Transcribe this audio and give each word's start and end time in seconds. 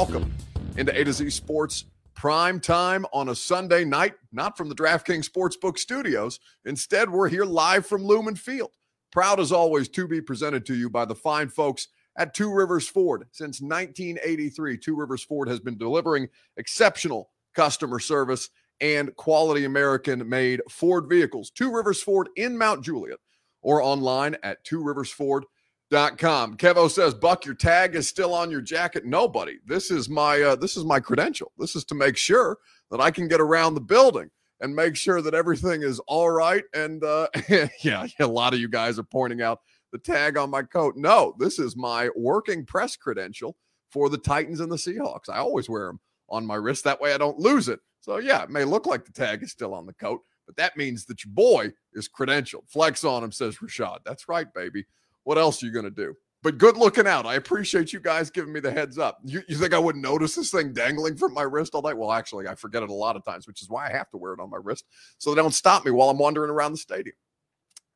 welcome 0.00 0.34
into 0.78 0.98
A 0.98 1.04
to 1.04 1.12
Z 1.12 1.28
Sports 1.28 1.84
prime 2.14 2.58
time 2.58 3.04
on 3.12 3.28
a 3.28 3.34
Sunday 3.34 3.84
night, 3.84 4.14
not 4.32 4.56
from 4.56 4.70
the 4.70 4.74
DraftKings 4.74 5.28
Sportsbook 5.28 5.76
studios. 5.76 6.40
Instead, 6.64 7.10
we're 7.10 7.28
here 7.28 7.44
live 7.44 7.84
from 7.84 8.02
Lumen 8.02 8.34
Field. 8.34 8.70
Proud 9.12 9.40
as 9.40 9.52
always 9.52 9.90
to 9.90 10.08
be 10.08 10.22
presented 10.22 10.64
to 10.64 10.74
you 10.74 10.88
by 10.88 11.04
the 11.04 11.14
fine 11.14 11.50
folks 11.50 11.88
at 12.16 12.32
Two 12.32 12.50
Rivers 12.50 12.88
Ford. 12.88 13.26
Since 13.30 13.60
1983, 13.60 14.78
Two 14.78 14.96
Rivers 14.96 15.22
Ford 15.22 15.48
has 15.50 15.60
been 15.60 15.76
delivering 15.76 16.28
exceptional 16.56 17.28
customer 17.54 17.98
service 17.98 18.48
and 18.80 19.14
quality 19.16 19.66
American 19.66 20.26
made 20.26 20.62
Ford 20.70 21.10
vehicles. 21.10 21.50
Two 21.50 21.70
Rivers 21.70 22.00
Ford 22.00 22.30
in 22.36 22.56
Mount 22.56 22.82
Juliet 22.82 23.18
or 23.60 23.82
online 23.82 24.34
at 24.42 24.64
Two 24.64 24.82
Rivers 24.82 25.10
Ford 25.10 25.44
Com. 25.90 26.56
Kevo 26.56 26.88
says, 26.88 27.14
Buck, 27.14 27.44
your 27.44 27.56
tag 27.56 27.96
is 27.96 28.06
still 28.06 28.32
on 28.32 28.48
your 28.48 28.60
jacket. 28.60 29.04
Nobody. 29.04 29.58
This 29.66 29.90
is 29.90 30.08
my 30.08 30.40
uh, 30.40 30.54
this 30.54 30.76
is 30.76 30.84
my 30.84 31.00
credential. 31.00 31.50
This 31.58 31.74
is 31.74 31.84
to 31.86 31.96
make 31.96 32.16
sure 32.16 32.58
that 32.92 33.00
I 33.00 33.10
can 33.10 33.26
get 33.26 33.40
around 33.40 33.74
the 33.74 33.80
building 33.80 34.30
and 34.60 34.74
make 34.74 34.94
sure 34.94 35.20
that 35.20 35.34
everything 35.34 35.82
is 35.82 35.98
all 36.06 36.30
right. 36.30 36.62
And 36.74 37.02
uh, 37.02 37.26
yeah, 37.82 38.06
a 38.20 38.26
lot 38.26 38.54
of 38.54 38.60
you 38.60 38.68
guys 38.68 39.00
are 39.00 39.04
pointing 39.04 39.42
out 39.42 39.62
the 39.90 39.98
tag 39.98 40.36
on 40.36 40.48
my 40.48 40.62
coat. 40.62 40.94
No, 40.96 41.34
this 41.40 41.58
is 41.58 41.76
my 41.76 42.08
working 42.14 42.64
press 42.64 42.94
credential 42.94 43.56
for 43.90 44.08
the 44.08 44.18
Titans 44.18 44.60
and 44.60 44.70
the 44.70 44.76
Seahawks. 44.76 45.28
I 45.28 45.38
always 45.38 45.68
wear 45.68 45.86
them 45.86 45.98
on 46.28 46.46
my 46.46 46.54
wrist. 46.54 46.84
That 46.84 47.00
way 47.00 47.12
I 47.14 47.18
don't 47.18 47.38
lose 47.38 47.68
it. 47.68 47.80
So 48.00 48.18
yeah, 48.18 48.44
it 48.44 48.50
may 48.50 48.64
look 48.64 48.86
like 48.86 49.04
the 49.04 49.12
tag 49.12 49.42
is 49.42 49.50
still 49.50 49.74
on 49.74 49.86
the 49.86 49.94
coat, 49.94 50.20
but 50.46 50.54
that 50.56 50.76
means 50.76 51.04
that 51.06 51.24
your 51.24 51.34
boy 51.34 51.72
is 51.94 52.08
credentialed. 52.08 52.68
Flex 52.68 53.02
on 53.04 53.24
him, 53.24 53.32
says 53.32 53.56
Rashad. 53.56 53.98
That's 54.04 54.28
right, 54.28 54.46
baby. 54.54 54.86
What 55.30 55.38
else 55.38 55.62
are 55.62 55.66
you 55.66 55.70
going 55.70 55.84
to 55.84 55.92
do? 55.92 56.16
But 56.42 56.58
good 56.58 56.76
looking 56.76 57.06
out. 57.06 57.24
I 57.24 57.36
appreciate 57.36 57.92
you 57.92 58.00
guys 58.00 58.30
giving 58.30 58.52
me 58.52 58.58
the 58.58 58.72
heads 58.72 58.98
up. 58.98 59.18
You, 59.24 59.42
you 59.46 59.54
think 59.54 59.72
I 59.72 59.78
wouldn't 59.78 60.02
notice 60.02 60.34
this 60.34 60.50
thing 60.50 60.72
dangling 60.72 61.16
from 61.16 61.34
my 61.34 61.42
wrist 61.42 61.72
all 61.72 61.82
night? 61.82 61.96
Well, 61.96 62.10
actually, 62.10 62.48
I 62.48 62.56
forget 62.56 62.82
it 62.82 62.90
a 62.90 62.92
lot 62.92 63.14
of 63.14 63.24
times, 63.24 63.46
which 63.46 63.62
is 63.62 63.70
why 63.70 63.86
I 63.86 63.92
have 63.92 64.10
to 64.10 64.16
wear 64.16 64.32
it 64.32 64.40
on 64.40 64.50
my 64.50 64.58
wrist 64.60 64.86
so 65.18 65.30
they 65.30 65.40
don't 65.40 65.54
stop 65.54 65.84
me 65.84 65.92
while 65.92 66.10
I'm 66.10 66.18
wandering 66.18 66.50
around 66.50 66.72
the 66.72 66.78
stadium. 66.78 67.14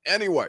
Anyway, 0.07 0.47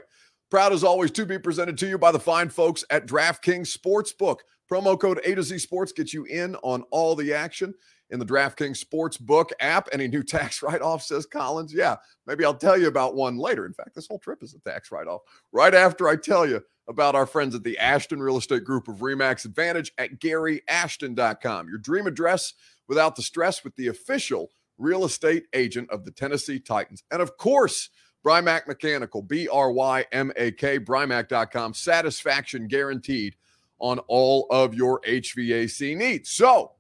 proud 0.52 0.74
as 0.74 0.84
always 0.84 1.10
to 1.10 1.26
be 1.26 1.40
presented 1.40 1.76
to 1.80 1.88
you 1.88 1.98
by 1.98 2.12
the 2.12 2.20
fine 2.20 2.50
folks 2.50 2.86
at 2.92 3.08
DraftKings 3.08 3.76
Sportsbook. 3.76 4.42
Promo 4.72 5.00
code 5.00 5.22
A 5.26 5.34
to 5.34 5.42
Z 5.42 5.58
Sports 5.58 5.92
gets 5.92 6.14
you 6.14 6.26
in 6.26 6.56
on 6.58 6.84
all 6.92 7.16
the 7.16 7.34
action 7.34 7.74
in 8.10 8.20
the 8.20 8.26
DraftKings 8.26 8.84
Sportsbook 8.84 9.50
app. 9.60 9.88
Any 9.92 10.08
new 10.08 10.24
tax 10.24 10.62
write 10.62 10.82
off, 10.82 11.04
says 11.04 11.26
Collins? 11.26 11.74
Yeah, 11.74 11.96
maybe 12.26 12.46
I'll 12.46 12.54
tell 12.54 12.78
you 12.78 12.88
about 12.88 13.16
one 13.16 13.38
later. 13.38 13.66
In 13.66 13.74
fact, 13.74 13.96
this 13.96 14.08
whole 14.08 14.20
trip 14.20 14.44
is 14.44 14.54
a 14.54 14.60
tax 14.60 14.92
write 14.92 15.08
off. 15.08 15.22
Right 15.52 15.74
after 15.74 16.08
I 16.08 16.16
tell 16.16 16.48
you 16.48 16.62
about 16.88 17.16
our 17.16 17.26
friends 17.26 17.56
at 17.56 17.64
the 17.64 17.78
Ashton 17.78 18.22
Real 18.22 18.38
Estate 18.38 18.64
Group 18.64 18.88
of 18.88 18.98
Remax 18.98 19.46
Advantage 19.46 19.92
at 19.98 20.20
GaryAshton.com. 20.20 21.68
Your 21.68 21.80
dream 21.80 22.06
address 22.08 22.54
without 22.88 23.16
the 23.16 23.24
stress 23.24 23.64
with 23.64 23.76
the 23.76 23.88
official 23.88 24.52
real 24.78 25.06
estate 25.06 25.46
agent 25.54 25.90
of 25.90 26.06
the 26.06 26.12
Tennessee 26.12 26.60
Titans. 26.60 27.04
And 27.12 27.22
of 27.22 27.38
course, 27.38 27.90
Brymak 28.26 28.68
Mechanical, 28.68 29.22
B 29.22 29.48
R 29.48 29.72
Y 29.72 30.06
M 30.12 30.32
A 30.36 30.52
K, 30.52 30.80
Brymak.com. 30.80 31.74
Satisfaction 31.74 32.68
guaranteed 32.68 33.36
on 33.80 34.00
all 34.08 34.48
of 34.50 34.74
your 34.74 35.02
HVAC 35.02 35.96
needs. 35.96 36.32
So, 36.32 36.72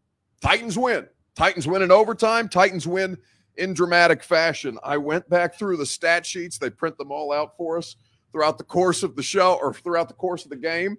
Titans 0.41 0.77
win. 0.77 1.07
Titans 1.36 1.67
win 1.67 1.81
in 1.81 1.91
overtime. 1.91 2.50
Titans 2.50 2.88
win 2.88 3.17
in 3.58 3.73
dramatic 3.73 4.23
fashion. 4.23 4.78
I 4.83 4.97
went 4.97 5.30
back 5.30 5.55
through 5.55 5.77
the 5.77 5.86
stat 5.86 6.25
sheets. 6.25 6.58
They 6.58 6.69
print 6.69 6.97
them 6.97 7.11
all 7.11 7.31
out 7.31 7.58
for 7.58 7.77
us 7.77 7.95
throughout 8.31 8.58
the 8.58 8.64
course 8.64 9.03
of 9.03 9.16
the 9.16 9.23
show 9.23 9.58
or 9.61 9.73
throughout 9.73 10.08
the 10.08 10.14
course 10.14 10.44
of 10.44 10.50
the 10.50 10.58
game. 10.58 10.97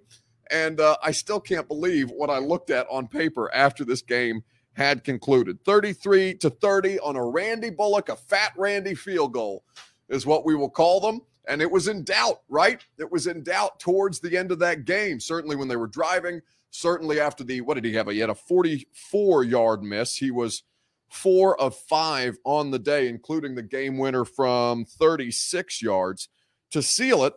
And 0.49 0.79
uh, 0.79 0.97
I 1.03 1.11
still 1.11 1.39
can't 1.39 1.67
believe 1.67 2.09
what 2.09 2.29
I 2.29 2.37
looked 2.37 2.69
at 2.69 2.87
on 2.89 3.07
paper 3.07 3.53
after 3.53 3.83
this 3.83 4.01
game 4.01 4.43
had 4.73 5.03
concluded. 5.03 5.63
33 5.65 6.35
to 6.35 6.49
30 6.49 6.99
on 6.99 7.15
a 7.15 7.25
Randy 7.25 7.69
Bullock, 7.69 8.09
a 8.09 8.15
fat 8.15 8.53
Randy 8.57 8.95
field 8.95 9.33
goal 9.33 9.63
is 10.07 10.25
what 10.25 10.45
we 10.45 10.55
will 10.55 10.69
call 10.69 10.99
them. 10.99 11.21
And 11.47 11.61
it 11.61 11.71
was 11.71 11.87
in 11.87 12.03
doubt, 12.03 12.41
right? 12.49 12.83
It 12.99 13.11
was 13.11 13.27
in 13.27 13.43
doubt 13.43 13.79
towards 13.79 14.19
the 14.19 14.37
end 14.37 14.51
of 14.51 14.59
that 14.59 14.85
game. 14.85 15.19
Certainly 15.19 15.55
when 15.55 15.67
they 15.67 15.77
were 15.77 15.87
driving, 15.87 16.41
certainly 16.77 17.19
after 17.19 17.43
the, 17.43 17.61
what 17.61 17.73
did 17.73 17.85
he 17.85 17.93
have? 17.93 18.07
He 18.07 18.19
had 18.19 18.29
a 18.29 18.35
44 18.35 19.43
yard 19.43 19.81
miss. 19.81 20.15
He 20.15 20.29
was 20.29 20.63
four 21.09 21.59
of 21.59 21.75
five 21.75 22.37
on 22.45 22.69
the 22.69 22.79
day, 22.79 23.07
including 23.07 23.55
the 23.55 23.63
game 23.63 23.97
winner 23.97 24.23
from 24.23 24.85
36 24.85 25.81
yards 25.81 26.29
to 26.71 26.81
seal 26.81 27.23
it. 27.23 27.33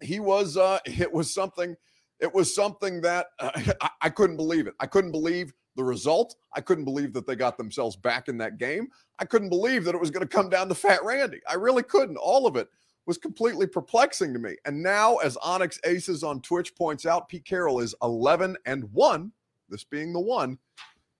He 0.00 0.20
was, 0.20 0.56
uh, 0.56 0.78
it 0.86 1.12
was 1.12 1.32
something, 1.32 1.76
it 2.18 2.32
was 2.34 2.54
something 2.54 3.02
that 3.02 3.26
uh, 3.38 3.50
I, 3.82 3.90
I 4.02 4.08
couldn't 4.08 4.36
believe 4.36 4.66
it. 4.66 4.74
I 4.80 4.86
couldn't 4.86 5.12
believe 5.12 5.52
the 5.76 5.84
result. 5.84 6.34
I 6.54 6.62
couldn't 6.62 6.84
believe 6.84 7.12
that 7.12 7.26
they 7.26 7.36
got 7.36 7.58
themselves 7.58 7.96
back 7.96 8.28
in 8.28 8.38
that 8.38 8.56
game. 8.56 8.88
I 9.18 9.26
couldn't 9.26 9.50
believe 9.50 9.84
that 9.84 9.94
it 9.94 10.00
was 10.00 10.10
going 10.10 10.26
to 10.26 10.34
come 10.34 10.48
down 10.48 10.70
to 10.70 10.74
Fat 10.74 11.04
Randy. 11.04 11.40
I 11.46 11.54
really 11.54 11.82
couldn't. 11.82 12.16
All 12.16 12.46
of 12.46 12.56
it 12.56 12.68
was 13.06 13.18
completely 13.18 13.66
perplexing 13.66 14.32
to 14.32 14.38
me. 14.38 14.56
And 14.64 14.82
now, 14.82 15.16
as 15.16 15.36
Onyx 15.38 15.78
Aces 15.84 16.24
on 16.24 16.40
Twitch 16.40 16.74
points 16.74 17.06
out, 17.06 17.28
Pete 17.28 17.44
Carroll 17.44 17.80
is 17.80 17.94
11 18.02 18.56
and 18.66 18.84
1, 18.92 19.32
this 19.68 19.84
being 19.84 20.12
the 20.12 20.20
one, 20.20 20.58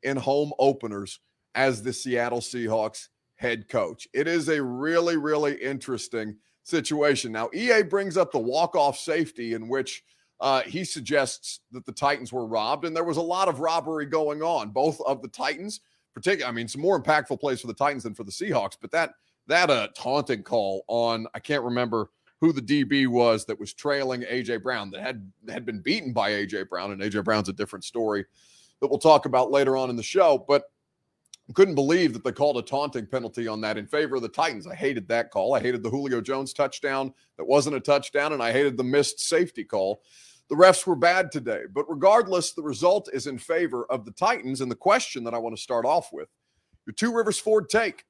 in 0.03 0.17
home 0.17 0.53
openers 0.59 1.21
as 1.55 1.83
the 1.83 1.93
Seattle 1.93 2.41
Seahawks 2.41 3.09
head 3.37 3.69
coach. 3.69 4.09
It 4.13 4.27
is 4.27 4.49
a 4.49 4.63
really, 4.63 5.17
really 5.17 5.55
interesting 5.55 6.37
situation. 6.63 7.33
Now, 7.33 7.49
EA 7.55 7.83
brings 7.83 8.17
up 8.17 8.33
the 8.33 8.39
walk-off 8.39 8.99
safety 8.99 9.55
in 9.55 9.69
which 9.69 10.05
uh, 10.41 10.63
he 10.63 10.85
suggests 10.85 11.61
that 11.73 11.87
the 11.87 11.93
Titans 11.93 12.33
were 12.33 12.47
robbed, 12.47 12.85
and 12.85 12.95
there 12.95 13.05
was 13.05 13.17
a 13.17 13.23
lot 13.23 13.49
of 13.49 13.61
robbery 13.61 14.07
going 14.07 14.43
on, 14.43 14.71
both 14.71 15.01
of 15.07 15.23
the 15.23 15.29
Titans, 15.29 15.81
particularly. 16.13 16.51
I 16.51 16.55
mean, 16.55 16.69
some 16.69 16.83
more 16.83 17.01
impactful 17.01 17.41
plays 17.41 17.61
for 17.61 17.69
the 17.69 17.75
Titans 17.75 18.03
than 18.03 18.15
for 18.15 18.25
the 18.25 18.33
Seahawks, 18.33 18.77
but 18.81 18.91
that 18.91 19.15
that 19.49 19.71
uh, 19.71 19.89
taunting 19.95 20.43
call 20.43 20.85
on 20.89 21.27
I 21.35 21.39
can't 21.39 21.63
remember 21.63 22.11
who 22.41 22.53
the 22.53 22.61
DB 22.61 23.07
was 23.07 23.45
that 23.47 23.59
was 23.59 23.73
trailing 23.73 24.23
AJ 24.23 24.63
Brown 24.63 24.91
that 24.91 25.01
had 25.01 25.31
had 25.49 25.65
been 25.65 25.81
beaten 25.81 26.13
by 26.13 26.31
AJ 26.33 26.69
Brown, 26.69 26.93
and 26.93 27.01
AJ 27.01 27.25
Brown's 27.25 27.49
a 27.49 27.53
different 27.53 27.85
story 27.85 28.25
that 28.81 28.89
we'll 28.89 28.99
talk 28.99 29.27
about 29.27 29.51
later 29.51 29.77
on 29.77 29.91
in 29.91 29.97
the 29.97 30.03
show, 30.03 30.45
but 30.47 30.65
couldn't 31.55 31.77
believe 31.77 32.13
that 32.13 32.25
they 32.25 32.33
called 32.33 32.59
a 32.59 32.63
taunting 32.63 33.07
penalty 33.07 33.47
on 33.47 33.61
that 33.61 33.79
in 33.79 33.87
favor 33.87 34.17
of 34.17 34.23
the 34.23 34.29
Titans. 34.29 34.67
I 34.67 34.75
hated 34.75 35.07
that 35.09 35.31
call. 35.31 35.55
I 35.55 35.61
hated 35.61 35.83
the 35.83 35.91
Julio 35.91 36.21
Jones 36.21 36.53
touchdown 36.53 37.15
that 37.37 37.45
wasn't 37.45 37.77
a 37.77 37.81
touchdown, 37.81 38.33
and 38.33 38.43
I 38.43 38.53
hated 38.53 38.77
the 38.77 38.85
missed 38.85 39.21
safety 39.21 39.63
call. 39.63 40.03
The 40.49 40.57
refs 40.57 40.87
were 40.87 40.97
bad 40.97 41.31
today, 41.31 41.63
but 41.73 41.89
regardless, 41.89 42.53
the 42.53 42.63
result 42.63 43.09
is 43.13 43.27
in 43.27 43.39
favor 43.39 43.87
of 43.91 44.05
the 44.05 44.13
Titans. 44.13 44.61
And 44.61 44.71
the 44.71 44.77
question 44.77 45.25
that 45.25 45.35
I 45.35 45.39
want 45.39 45.57
to 45.57 45.63
start 45.63 45.85
off 45.85 46.13
with 46.13 46.29
your 46.85 46.95
two 46.95 47.13
Rivers 47.13 47.39
Ford 47.39 47.69
take. 47.69 48.05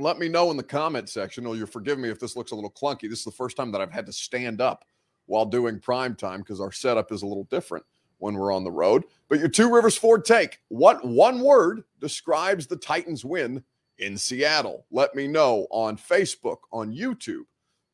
Let 0.00 0.18
me 0.18 0.28
know 0.28 0.50
in 0.50 0.56
the 0.56 0.62
comment 0.62 1.08
section, 1.10 1.46
or 1.46 1.56
you'll 1.56 1.66
forgive 1.66 1.98
me 1.98 2.08
if 2.08 2.18
this 2.18 2.34
looks 2.34 2.52
a 2.52 2.54
little 2.54 2.70
clunky. 2.70 3.02
This 3.02 3.18
is 3.18 3.24
the 3.24 3.30
first 3.30 3.56
time 3.56 3.70
that 3.72 3.82
I've 3.82 3.92
had 3.92 4.06
to 4.06 4.12
stand 4.12 4.60
up 4.60 4.84
while 5.26 5.44
doing 5.44 5.78
prime 5.78 6.14
time 6.14 6.40
because 6.40 6.60
our 6.60 6.72
setup 6.72 7.12
is 7.12 7.22
a 7.22 7.26
little 7.26 7.44
different 7.44 7.84
when 8.18 8.34
we're 8.34 8.52
on 8.52 8.64
the 8.64 8.70
road. 8.70 9.04
But 9.28 9.38
your 9.38 9.48
two 9.48 9.72
Rivers 9.72 9.96
Ford 9.96 10.24
take, 10.24 10.58
what 10.68 11.04
one 11.06 11.40
word 11.40 11.82
describes 12.00 12.66
the 12.66 12.76
Titans 12.76 13.24
win 13.24 13.62
in 13.98 14.16
Seattle? 14.16 14.86
Let 14.90 15.14
me 15.14 15.28
know 15.28 15.66
on 15.70 15.96
Facebook, 15.96 16.58
on 16.72 16.92
YouTube, 16.94 17.44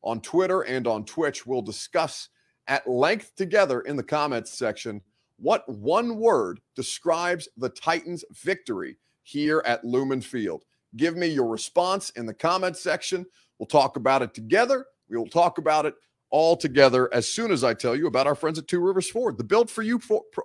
on 0.01 0.21
Twitter, 0.21 0.61
and 0.61 0.87
on 0.87 1.03
Twitch. 1.03 1.45
We'll 1.45 1.61
discuss 1.61 2.29
at 2.67 2.87
length 2.87 3.35
together 3.35 3.81
in 3.81 3.97
the 3.97 4.03
comments 4.03 4.57
section 4.57 5.01
what 5.39 5.67
one 5.69 6.17
word 6.17 6.61
describes 6.75 7.47
the 7.57 7.69
Titans' 7.69 8.23
victory 8.31 8.97
here 9.23 9.61
at 9.65 9.83
Lumen 9.83 10.21
Field. 10.21 10.63
Give 10.97 11.15
me 11.15 11.27
your 11.27 11.47
response 11.47 12.09
in 12.11 12.25
the 12.25 12.33
comments 12.33 12.81
section. 12.81 13.25
We'll 13.59 13.67
talk 13.67 13.95
about 13.95 14.21
it 14.21 14.33
together. 14.33 14.85
We 15.09 15.17
will 15.17 15.29
talk 15.29 15.57
about 15.57 15.85
it 15.85 15.95
all 16.29 16.57
together 16.57 17.13
as 17.13 17.27
soon 17.27 17.51
as 17.51 17.63
I 17.63 17.73
tell 17.73 17.95
you 17.95 18.07
about 18.07 18.27
our 18.27 18.35
friends 18.35 18.59
at 18.59 18.67
Two 18.67 18.79
Rivers 18.79 19.09
Ford. 19.09 19.37
The 19.37 19.43
Built 19.43 19.69
for 19.69 19.81
You 19.81 19.99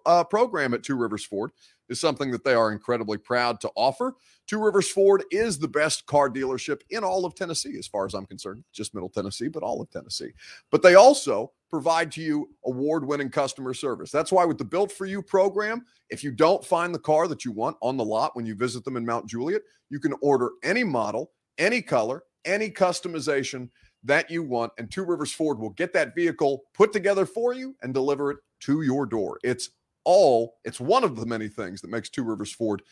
uh, 0.06 0.24
program 0.24 0.74
at 0.74 0.82
Two 0.82 0.96
Rivers 0.96 1.24
Ford 1.24 1.50
is 1.88 2.00
something 2.00 2.30
that 2.30 2.44
they 2.44 2.54
are 2.54 2.72
incredibly 2.72 3.18
proud 3.18 3.60
to 3.60 3.70
offer. 3.76 4.14
Two 4.46 4.62
Rivers 4.62 4.90
Ford 4.90 5.24
is 5.30 5.58
the 5.58 5.68
best 5.68 6.06
car 6.06 6.30
dealership 6.30 6.80
in 6.90 7.04
all 7.04 7.24
of 7.24 7.34
Tennessee, 7.34 7.76
as 7.78 7.86
far 7.86 8.06
as 8.06 8.14
I'm 8.14 8.26
concerned, 8.26 8.64
just 8.72 8.94
Middle 8.94 9.08
Tennessee, 9.08 9.48
but 9.48 9.62
all 9.62 9.80
of 9.80 9.90
Tennessee. 9.90 10.30
But 10.70 10.82
they 10.82 10.94
also 10.94 11.52
provide 11.68 12.12
to 12.12 12.22
you 12.22 12.50
award 12.66 13.06
winning 13.06 13.30
customer 13.30 13.74
service. 13.74 14.10
That's 14.10 14.32
why, 14.32 14.44
with 14.44 14.58
the 14.58 14.64
Built 14.64 14.92
for 14.92 15.06
You 15.06 15.22
program, 15.22 15.84
if 16.10 16.22
you 16.22 16.30
don't 16.30 16.64
find 16.64 16.94
the 16.94 16.98
car 16.98 17.26
that 17.28 17.44
you 17.44 17.52
want 17.52 17.76
on 17.80 17.96
the 17.96 18.04
lot 18.04 18.36
when 18.36 18.46
you 18.46 18.54
visit 18.54 18.84
them 18.84 18.96
in 18.96 19.06
Mount 19.06 19.28
Juliet, 19.28 19.62
you 19.90 19.98
can 19.98 20.14
order 20.22 20.50
any 20.62 20.84
model, 20.84 21.32
any 21.58 21.82
color, 21.82 22.24
any 22.44 22.70
customization 22.70 23.68
that 24.04 24.30
you 24.30 24.42
want, 24.42 24.72
and 24.78 24.90
Two 24.90 25.04
Rivers 25.04 25.32
Ford 25.32 25.58
will 25.58 25.70
get 25.70 25.92
that 25.92 26.14
vehicle 26.14 26.64
put 26.74 26.92
together 26.92 27.26
for 27.26 27.52
you 27.52 27.74
and 27.82 27.94
deliver 27.94 28.30
it 28.32 28.38
to 28.60 28.82
your 28.82 29.06
door. 29.06 29.38
It's 29.44 29.70
all, 30.04 30.56
it's 30.64 30.80
one 30.80 31.04
of 31.04 31.16
the 31.16 31.26
many 31.26 31.48
things 31.48 31.80
that 31.80 31.90
makes 31.90 32.08
Two 32.08 32.24
Rivers 32.24 32.52
Ford 32.52 32.82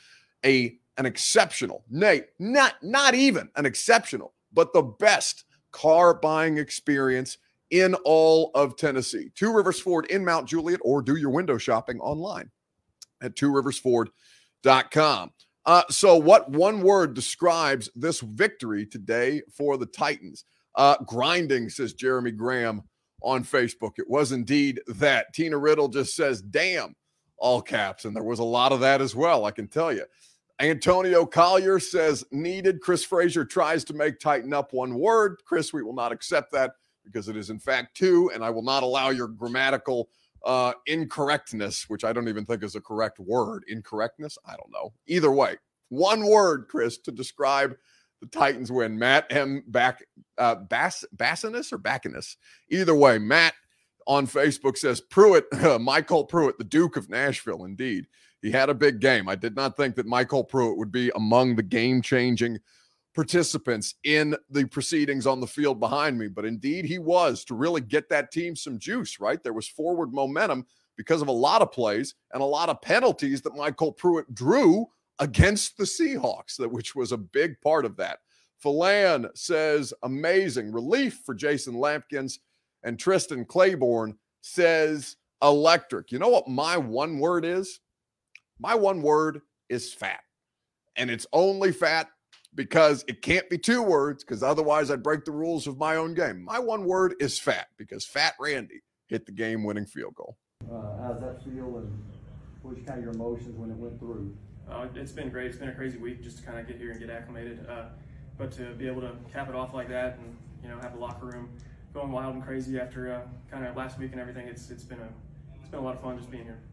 a 0.44 0.78
an 0.96 1.06
exceptional, 1.06 1.84
nay, 1.90 2.22
not 2.38 2.74
not 2.82 3.14
even 3.14 3.48
an 3.56 3.64
exceptional, 3.66 4.34
but 4.52 4.72
the 4.72 4.82
best 4.82 5.44
car 5.72 6.14
buying 6.14 6.58
experience 6.58 7.38
in 7.70 7.94
all 8.04 8.50
of 8.54 8.76
Tennessee. 8.76 9.30
Two 9.34 9.52
Rivers 9.52 9.80
Ford 9.80 10.06
in 10.06 10.24
Mount 10.24 10.48
Juliet, 10.48 10.80
or 10.82 11.02
do 11.02 11.16
your 11.16 11.30
window 11.30 11.56
shopping 11.58 12.00
online 12.00 12.50
at 13.22 13.36
tworiversford.com. 13.36 15.30
Uh, 15.66 15.82
so, 15.88 16.16
what 16.16 16.50
one 16.50 16.80
word 16.82 17.14
describes 17.14 17.90
this 17.94 18.20
victory 18.20 18.86
today 18.86 19.42
for 19.52 19.76
the 19.76 19.86
Titans? 19.86 20.44
Uh, 20.76 20.96
grinding, 21.04 21.68
says 21.68 21.94
Jeremy 21.94 22.30
Graham 22.30 22.82
on 23.22 23.44
Facebook. 23.44 23.98
It 23.98 24.08
was 24.08 24.32
indeed 24.32 24.80
that. 24.86 25.32
Tina 25.34 25.58
Riddle 25.58 25.88
just 25.88 26.14
says, 26.14 26.40
damn, 26.40 26.94
all 27.38 27.60
caps. 27.60 28.04
And 28.04 28.14
there 28.14 28.22
was 28.22 28.38
a 28.38 28.44
lot 28.44 28.72
of 28.72 28.80
that 28.80 29.00
as 29.00 29.14
well, 29.14 29.44
I 29.44 29.50
can 29.50 29.68
tell 29.68 29.92
you. 29.92 30.04
Antonio 30.60 31.24
Collier 31.24 31.80
says, 31.80 32.24
needed. 32.32 32.80
Chris 32.82 33.02
Frazier 33.02 33.44
tries 33.44 33.82
to 33.84 33.94
make 33.94 34.20
tighten 34.20 34.52
up 34.52 34.72
one 34.72 34.94
word. 34.94 35.38
Chris, 35.46 35.72
we 35.72 35.82
will 35.82 35.94
not 35.94 36.12
accept 36.12 36.52
that 36.52 36.72
because 37.04 37.28
it 37.28 37.36
is 37.36 37.50
in 37.50 37.58
fact 37.58 37.96
two, 37.96 38.30
and 38.34 38.44
I 38.44 38.50
will 38.50 38.62
not 38.62 38.82
allow 38.82 39.08
your 39.08 39.28
grammatical 39.28 40.10
uh, 40.44 40.72
incorrectness, 40.86 41.88
which 41.88 42.04
I 42.04 42.12
don't 42.12 42.28
even 42.28 42.44
think 42.44 42.62
is 42.62 42.76
a 42.76 42.80
correct 42.80 43.18
word. 43.18 43.64
Incorrectness? 43.68 44.36
I 44.46 44.50
don't 44.52 44.70
know. 44.70 44.92
Either 45.06 45.32
way, 45.32 45.56
one 45.88 46.26
word, 46.26 46.66
Chris, 46.68 46.98
to 46.98 47.10
describe 47.10 47.74
the 48.20 48.26
Titans 48.26 48.70
win. 48.70 48.98
Matt 48.98 49.26
M. 49.30 49.62
Back 49.66 50.04
uh, 50.38 50.56
Bass 50.56 51.04
Bassinus 51.16 51.72
or 51.72 51.78
Backinus. 51.78 52.36
Either 52.70 52.94
way, 52.94 53.18
Matt 53.18 53.54
on 54.06 54.26
Facebook 54.26 54.76
says 54.76 55.00
Pruitt, 55.00 55.46
uh, 55.52 55.56
MyCole 55.78 56.28
Pruitt, 56.28 56.58
the 56.58 56.64
Duke 56.64 56.96
of 56.96 57.08
Nashville. 57.08 57.64
Indeed, 57.64 58.06
he 58.42 58.50
had 58.50 58.70
a 58.70 58.74
big 58.74 59.00
game. 59.00 59.28
I 59.28 59.34
did 59.34 59.56
not 59.56 59.76
think 59.76 59.96
that 59.96 60.06
MyCole 60.06 60.48
Pruitt 60.48 60.78
would 60.78 60.92
be 60.92 61.10
among 61.14 61.56
the 61.56 61.62
game-changing 61.62 62.58
participants 63.14 63.94
in 64.04 64.36
the 64.50 64.64
proceedings 64.66 65.26
on 65.26 65.40
the 65.40 65.46
field 65.46 65.80
behind 65.80 66.18
me, 66.18 66.28
but 66.28 66.44
indeed 66.44 66.84
he 66.84 66.98
was 66.98 67.44
to 67.44 67.54
really 67.54 67.80
get 67.80 68.08
that 68.08 68.30
team 68.30 68.54
some 68.54 68.78
juice. 68.78 69.18
Right, 69.20 69.42
there 69.42 69.52
was 69.52 69.68
forward 69.68 70.12
momentum 70.12 70.66
because 70.96 71.22
of 71.22 71.28
a 71.28 71.32
lot 71.32 71.62
of 71.62 71.72
plays 71.72 72.14
and 72.32 72.42
a 72.42 72.46
lot 72.46 72.68
of 72.68 72.82
penalties 72.82 73.42
that 73.42 73.54
MyCole 73.54 73.96
Pruitt 73.96 74.32
drew 74.34 74.86
against 75.20 75.76
the 75.76 75.84
Seahawks, 75.84 76.56
that 76.56 76.72
which 76.72 76.96
was 76.96 77.12
a 77.12 77.16
big 77.18 77.60
part 77.60 77.84
of 77.84 77.96
that. 77.98 78.18
Philan 78.64 79.28
says 79.36 79.94
amazing 80.02 80.72
relief 80.72 81.20
for 81.24 81.34
Jason 81.34 81.74
Lampkins, 81.74 82.40
and 82.82 82.98
Tristan 82.98 83.44
Claiborne 83.44 84.16
says 84.40 85.16
electric. 85.42 86.10
You 86.10 86.18
know 86.18 86.28
what 86.28 86.48
my 86.48 86.76
one 86.76 87.18
word 87.18 87.44
is? 87.44 87.80
My 88.58 88.74
one 88.74 89.02
word 89.02 89.40
is 89.68 89.92
fat. 89.92 90.20
And 90.96 91.10
it's 91.10 91.26
only 91.32 91.72
fat 91.72 92.08
because 92.54 93.04
it 93.08 93.22
can't 93.22 93.48
be 93.48 93.56
two 93.56 93.82
words, 93.82 94.24
because 94.24 94.42
otherwise 94.42 94.90
I'd 94.90 95.02
break 95.02 95.24
the 95.24 95.30
rules 95.30 95.66
of 95.66 95.78
my 95.78 95.96
own 95.96 96.14
game. 96.14 96.42
My 96.42 96.58
one 96.58 96.84
word 96.84 97.14
is 97.20 97.38
fat 97.38 97.68
because 97.78 98.04
Fat 98.04 98.34
Randy 98.40 98.82
hit 99.06 99.24
the 99.24 99.32
game 99.32 99.64
winning 99.64 99.86
field 99.86 100.14
goal. 100.14 100.36
Uh, 100.70 101.02
how's 101.02 101.20
that 101.20 101.42
feel 101.44 101.78
and 101.78 102.02
what 102.62 102.74
was 102.74 102.84
kind 102.84 102.98
of 102.98 103.04
your 103.04 103.14
emotions 103.14 103.56
when 103.56 103.70
it 103.70 103.76
went 103.76 103.98
through? 103.98 104.34
Uh, 104.70 104.86
it's 104.94 105.12
been 105.12 105.30
great. 105.30 105.46
It's 105.46 105.58
been 105.58 105.68
a 105.68 105.74
crazy 105.74 105.98
week 105.98 106.22
just 106.22 106.38
to 106.38 106.42
kind 106.44 106.58
of 106.58 106.66
get 106.66 106.76
here 106.76 106.90
and 106.92 107.00
get 107.00 107.10
acclimated. 107.10 107.66
Uh, 107.68 107.86
but 108.38 108.52
to 108.52 108.72
be 108.74 108.86
able 108.86 109.00
to 109.02 109.12
cap 109.32 109.48
it 109.48 109.54
off 109.54 109.74
like 109.74 109.88
that 109.88 110.18
and 110.18 110.36
you 110.62 110.68
know 110.68 110.78
have 110.80 110.94
the 110.94 110.98
locker 110.98 111.26
room 111.26 111.50
going 111.92 112.12
wild 112.12 112.34
and 112.34 112.44
crazy 112.44 112.78
after 112.78 113.12
uh, 113.12 113.20
kind 113.50 113.66
of 113.66 113.76
last 113.76 113.98
week 113.98 114.12
and 114.12 114.20
everything, 114.20 114.46
it's 114.46 114.70
it's 114.70 114.84
been 114.84 115.00
a 115.00 115.08
it's 115.60 115.68
been 115.68 115.80
a 115.80 115.82
lot 115.82 115.96
of 115.96 116.00
fun 116.00 116.16
just 116.16 116.30
being 116.30 116.44
here. 116.44 116.58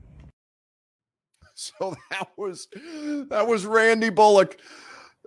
So 1.59 1.95
that 2.11 2.29
was 2.37 2.67
that 3.29 3.47
was 3.47 3.65
Randy 3.65 4.11
Bullock 4.11 4.57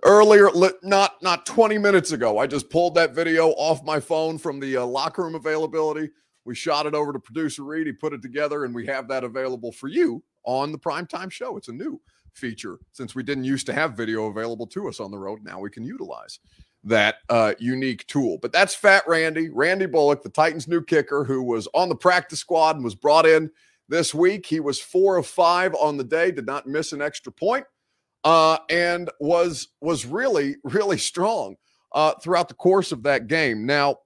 earlier 0.03 0.49
not 0.81 1.21
not 1.21 1.45
20 1.45 1.77
minutes 1.77 2.11
ago 2.11 2.39
i 2.39 2.47
just 2.47 2.71
pulled 2.71 2.95
that 2.95 3.13
video 3.13 3.49
off 3.49 3.83
my 3.83 3.99
phone 3.99 4.37
from 4.37 4.59
the 4.59 4.77
uh, 4.77 4.83
locker 4.83 5.21
room 5.21 5.35
availability 5.35 6.09
we 6.43 6.55
shot 6.55 6.87
it 6.87 6.95
over 6.95 7.13
to 7.13 7.19
producer 7.19 7.63
reed 7.63 7.85
he 7.85 7.93
put 7.93 8.11
it 8.11 8.21
together 8.21 8.65
and 8.65 8.73
we 8.73 8.85
have 8.85 9.07
that 9.07 9.23
available 9.23 9.71
for 9.71 9.87
you 9.87 10.23
on 10.43 10.71
the 10.71 10.77
primetime 10.77 11.31
show 11.31 11.55
it's 11.55 11.67
a 11.67 11.73
new 11.73 12.01
feature 12.33 12.79
since 12.91 13.15
we 13.15 13.23
didn't 13.23 13.43
used 13.43 13.65
to 13.67 13.73
have 13.73 13.97
video 13.97 14.25
available 14.25 14.67
to 14.67 14.87
us 14.87 14.99
on 14.99 15.11
the 15.11 15.17
road. 15.17 15.39
Now 15.43 15.59
we 15.59 15.69
can 15.69 15.83
utilize 15.83 16.39
that 16.83 17.15
uh, 17.29 17.53
unique 17.59 18.07
tool. 18.07 18.39
But 18.41 18.51
that's 18.51 18.73
Fat 18.73 19.03
Randy, 19.07 19.49
Randy 19.49 19.85
Bullock, 19.85 20.23
the 20.23 20.29
Titans' 20.29 20.67
new 20.67 20.83
kicker, 20.83 21.23
who 21.23 21.43
was 21.43 21.67
on 21.73 21.89
the 21.89 21.95
practice 21.95 22.39
squad 22.39 22.75
and 22.75 22.83
was 22.83 22.95
brought 22.95 23.25
in 23.25 23.51
this 23.87 24.13
week. 24.13 24.45
He 24.45 24.59
was 24.59 24.79
four 24.79 25.17
of 25.17 25.27
five 25.27 25.75
on 25.75 25.97
the 25.97 26.03
day, 26.03 26.31
did 26.31 26.47
not 26.47 26.67
miss 26.67 26.93
an 26.93 27.01
extra 27.01 27.31
point, 27.31 27.65
uh, 28.23 28.57
and 28.69 29.09
was 29.19 29.69
was 29.81 30.05
really 30.05 30.55
really 30.63 30.97
strong 30.97 31.55
uh, 31.93 32.13
throughout 32.21 32.47
the 32.47 32.55
course 32.55 32.91
of 32.91 33.03
that 33.03 33.27
game. 33.27 33.65
Now, 33.65 33.97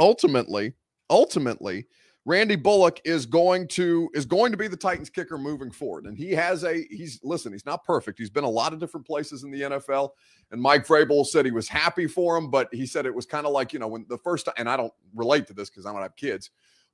ultimately, 0.00 0.72
ultimately, 1.10 1.86
Randy 2.24 2.56
Bullock 2.56 3.00
is 3.04 3.24
going 3.24 3.66
to 3.68 4.10
is 4.12 4.26
going 4.26 4.52
to 4.52 4.58
be 4.58 4.68
the 4.68 4.76
Titans 4.76 5.08
kicker 5.08 5.38
moving 5.38 5.70
forward. 5.70 6.04
And 6.04 6.16
he 6.16 6.32
has 6.32 6.64
a 6.64 6.84
he's 6.90 7.20
listen, 7.22 7.52
he's 7.52 7.64
not 7.64 7.84
perfect. 7.84 8.18
He's 8.18 8.30
been 8.30 8.44
a 8.44 8.50
lot 8.50 8.72
of 8.72 8.78
different 8.78 9.06
places 9.06 9.44
in 9.44 9.50
the 9.50 9.62
NFL. 9.62 10.10
And 10.50 10.60
Mike 10.60 10.86
Vrabel 10.86 11.24
said 11.24 11.46
he 11.46 11.50
was 11.50 11.68
happy 11.68 12.06
for 12.06 12.36
him, 12.36 12.50
but 12.50 12.68
he 12.72 12.86
said 12.86 13.06
it 13.06 13.14
was 13.14 13.24
kind 13.24 13.46
of 13.46 13.52
like, 13.52 13.72
you 13.72 13.78
know, 13.78 13.88
when 13.88 14.04
the 14.08 14.18
first 14.18 14.46
time, 14.46 14.54
and 14.58 14.68
I 14.68 14.76
don't 14.76 14.92
relate 15.14 15.46
to 15.46 15.54
this 15.54 15.70
because 15.70 15.86
I 15.86 15.92
don't 15.92 16.02
have 16.02 16.16
kids, 16.16 16.50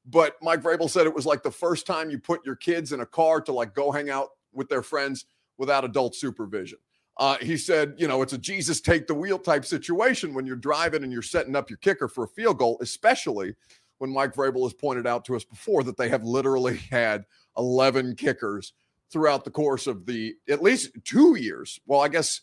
but 0.07 0.37
Mike 0.43 0.63
Vrabel 0.63 0.89
said 0.89 1.07
it 1.07 1.15
was 1.15 1.27
like 1.27 1.43
the 1.43 1.51
first 1.51 1.87
time 1.87 2.11
you 2.11 2.19
put 2.19 2.45
your 2.45 2.57
kids 2.57 2.93
in 2.93 3.01
a 3.01 3.07
car 3.07 3.41
to 3.41 3.53
like 3.53 3.75
go 3.75 3.91
hang 3.91 4.11
out 4.11 4.29
with 4.53 4.69
their 4.69 4.83
friends 4.83 5.25
without 5.59 5.85
adult 5.85 6.15
supervision. 6.15 6.79
Uh, 7.17 7.37
he 7.41 7.57
said, 7.57 7.95
you 7.97 8.09
know, 8.09 8.23
it's 8.23 8.33
a 8.33 8.39
Jesus 8.39 8.81
take 8.81 9.07
the 9.07 9.15
wheel 9.15 9.39
type 9.39 9.65
situation 9.65 10.35
when 10.35 10.47
you're 10.47 10.57
driving 10.57 11.05
and 11.05 11.13
you're 11.13 11.23
setting 11.23 11.55
up 11.55 11.71
your 11.71 11.77
kicker 11.79 12.09
for 12.09 12.25
a 12.25 12.29
field 12.29 12.59
goal, 12.59 12.77
especially 12.81 13.55
when 14.05 14.13
Mike 14.13 14.35
Vrabel 14.35 14.65
has 14.65 14.75
pointed 14.75 15.07
out 15.07 15.25
to 15.25 15.35
us 15.35 15.45
before 15.45 15.83
that 15.83 15.97
they 15.97 16.11
have 16.11 16.25
literally 16.25 16.77
had 16.91 17.25
11 17.57 18.17
kickers 18.17 18.75
throughout 19.11 19.45
the 19.45 19.51
course 19.51 19.87
of 19.87 20.05
the 20.05 20.35
at 20.47 20.63
least 20.63 20.91
two 21.05 21.37
years. 21.37 21.81
Well, 21.87 22.01
I 22.01 22.09
guess, 22.09 22.43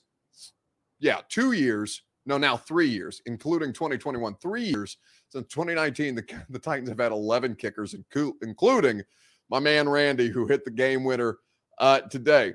yeah, 1.00 1.20
two 1.30 1.52
years. 1.52 2.02
No, 2.26 2.40
now 2.40 2.58
three 2.58 2.88
years, 2.88 3.22
including 3.28 3.74
2021, 3.74 4.38
three 4.42 4.64
years 4.64 4.98
since 5.30 5.48
2019. 5.54 6.16
The, 6.16 6.44
the 6.50 6.58
Titans 6.58 6.90
have 6.90 7.00
had 7.00 7.12
11 7.12 7.56
kickers, 7.58 7.94
including 8.42 9.04
my 9.48 9.60
man 9.60 9.88
Randy, 9.88 10.30
who 10.30 10.48
hit 10.48 10.66
the 10.66 10.72
game 10.72 11.04
winner 11.04 11.38
uh, 11.78 12.02
today. 12.02 12.54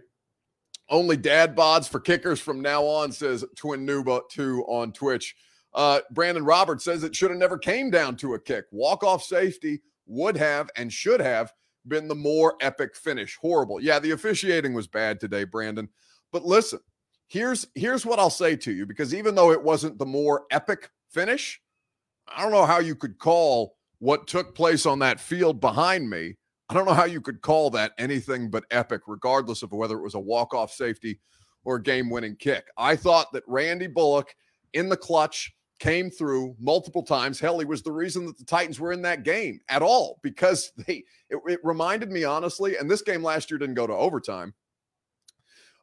Only 0.88 1.16
dad 1.16 1.54
bods 1.54 1.88
for 1.88 2.00
kickers 2.00 2.40
from 2.40 2.60
now 2.60 2.82
on, 2.84 3.12
says 3.12 3.44
Twin 3.54 3.86
Nuba 3.86 4.22
2 4.30 4.64
on 4.66 4.92
Twitch. 4.92 5.36
Uh, 5.76 6.00
Brandon 6.10 6.44
Roberts 6.44 6.84
says 6.84 7.04
it 7.04 7.14
should 7.14 7.30
have 7.30 7.38
never 7.38 7.58
came 7.58 7.90
down 7.90 8.16
to 8.16 8.34
a 8.34 8.40
kick. 8.40 8.64
Walk 8.72 9.04
off 9.04 9.22
safety 9.22 9.82
would 10.06 10.36
have 10.36 10.70
and 10.74 10.90
should 10.90 11.20
have 11.20 11.52
been 11.86 12.08
the 12.08 12.14
more 12.14 12.56
epic 12.62 12.96
finish. 12.96 13.36
Horrible. 13.36 13.80
Yeah, 13.80 13.98
the 13.98 14.12
officiating 14.12 14.72
was 14.72 14.86
bad 14.86 15.20
today, 15.20 15.44
Brandon. 15.44 15.88
But 16.32 16.44
listen, 16.44 16.80
here's 17.28 17.66
here's 17.74 18.06
what 18.06 18.18
I'll 18.18 18.30
say 18.30 18.56
to 18.56 18.72
you 18.72 18.86
because 18.86 19.14
even 19.14 19.34
though 19.34 19.52
it 19.52 19.62
wasn't 19.62 19.98
the 19.98 20.06
more 20.06 20.44
epic 20.50 20.90
finish, 21.10 21.60
I 22.26 22.42
don't 22.42 22.52
know 22.52 22.66
how 22.66 22.78
you 22.78 22.94
could 22.94 23.18
call 23.18 23.76
what 23.98 24.26
took 24.26 24.54
place 24.54 24.86
on 24.86 24.98
that 25.00 25.20
field 25.20 25.60
behind 25.60 26.08
me. 26.08 26.36
I 26.68 26.74
don't 26.74 26.86
know 26.86 26.94
how 26.94 27.04
you 27.04 27.20
could 27.20 27.42
call 27.42 27.70
that 27.70 27.92
anything 27.98 28.50
but 28.50 28.64
epic, 28.70 29.02
regardless 29.06 29.62
of 29.62 29.72
whether 29.72 29.96
it 29.96 30.02
was 30.02 30.14
a 30.14 30.20
walk-off 30.20 30.72
safety 30.72 31.20
or 31.64 31.76
a 31.76 31.82
game-winning 31.82 32.36
kick. 32.36 32.66
I 32.76 32.96
thought 32.96 33.32
that 33.32 33.44
Randy 33.46 33.86
Bullock 33.86 34.34
in 34.72 34.88
the 34.88 34.96
clutch 34.96 35.54
came 35.78 36.10
through 36.10 36.56
multiple 36.58 37.02
times. 37.02 37.38
Hell, 37.38 37.58
he 37.58 37.64
was 37.64 37.82
the 37.82 37.92
reason 37.92 38.26
that 38.26 38.38
the 38.38 38.44
Titans 38.44 38.80
were 38.80 38.92
in 38.92 39.02
that 39.02 39.22
game 39.22 39.60
at 39.68 39.82
all 39.82 40.18
because 40.22 40.72
they 40.86 41.04
it, 41.28 41.38
it, 41.46 41.60
reminded 41.62 42.10
me 42.10 42.24
honestly, 42.24 42.76
and 42.76 42.90
this 42.90 43.02
game 43.02 43.22
last 43.22 43.50
year 43.50 43.58
didn't 43.58 43.74
go 43.74 43.86
to 43.86 43.92
overtime, 43.92 44.54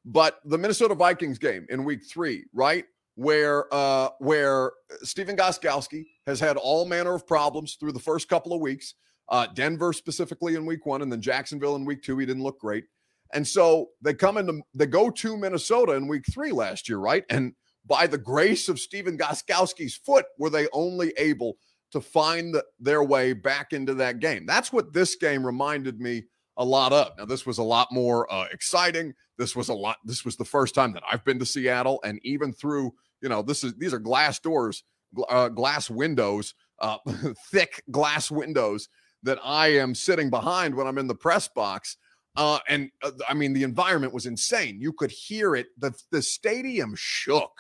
but 0.06 0.40
the 0.46 0.58
Minnesota 0.58 0.96
Vikings 0.96 1.38
game 1.38 1.66
in 1.70 1.84
week 1.84 2.02
three, 2.06 2.46
right? 2.54 2.86
Where 3.16 3.72
uh 3.72 4.10
where 4.20 4.72
Stephen 5.04 5.38
Gostkowski 5.38 6.06
has 6.26 6.40
had 6.40 6.58
all 6.58 6.86
manner 6.86 7.14
of 7.14 7.28
problems 7.28 7.76
through 7.76 7.92
the 7.92 8.00
first 8.00 8.28
couple 8.28 8.54
of 8.54 8.62
weeks. 8.62 8.96
Uh 9.30 9.46
Denver 9.54 9.94
specifically 9.94 10.56
in 10.56 10.66
week 10.66 10.88
one, 10.88 11.04
and 11.04 11.12
then 11.12 11.22
Jacksonville 11.22 11.76
in 11.76 11.86
week 11.86 12.02
two. 12.02 12.18
He 12.18 12.26
didn't 12.26 12.42
look 12.42 12.60
great. 12.60 12.86
And 13.34 13.48
so 13.48 13.90
they 14.02 14.16
come 14.16 14.38
into 14.38 14.62
they 14.74 14.88
go 14.88 15.12
to 15.12 15.38
Minnesota 15.38 15.94
in 15.94 16.08
week 16.08 16.24
three 16.32 16.52
last 16.52 16.90
year, 16.90 16.98
right? 16.98 17.24
And 17.30 17.54
by 17.86 18.08
the 18.08 18.18
grace 18.18 18.70
of 18.70 18.80
Stephen 18.80 19.18
Gostkowski's 19.18 19.96
foot 19.96 20.26
were 20.38 20.50
they 20.50 20.68
only 20.74 21.14
able 21.18 21.58
to 21.92 22.02
find 22.02 22.54
the, 22.54 22.64
their 22.80 23.04
way 23.04 23.34
back 23.34 23.74
into 23.74 23.94
that 23.96 24.20
game. 24.20 24.46
That's 24.46 24.74
what 24.74 24.94
this 24.94 25.16
game 25.16 25.46
reminded 25.46 26.00
me 26.00 26.24
a 26.58 26.66
lot 26.66 26.94
of. 26.94 27.12
Now, 27.18 27.26
this 27.26 27.46
was 27.46 27.58
a 27.58 27.64
lot 27.64 27.90
more 27.92 28.32
uh, 28.32 28.48
exciting. 28.52 29.14
This 29.38 29.56
was 29.56 29.70
a 29.70 29.74
lot. 29.74 29.98
This 30.06 30.26
was 30.26 30.36
the 30.36 30.46
first 30.46 30.76
time 30.76 30.94
that 30.94 31.04
I've 31.10 31.26
been 31.26 31.40
to 31.40 31.46
Seattle, 31.46 32.00
and 32.04 32.20
even 32.24 32.54
through 32.54 32.94
you 33.22 33.30
know 33.30 33.42
this 33.42 33.64
is 33.64 33.74
these 33.76 33.94
are 33.94 34.00
glass 34.00 34.40
doors, 34.40 34.84
uh, 35.30 35.50
glass 35.50 35.90
windows, 35.90 36.54
uh, 36.80 36.98
thick 37.52 37.84
glass 37.92 38.30
windows 38.30 38.90
that 39.24 39.40
I 39.44 39.68
am 39.70 39.96
sitting 39.96 40.30
behind 40.30 40.76
when 40.76 40.86
I'm 40.86 40.98
in 40.98 41.08
the 41.08 41.16
press 41.16 41.48
box. 41.48 41.98
Uh, 42.36 42.60
and 42.68 42.90
uh, 43.04 43.12
I 43.28 43.34
mean, 43.34 43.54
the 43.54 43.64
environment 43.64 44.14
was 44.14 44.26
insane. 44.26 44.80
You 44.80 44.94
could 44.94 45.12
hear 45.12 45.56
it. 45.56 45.68
the 45.78 45.94
The 46.12 46.22
stadium 46.22 46.94
shook 46.96 47.52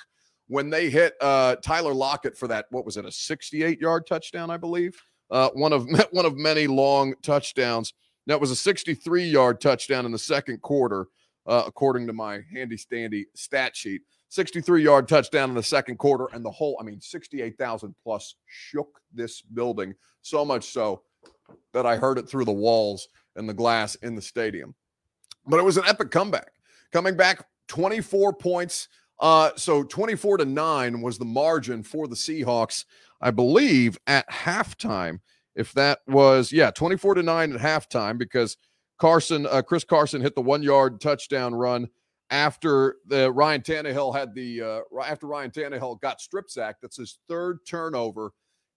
when 0.47 0.69
they 0.69 0.89
hit 0.89 1.13
uh, 1.21 1.55
Tyler 1.57 1.93
Lockett 1.93 2.37
for 2.37 2.47
that, 2.47 2.65
what 2.69 2.85
was 2.85 2.97
it, 2.97 3.05
a 3.05 3.11
68 3.11 3.79
yard 3.79 4.05
touchdown, 4.07 4.49
I 4.49 4.57
believe? 4.57 5.01
Uh, 5.31 5.49
one 5.53 5.73
of 5.73 5.87
one 6.11 6.25
of 6.25 6.37
many 6.37 6.67
long 6.67 7.15
touchdowns 7.23 7.93
That 8.27 8.39
was 8.39 8.51
a 8.51 8.55
63 8.55 9.23
yard 9.23 9.61
touchdown 9.61 10.05
in 10.05 10.11
the 10.11 10.19
second 10.19 10.61
quarter, 10.61 11.07
uh, 11.47 11.63
according 11.65 12.07
to 12.07 12.13
my 12.13 12.41
handy 12.53 12.77
standy 12.77 13.25
stat 13.35 13.75
sheet. 13.75 14.01
63 14.29 14.83
yard 14.83 15.07
touchdown 15.07 15.49
in 15.49 15.55
the 15.55 15.63
second 15.63 15.97
quarter, 15.97 16.27
and 16.33 16.43
the 16.43 16.51
whole, 16.51 16.75
I 16.79 16.83
mean, 16.83 16.99
68,000 16.99 17.93
plus 18.03 18.35
shook 18.47 18.99
this 19.13 19.41
building 19.41 19.93
so 20.23 20.43
much 20.43 20.65
so 20.65 21.03
that 21.73 21.85
I 21.85 21.97
heard 21.97 22.17
it 22.17 22.27
through 22.27 22.45
the 22.45 22.51
walls 22.51 23.07
and 23.35 23.47
the 23.47 23.53
glass 23.53 23.93
in 23.95 24.15
the 24.15 24.21
stadium. 24.21 24.73
But 25.45 25.59
it 25.59 25.63
was 25.63 25.77
an 25.77 25.83
epic 25.85 26.09
comeback. 26.09 26.51
Coming 26.91 27.15
back 27.15 27.45
24 27.67 28.33
points. 28.33 28.87
Uh, 29.19 29.51
so 29.55 29.83
24 29.83 30.37
to 30.37 30.45
9 30.45 31.01
was 31.01 31.17
the 31.17 31.25
margin 31.25 31.83
for 31.83 32.07
the 32.07 32.15
Seahawks, 32.15 32.85
I 33.21 33.31
believe, 33.31 33.97
at 34.07 34.29
halftime. 34.29 35.19
If 35.55 35.71
that 35.73 35.99
was, 36.07 36.51
yeah, 36.51 36.71
24 36.71 37.15
to 37.15 37.23
9 37.23 37.53
at 37.53 37.59
halftime, 37.59 38.17
because 38.17 38.57
Carson, 38.99 39.45
uh, 39.45 39.61
Chris 39.61 39.83
Carson 39.83 40.21
hit 40.21 40.35
the 40.35 40.41
one 40.41 40.63
yard 40.63 40.99
touchdown 40.99 41.53
run 41.53 41.87
after 42.29 42.95
the 43.05 43.31
Ryan 43.31 43.61
Tannehill 43.61 44.15
had 44.15 44.33
the 44.33 44.61
uh, 44.61 45.01
after 45.05 45.27
Ryan 45.27 45.51
Tannehill 45.51 46.01
got 46.01 46.19
strip 46.19 46.49
sacked. 46.49 46.81
That's 46.81 46.97
his 46.97 47.19
third 47.29 47.59
turnover 47.67 48.31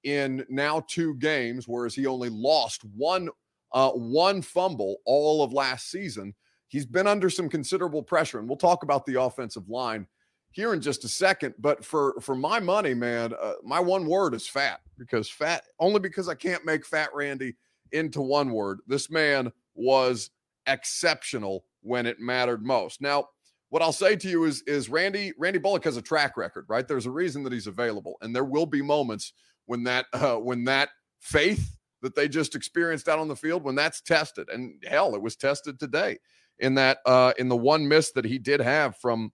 in 0.04 0.44
now 0.50 0.84
two 0.88 1.14
games, 1.16 1.66
whereas 1.66 1.94
he 1.94 2.06
only 2.06 2.28
lost 2.28 2.82
one 2.94 3.30
uh, 3.72 3.90
one 3.90 4.42
fumble 4.42 4.96
all 5.06 5.42
of 5.42 5.52
last 5.52 5.90
season. 5.90 6.34
He's 6.68 6.86
been 6.86 7.06
under 7.06 7.30
some 7.30 7.48
considerable 7.48 8.02
pressure, 8.02 8.38
and 8.38 8.48
we'll 8.48 8.58
talk 8.58 8.82
about 8.82 9.06
the 9.06 9.20
offensive 9.20 9.68
line 9.68 10.06
here 10.52 10.72
in 10.72 10.80
just 10.80 11.04
a 11.04 11.08
second. 11.08 11.54
But 11.58 11.84
for 11.84 12.14
for 12.20 12.34
my 12.34 12.60
money, 12.60 12.94
man, 12.94 13.34
uh, 13.40 13.54
my 13.62 13.80
one 13.80 14.06
word 14.06 14.34
is 14.34 14.48
fat 14.48 14.80
because 14.98 15.28
fat 15.28 15.64
only 15.78 16.00
because 16.00 16.28
I 16.28 16.34
can't 16.34 16.64
make 16.64 16.86
Fat 16.86 17.10
Randy 17.14 17.54
into 17.92 18.20
one 18.20 18.50
word. 18.52 18.80
This 18.86 19.10
man 19.10 19.52
was 19.74 20.30
exceptional 20.66 21.64
when 21.82 22.06
it 22.06 22.20
mattered 22.20 22.64
most. 22.64 23.00
Now, 23.00 23.28
what 23.68 23.82
I'll 23.82 23.92
say 23.92 24.16
to 24.16 24.28
you 24.28 24.44
is 24.44 24.62
is 24.62 24.88
Randy 24.88 25.32
Randy 25.38 25.58
Bullock 25.58 25.84
has 25.84 25.96
a 25.96 26.02
track 26.02 26.36
record, 26.36 26.66
right? 26.68 26.86
There's 26.86 27.06
a 27.06 27.10
reason 27.10 27.42
that 27.44 27.52
he's 27.52 27.66
available, 27.66 28.16
and 28.20 28.34
there 28.34 28.44
will 28.44 28.66
be 28.66 28.82
moments 28.82 29.32
when 29.66 29.84
that 29.84 30.06
uh, 30.12 30.36
when 30.36 30.64
that 30.64 30.90
faith 31.20 31.76
that 32.02 32.14
they 32.14 32.28
just 32.28 32.54
experienced 32.54 33.08
out 33.08 33.18
on 33.18 33.28
the 33.28 33.36
field 33.36 33.64
when 33.64 33.74
that's 33.74 34.00
tested, 34.00 34.48
and 34.48 34.82
hell, 34.86 35.14
it 35.14 35.22
was 35.22 35.36
tested 35.36 35.78
today 35.78 36.18
in 36.58 36.74
that 36.74 36.98
uh, 37.06 37.32
in 37.38 37.48
the 37.48 37.56
one 37.56 37.86
miss 37.86 38.12
that 38.12 38.24
he 38.24 38.38
did 38.38 38.60
have 38.60 38.96
from 38.96 39.32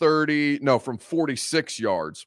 30 0.00 0.58
no 0.62 0.78
from 0.78 0.98
46 0.98 1.78
yards. 1.78 2.26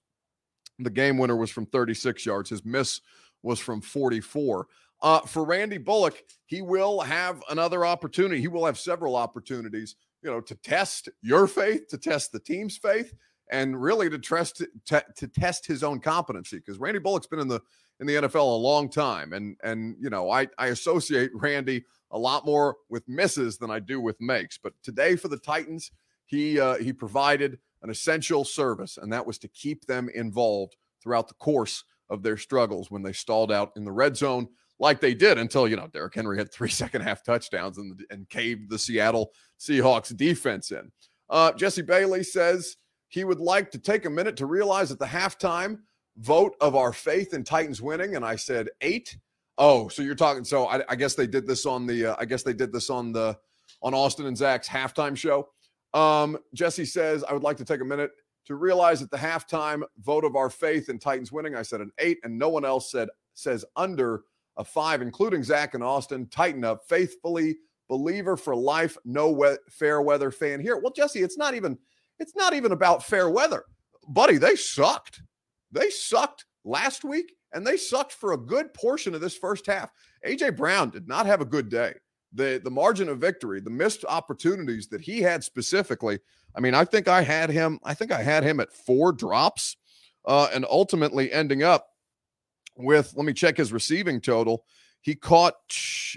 The 0.79 0.89
game 0.89 1.17
winner 1.17 1.35
was 1.35 1.51
from 1.51 1.65
36 1.65 2.25
yards. 2.25 2.49
His 2.49 2.63
miss 2.63 3.01
was 3.41 3.59
from 3.59 3.81
44. 3.81 4.67
Uh, 5.01 5.19
for 5.19 5.43
Randy 5.43 5.77
Bullock, 5.77 6.23
he 6.45 6.61
will 6.61 7.01
have 7.01 7.43
another 7.49 7.85
opportunity. 7.85 8.39
He 8.39 8.47
will 8.47 8.65
have 8.65 8.79
several 8.79 9.17
opportunities, 9.17 9.97
you 10.21 10.31
know, 10.31 10.39
to 10.39 10.55
test 10.55 11.09
your 11.21 11.45
faith, 11.45 11.89
to 11.89 11.97
test 11.97 12.31
the 12.31 12.39
team's 12.39 12.77
faith, 12.77 13.13
and 13.51 13.79
really 13.79 14.09
to 14.09 14.17
test 14.17 14.63
to, 14.85 15.03
to 15.17 15.27
test 15.27 15.67
his 15.67 15.83
own 15.83 15.99
competency. 15.99 16.57
Because 16.57 16.77
Randy 16.77 16.99
Bullock's 16.99 17.27
been 17.27 17.39
in 17.39 17.49
the 17.49 17.59
in 17.99 18.07
the 18.07 18.15
NFL 18.15 18.35
a 18.35 18.55
long 18.55 18.89
time, 18.89 19.33
and 19.33 19.57
and 19.61 19.97
you 19.99 20.09
know, 20.09 20.31
I 20.31 20.47
I 20.57 20.67
associate 20.67 21.31
Randy 21.33 21.83
a 22.11 22.17
lot 22.17 22.45
more 22.45 22.77
with 22.89 23.07
misses 23.09 23.57
than 23.57 23.71
I 23.71 23.79
do 23.79 23.99
with 23.99 24.19
makes. 24.21 24.57
But 24.57 24.73
today 24.83 25.17
for 25.17 25.27
the 25.27 25.37
Titans, 25.37 25.91
he 26.33 26.59
uh, 26.59 26.75
he 26.75 26.91
provided 26.91 27.59
an 27.81 27.89
essential 27.89 28.43
service, 28.43 28.97
and 28.97 29.11
that 29.13 29.25
was 29.25 29.37
to 29.39 29.47
keep 29.47 29.85
them 29.85 30.09
involved 30.13 30.75
throughout 31.01 31.27
the 31.27 31.33
course 31.35 31.83
of 32.09 32.23
their 32.23 32.37
struggles 32.37 32.89
when 32.89 33.03
they 33.03 33.13
stalled 33.13 33.51
out 33.51 33.71
in 33.75 33.83
the 33.83 33.91
red 33.91 34.15
zone 34.15 34.47
like 34.79 34.99
they 34.99 35.13
did 35.13 35.37
until 35.37 35.67
you 35.67 35.75
know 35.75 35.87
Derrick 35.87 36.15
Henry 36.15 36.37
had 36.37 36.51
three 36.51 36.69
second 36.83 37.01
half 37.01 37.23
touchdowns 37.23 37.77
and, 37.77 37.99
and 38.09 38.29
caved 38.29 38.69
the 38.69 38.79
Seattle 38.79 39.31
Seahawks 39.59 40.15
defense 40.15 40.71
in. 40.71 40.91
Uh, 41.29 41.51
Jesse 41.53 41.81
Bailey 41.81 42.23
says 42.23 42.77
he 43.07 43.23
would 43.23 43.39
like 43.39 43.71
to 43.71 43.79
take 43.79 44.05
a 44.05 44.09
minute 44.09 44.35
to 44.37 44.45
realize 44.45 44.91
at 44.91 44.99
the 44.99 45.05
halftime 45.05 45.79
vote 46.17 46.55
of 46.61 46.75
our 46.75 46.93
faith 46.93 47.33
in 47.33 47.43
Titans 47.43 47.81
winning, 47.81 48.15
and 48.15 48.25
I 48.25 48.35
said 48.35 48.69
eight. 48.81 49.17
Oh, 49.57 49.87
so 49.87 50.01
you're 50.01 50.15
talking? 50.15 50.43
So 50.43 50.65
I, 50.65 50.81
I 50.89 50.95
guess 50.95 51.13
they 51.13 51.27
did 51.27 51.47
this 51.47 51.65
on 51.65 51.85
the. 51.85 52.07
Uh, 52.07 52.15
I 52.19 52.25
guess 52.25 52.43
they 52.43 52.53
did 52.53 52.73
this 52.73 52.89
on 52.89 53.11
the 53.11 53.37
on 53.81 53.93
Austin 53.93 54.25
and 54.25 54.37
Zach's 54.37 54.67
halftime 54.67 55.15
show. 55.15 55.49
Um, 55.93 56.37
Jesse 56.53 56.85
says 56.85 57.23
I 57.23 57.33
would 57.33 57.43
like 57.43 57.57
to 57.57 57.65
take 57.65 57.81
a 57.81 57.85
minute 57.85 58.11
to 58.45 58.55
realize 58.55 58.99
that 58.99 59.11
the 59.11 59.17
halftime 59.17 59.83
vote 59.99 60.25
of 60.25 60.35
our 60.35 60.49
faith 60.49 60.89
in 60.89 60.99
Titans 60.99 61.31
winning. 61.31 61.55
I 61.55 61.61
said 61.61 61.81
an 61.81 61.91
eight, 61.99 62.19
and 62.23 62.37
no 62.37 62.49
one 62.49 62.65
else 62.65 62.91
said 62.91 63.09
says 63.33 63.65
under 63.75 64.23
a 64.57 64.63
five, 64.63 65.01
including 65.01 65.43
Zach 65.43 65.73
and 65.73 65.83
Austin. 65.83 66.27
Tighten 66.29 66.63
up, 66.63 66.81
faithfully 66.87 67.57
believer 67.89 68.37
for 68.37 68.55
life, 68.55 68.97
no 69.05 69.31
we- 69.31 69.57
fair 69.69 70.01
weather 70.01 70.31
fan 70.31 70.59
here. 70.59 70.77
Well, 70.77 70.93
Jesse, 70.93 71.21
it's 71.21 71.37
not 71.37 71.53
even 71.53 71.77
it's 72.19 72.35
not 72.35 72.53
even 72.53 72.71
about 72.71 73.03
fair 73.03 73.29
weather, 73.29 73.63
buddy. 74.07 74.37
They 74.37 74.55
sucked. 74.55 75.21
They 75.71 75.89
sucked 75.89 76.45
last 76.63 77.03
week, 77.03 77.33
and 77.53 77.65
they 77.65 77.77
sucked 77.77 78.13
for 78.13 78.33
a 78.33 78.37
good 78.37 78.73
portion 78.73 79.15
of 79.15 79.21
this 79.21 79.35
first 79.35 79.65
half. 79.65 79.91
AJ 80.25 80.55
Brown 80.55 80.89
did 80.89 81.07
not 81.07 81.25
have 81.25 81.41
a 81.41 81.45
good 81.45 81.69
day. 81.69 81.93
The 82.33 82.59
the 82.63 82.71
margin 82.71 83.09
of 83.09 83.19
victory, 83.19 83.59
the 83.59 83.69
missed 83.69 84.05
opportunities 84.07 84.87
that 84.87 85.01
he 85.01 85.21
had 85.21 85.43
specifically. 85.43 86.19
I 86.55 86.59
mean, 86.59 86.73
I 86.73 86.85
think 86.85 87.07
I 87.07 87.21
had 87.21 87.49
him. 87.49 87.79
I 87.83 87.93
think 87.93 88.11
I 88.11 88.21
had 88.21 88.43
him 88.43 88.59
at 88.59 88.73
four 88.73 89.11
drops, 89.11 89.77
uh, 90.25 90.49
and 90.53 90.65
ultimately 90.69 91.31
ending 91.31 91.63
up 91.63 91.87
with. 92.75 93.13
Let 93.15 93.25
me 93.25 93.33
check 93.33 93.57
his 93.57 93.71
receiving 93.71 94.19
total. 94.19 94.65
He 95.01 95.15
caught 95.15 95.55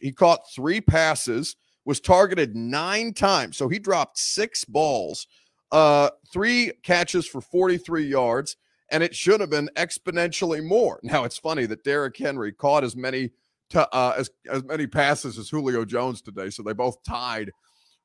he 0.00 0.12
caught 0.12 0.50
three 0.54 0.80
passes, 0.80 1.56
was 1.84 2.00
targeted 2.00 2.54
nine 2.56 3.12
times, 3.12 3.56
so 3.56 3.68
he 3.68 3.78
dropped 3.78 4.16
six 4.18 4.64
balls, 4.64 5.26
uh, 5.72 6.10
three 6.32 6.72
catches 6.82 7.26
for 7.26 7.40
43 7.40 8.06
yards, 8.06 8.56
and 8.90 9.02
it 9.02 9.14
should 9.14 9.40
have 9.40 9.50
been 9.50 9.70
exponentially 9.76 10.64
more. 10.64 11.00
Now 11.04 11.24
it's 11.24 11.38
funny 11.38 11.66
that 11.66 11.84
Derrick 11.84 12.16
Henry 12.16 12.52
caught 12.52 12.84
as 12.84 12.96
many 12.96 13.30
t- 13.70 13.78
uh, 13.78 14.14
as 14.16 14.30
as 14.50 14.64
many 14.64 14.86
passes 14.86 15.38
as 15.38 15.48
Julio 15.48 15.84
Jones 15.84 16.22
today, 16.22 16.50
so 16.50 16.62
they 16.62 16.72
both 16.72 17.02
tied 17.02 17.50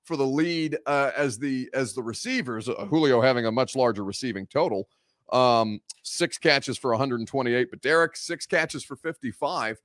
for 0.03 0.17
the 0.17 0.25
lead 0.25 0.77
uh, 0.85 1.11
as 1.15 1.37
the 1.37 1.69
as 1.73 1.93
the 1.93 2.03
receivers. 2.03 2.67
Uh, 2.67 2.85
Julio 2.85 3.21
having 3.21 3.45
a 3.45 3.51
much 3.51 3.75
larger 3.75 4.03
receiving 4.03 4.47
total, 4.47 4.87
um, 5.31 5.79
six 6.03 6.37
catches 6.37 6.77
for 6.77 6.91
128, 6.91 7.69
but 7.69 7.81
Derrick 7.81 8.15
six 8.15 8.45
catches 8.45 8.83
for 8.83 8.95
55. 8.95 9.79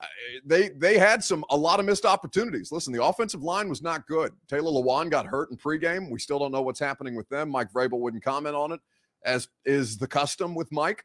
Uh, 0.00 0.06
they 0.44 0.68
they 0.70 0.98
had 0.98 1.24
some 1.24 1.44
a 1.50 1.56
lot 1.56 1.80
of 1.80 1.86
missed 1.86 2.04
opportunities. 2.04 2.70
Listen, 2.70 2.92
the 2.92 3.02
offensive 3.02 3.42
line 3.42 3.68
was 3.68 3.82
not 3.82 4.06
good. 4.06 4.32
Taylor 4.48 4.70
Lewan 4.70 5.10
got 5.10 5.26
hurt 5.26 5.50
in 5.50 5.56
pregame. 5.56 6.10
We 6.10 6.20
still 6.20 6.38
don't 6.38 6.52
know 6.52 6.62
what's 6.62 6.80
happening 6.80 7.16
with 7.16 7.28
them. 7.28 7.50
Mike 7.50 7.72
Vrabel 7.72 7.98
wouldn't 7.98 8.22
comment 8.22 8.54
on 8.54 8.72
it, 8.72 8.80
as 9.24 9.48
is 9.64 9.98
the 9.98 10.06
custom 10.06 10.54
with 10.54 10.70
Mike. 10.70 11.04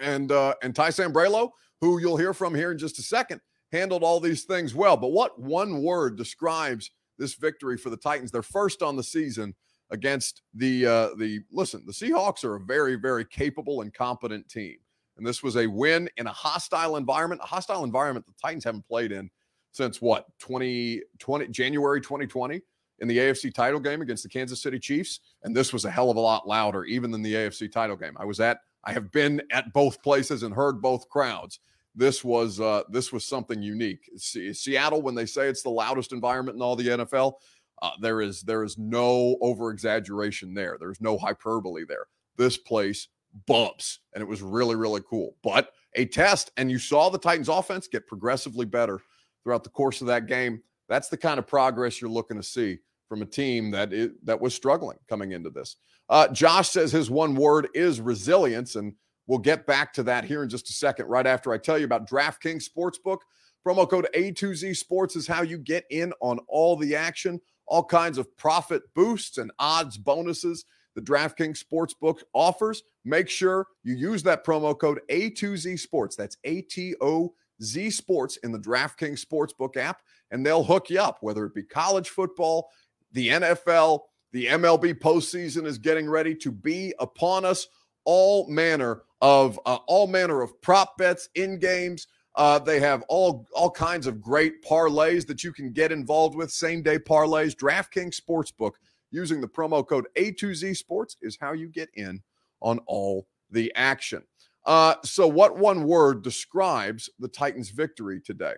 And 0.00 0.32
uh, 0.32 0.54
and 0.62 0.74
Ty 0.74 0.88
Sambrailo, 0.88 1.50
who 1.82 2.00
you'll 2.00 2.16
hear 2.16 2.32
from 2.32 2.54
here 2.54 2.72
in 2.72 2.78
just 2.78 2.98
a 2.98 3.02
second, 3.02 3.42
handled 3.72 4.02
all 4.02 4.20
these 4.20 4.44
things 4.44 4.74
well. 4.74 4.96
But 4.96 5.12
what 5.12 5.38
one 5.38 5.82
word 5.82 6.16
describes 6.16 6.90
this 7.18 7.34
victory 7.34 7.76
for 7.76 7.90
the 7.90 7.96
Titans? 7.98 8.30
They're 8.30 8.42
first 8.42 8.82
on 8.82 8.96
the 8.96 9.02
season 9.02 9.54
against 9.90 10.40
the 10.54 10.86
uh, 10.86 11.08
the 11.18 11.40
listen. 11.52 11.84
The 11.84 11.92
Seahawks 11.92 12.44
are 12.44 12.54
a 12.54 12.60
very 12.60 12.94
very 12.94 13.26
capable 13.26 13.82
and 13.82 13.92
competent 13.92 14.48
team. 14.48 14.76
And 15.18 15.26
this 15.26 15.42
was 15.42 15.56
a 15.56 15.66
win 15.66 16.08
in 16.16 16.26
a 16.26 16.32
hostile 16.32 16.96
environment, 16.96 17.42
a 17.44 17.46
hostile 17.46 17.84
environment 17.84 18.24
the 18.24 18.32
Titans 18.40 18.64
haven't 18.64 18.88
played 18.88 19.12
in 19.12 19.30
since 19.72 20.00
what, 20.00 20.26
2020, 20.38 21.48
January 21.48 22.00
2020 22.00 22.60
in 23.00 23.08
the 23.08 23.18
AFC 23.18 23.52
title 23.52 23.80
game 23.80 24.00
against 24.00 24.22
the 24.22 24.28
Kansas 24.28 24.62
City 24.62 24.78
Chiefs. 24.78 25.20
And 25.42 25.56
this 25.56 25.72
was 25.72 25.84
a 25.84 25.90
hell 25.90 26.10
of 26.10 26.16
a 26.16 26.20
lot 26.20 26.46
louder, 26.46 26.84
even 26.84 27.10
than 27.10 27.22
the 27.22 27.34
AFC 27.34 27.70
title 27.70 27.96
game. 27.96 28.16
I 28.18 28.24
was 28.24 28.38
at, 28.38 28.58
I 28.84 28.92
have 28.92 29.10
been 29.10 29.42
at 29.50 29.72
both 29.72 30.02
places 30.02 30.42
and 30.44 30.54
heard 30.54 30.80
both 30.80 31.08
crowds. 31.08 31.58
This 31.94 32.24
was 32.24 32.60
uh, 32.60 32.82
this 32.88 33.12
was 33.12 33.24
something 33.24 33.62
unique. 33.62 34.08
Seattle, 34.16 35.02
when 35.02 35.14
they 35.14 35.26
say 35.26 35.48
it's 35.48 35.62
the 35.62 35.70
loudest 35.70 36.12
environment 36.12 36.56
in 36.56 36.62
all 36.62 36.76
the 36.76 36.88
NFL, 36.88 37.34
uh, 37.82 37.90
there 38.00 38.20
is 38.20 38.42
there 38.42 38.64
is 38.64 38.78
no 38.78 39.36
over 39.40 39.70
exaggeration 39.70 40.54
there. 40.54 40.76
There's 40.78 41.00
no 41.00 41.18
hyperbole 41.18 41.84
there. 41.86 42.06
This 42.36 42.56
place 42.56 43.08
bumps, 43.46 44.00
and 44.14 44.22
it 44.22 44.28
was 44.28 44.42
really, 44.42 44.76
really 44.76 45.02
cool. 45.08 45.36
But 45.42 45.72
a 45.94 46.06
test, 46.06 46.50
and 46.56 46.70
you 46.70 46.78
saw 46.78 47.08
the 47.08 47.18
Titans 47.18 47.48
offense 47.48 47.88
get 47.88 48.06
progressively 48.06 48.66
better 48.66 49.00
throughout 49.42 49.64
the 49.64 49.70
course 49.70 50.00
of 50.00 50.06
that 50.06 50.26
game. 50.26 50.62
That's 50.88 51.08
the 51.08 51.16
kind 51.16 51.38
of 51.38 51.46
progress 51.46 52.00
you're 52.00 52.10
looking 52.10 52.36
to 52.36 52.42
see 52.42 52.78
from 53.08 53.22
a 53.22 53.26
team 53.26 53.70
that 53.72 53.90
that 54.24 54.40
was 54.40 54.54
struggling 54.54 54.98
coming 55.08 55.32
into 55.32 55.50
this. 55.50 55.76
Uh, 56.08 56.28
Josh 56.28 56.70
says 56.70 56.92
his 56.92 57.10
one 57.10 57.34
word 57.34 57.68
is 57.74 58.00
resilience, 58.00 58.76
and 58.76 58.94
we'll 59.26 59.38
get 59.38 59.66
back 59.66 59.92
to 59.94 60.02
that 60.04 60.24
here 60.24 60.42
in 60.42 60.48
just 60.48 60.68
a 60.70 60.72
second, 60.72 61.06
right 61.06 61.26
after 61.26 61.52
I 61.52 61.58
tell 61.58 61.78
you 61.78 61.84
about 61.84 62.08
DraftKings 62.08 62.68
Sportsbook. 62.68 63.18
Promo 63.66 63.88
code 63.88 64.08
A2Z 64.14 64.76
Sports 64.76 65.14
is 65.14 65.26
how 65.26 65.42
you 65.42 65.58
get 65.58 65.84
in 65.90 66.12
on 66.20 66.40
all 66.48 66.76
the 66.76 66.96
action, 66.96 67.40
all 67.66 67.84
kinds 67.84 68.18
of 68.18 68.36
profit 68.36 68.82
boosts 68.94 69.38
and 69.38 69.52
odds 69.58 69.96
bonuses 69.96 70.64
the 70.94 71.00
DraftKings 71.00 71.62
Sportsbook 71.62 72.22
offers. 72.32 72.82
Make 73.04 73.28
sure 73.28 73.66
you 73.82 73.94
use 73.94 74.22
that 74.24 74.44
promo 74.44 74.78
code 74.78 75.00
A2Z 75.10 75.78
Sports. 75.78 76.16
That's 76.16 76.36
A 76.44 76.62
T 76.62 76.94
O 77.00 77.34
Z 77.62 77.90
Sports 77.90 78.36
in 78.38 78.52
the 78.52 78.58
DraftKings 78.58 79.24
Sportsbook 79.24 79.76
app, 79.76 80.02
and 80.30 80.44
they'll 80.44 80.64
hook 80.64 80.90
you 80.90 81.00
up, 81.00 81.18
whether 81.20 81.44
it 81.46 81.54
be 81.54 81.62
college 81.62 82.10
football, 82.10 82.70
the 83.12 83.28
NFL, 83.28 84.00
the 84.32 84.46
MLB 84.46 84.94
postseason 84.94 85.66
is 85.66 85.78
getting 85.78 86.08
ready 86.08 86.34
to 86.36 86.50
be 86.50 86.94
upon 86.98 87.44
us. 87.44 87.66
All 88.04 88.48
manner 88.48 89.02
of 89.20 89.58
uh, 89.64 89.78
all 89.86 90.06
manner 90.06 90.42
of 90.42 90.60
prop 90.60 90.98
bets 90.98 91.28
in 91.34 91.58
games. 91.58 92.08
Uh, 92.34 92.58
they 92.58 92.80
have 92.80 93.02
all 93.08 93.46
all 93.54 93.70
kinds 93.70 94.06
of 94.06 94.20
great 94.20 94.62
parlays 94.64 95.26
that 95.26 95.44
you 95.44 95.52
can 95.52 95.72
get 95.72 95.92
involved 95.92 96.34
with. 96.34 96.50
Same 96.50 96.82
day 96.82 96.98
parlays. 96.98 97.54
DraftKings 97.54 98.20
Sportsbook 98.20 98.72
using 99.10 99.40
the 99.40 99.48
promo 99.48 99.86
code 99.86 100.06
A2Z 100.16 100.76
Sports 100.76 101.16
is 101.22 101.38
how 101.40 101.52
you 101.52 101.68
get 101.68 101.90
in 101.94 102.20
on 102.60 102.80
all 102.86 103.26
the 103.50 103.72
action. 103.76 104.22
Uh, 104.64 104.94
so, 105.04 105.26
what 105.26 105.58
one 105.58 105.84
word 105.84 106.22
describes 106.22 107.10
the 107.18 107.28
Titans' 107.28 107.70
victory 107.70 108.20
today? 108.20 108.54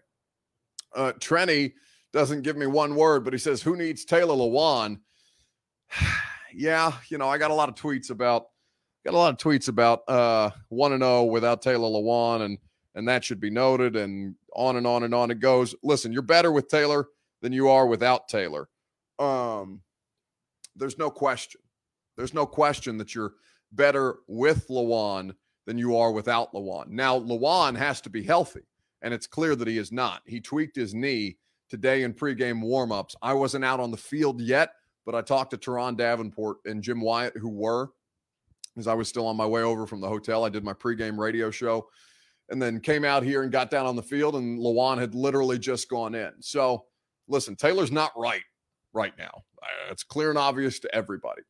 Uh, 0.95 1.13
Trenny 1.19 1.73
doesn't 2.13 2.43
give 2.43 2.57
me 2.57 2.67
one 2.67 2.95
word, 2.95 3.25
but 3.25 3.33
he 3.33 3.39
says, 3.39 3.63
"Who 3.63 3.77
needs 3.77 4.05
Taylor 4.05 4.35
Lewan?" 4.35 5.01
yeah, 6.55 6.93
you 7.09 7.19
know, 7.19 7.29
I 7.29 7.39
got 7.39 7.51
a 7.51 7.55
lot 7.55 7.69
of 7.69 7.75
tweets 7.75 8.11
about 8.11 8.47
got 9.05 9.15
a 9.15 9.19
lot 9.19 9.33
of 9.33 9.39
tweets 9.39 9.69
about 9.69 10.09
uh 10.09 10.51
one 10.69 10.93
and 10.93 11.03
zero 11.03 11.21
oh 11.21 11.25
without 11.25 11.63
Taylor 11.63 11.89
Lewan, 11.89 12.43
and 12.43 12.59
and 12.95 13.09
that 13.09 13.25
should 13.25 13.41
be 13.41 13.51
noted, 13.51 13.97
and 13.97 14.35
on 14.55 14.77
and 14.77 14.87
on 14.87 15.03
and 15.03 15.15
on 15.15 15.31
it 15.31 15.41
goes. 15.41 15.75
Listen, 15.83 16.13
you're 16.13 16.23
better 16.23 16.53
with 16.53 16.69
Taylor 16.69 17.09
than 17.43 17.53
you 17.53 17.69
are 17.69 17.87
without 17.87 18.29
Taylor. 18.29 18.69
Um, 19.19 19.83
there's 20.77 20.99
no 20.99 21.11
question. 21.11 21.61
There's 22.17 22.35
no 22.35 22.47
question 22.47 22.97
that 22.99 23.15
you're 23.15 23.35
better 23.73 24.17
with 24.29 24.69
Lewan 24.69 25.35
than 25.67 25.79
you 25.79 25.97
are 25.97 26.13
without 26.13 26.53
Lewan. 26.53 26.89
Now, 26.89 27.19
Lewan 27.19 27.77
has 27.77 28.01
to 28.03 28.11
be 28.11 28.23
healthy, 28.23 28.63
and 29.03 29.13
it's 29.13 29.27
clear 29.27 29.57
that 29.57 29.69
he 29.69 29.79
is 29.79 29.93
not. 29.93 30.23
He 30.27 30.41
tweaked 30.41 30.77
his 30.77 30.95
knee 30.95 31.39
today 31.69 32.03
in 32.03 32.13
pregame 32.15 32.63
warmups. 32.63 33.15
I 33.23 33.33
wasn't 33.33 33.65
out 33.65 33.81
on 33.81 33.91
the 33.91 33.97
field 33.97 34.41
yet, 34.41 34.75
but 35.05 35.15
I 35.15 35.23
talked 35.23 35.51
to 35.51 35.59
Turron 35.59 35.97
Davenport 35.97 36.59
and 36.67 36.83
Jim 36.83 37.01
Wyatt, 37.01 37.37
who 37.37 37.49
were, 37.49 37.91
as 38.77 38.87
I 38.87 38.95
was 38.95 39.09
still 39.09 39.27
on 39.27 39.37
my 39.37 39.47
way 39.47 39.63
over 39.63 39.87
from 39.87 40.01
the 40.01 40.09
hotel. 40.09 40.45
I 40.45 40.49
did 40.49 40.65
my 40.65 40.73
pregame 40.73 41.19
radio 41.19 41.51
show 41.51 41.89
and 42.51 42.61
then 42.61 42.81
came 42.81 43.05
out 43.05 43.23
here 43.23 43.43
and 43.43 43.51
got 43.51 43.71
down 43.71 43.87
on 43.87 43.97
the 43.97 44.03
field, 44.03 44.37
and 44.37 44.59
Lewan 44.59 44.99
had 44.99 45.15
literally 45.15 45.59
just 45.59 45.89
gone 45.89 46.15
in. 46.15 46.33
So, 46.41 46.85
listen, 47.27 47.57
Taylor's 47.57 47.93
not 47.93 48.13
right 48.17 48.43
right 48.93 49.17
now. 49.19 49.45
Uh, 49.63 49.91
it's 49.91 50.03
clear 50.03 50.31
and 50.31 50.39
obvious 50.39 50.79
to 50.81 50.95
everybody. 50.95 51.43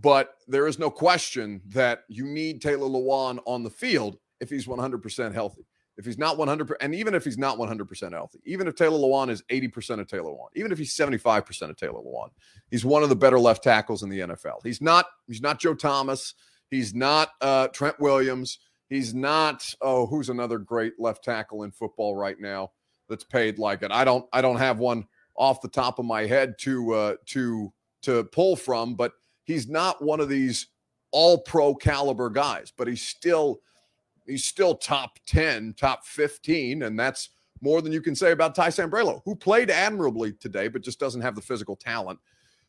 But 0.00 0.34
there 0.48 0.66
is 0.66 0.78
no 0.78 0.90
question 0.90 1.60
that 1.68 2.00
you 2.08 2.24
need 2.24 2.60
Taylor 2.60 2.88
Lewan 2.88 3.38
on 3.46 3.62
the 3.62 3.70
field 3.70 4.18
if 4.40 4.50
he's 4.50 4.66
100% 4.66 5.32
healthy. 5.32 5.66
If 5.96 6.04
he's 6.04 6.18
not 6.18 6.36
100 6.36 6.76
and 6.80 6.92
even 6.92 7.14
if 7.14 7.24
he's 7.24 7.38
not 7.38 7.56
100% 7.56 8.12
healthy, 8.12 8.40
even 8.44 8.66
if 8.66 8.74
Taylor 8.74 8.98
Lewan 8.98 9.30
is 9.30 9.42
80% 9.42 10.00
of 10.00 10.08
Taylor 10.08 10.30
Lewan, 10.30 10.48
even 10.56 10.72
if 10.72 10.78
he's 10.78 10.92
75% 10.96 11.70
of 11.70 11.76
Taylor 11.76 12.00
Lewan, 12.00 12.30
he's 12.68 12.84
one 12.84 13.04
of 13.04 13.10
the 13.10 13.16
better 13.16 13.38
left 13.38 13.62
tackles 13.62 14.02
in 14.02 14.08
the 14.08 14.18
NFL. 14.18 14.58
He's 14.64 14.80
not 14.80 15.06
he's 15.28 15.40
not 15.40 15.60
Joe 15.60 15.74
Thomas, 15.74 16.34
he's 16.74 16.94
not 16.94 17.30
uh, 17.40 17.68
Trent 17.68 17.98
Williams, 18.00 18.58
he's 18.88 19.14
not 19.14 19.72
oh, 19.80 20.06
who's 20.06 20.28
another 20.28 20.58
great 20.58 20.94
left 20.98 21.24
tackle 21.24 21.62
in 21.62 21.70
football 21.70 22.16
right 22.16 22.40
now 22.40 22.72
that's 23.08 23.24
paid 23.24 23.58
like 23.58 23.82
it. 23.82 23.92
I 23.92 24.04
don't 24.04 24.26
I 24.32 24.40
don't 24.40 24.58
have 24.58 24.78
one 24.78 25.06
off 25.36 25.60
the 25.60 25.68
top 25.68 25.98
of 25.98 26.04
my 26.04 26.26
head 26.26 26.56
to 26.60 26.92
uh, 26.94 27.14
to 27.26 27.72
to 28.02 28.24
pull 28.24 28.56
from, 28.56 28.94
but 28.94 29.12
he's 29.44 29.68
not 29.68 30.02
one 30.02 30.20
of 30.20 30.28
these 30.28 30.66
all 31.12 31.38
pro 31.38 31.74
caliber 31.74 32.28
guys, 32.28 32.72
but 32.76 32.88
he's 32.88 33.02
still 33.02 33.60
he's 34.26 34.44
still 34.44 34.74
top 34.74 35.18
10, 35.26 35.74
top 35.76 36.04
15, 36.06 36.82
and 36.82 36.98
that's 36.98 37.30
more 37.60 37.82
than 37.82 37.92
you 37.92 38.00
can 38.00 38.14
say 38.14 38.32
about 38.32 38.54
Ty 38.54 38.68
Sambrailo, 38.68 39.22
who 39.24 39.36
played 39.36 39.70
admirably 39.70 40.32
today, 40.32 40.68
but 40.68 40.82
just 40.82 40.98
doesn't 40.98 41.20
have 41.20 41.34
the 41.34 41.40
physical 41.40 41.76
talent 41.76 42.18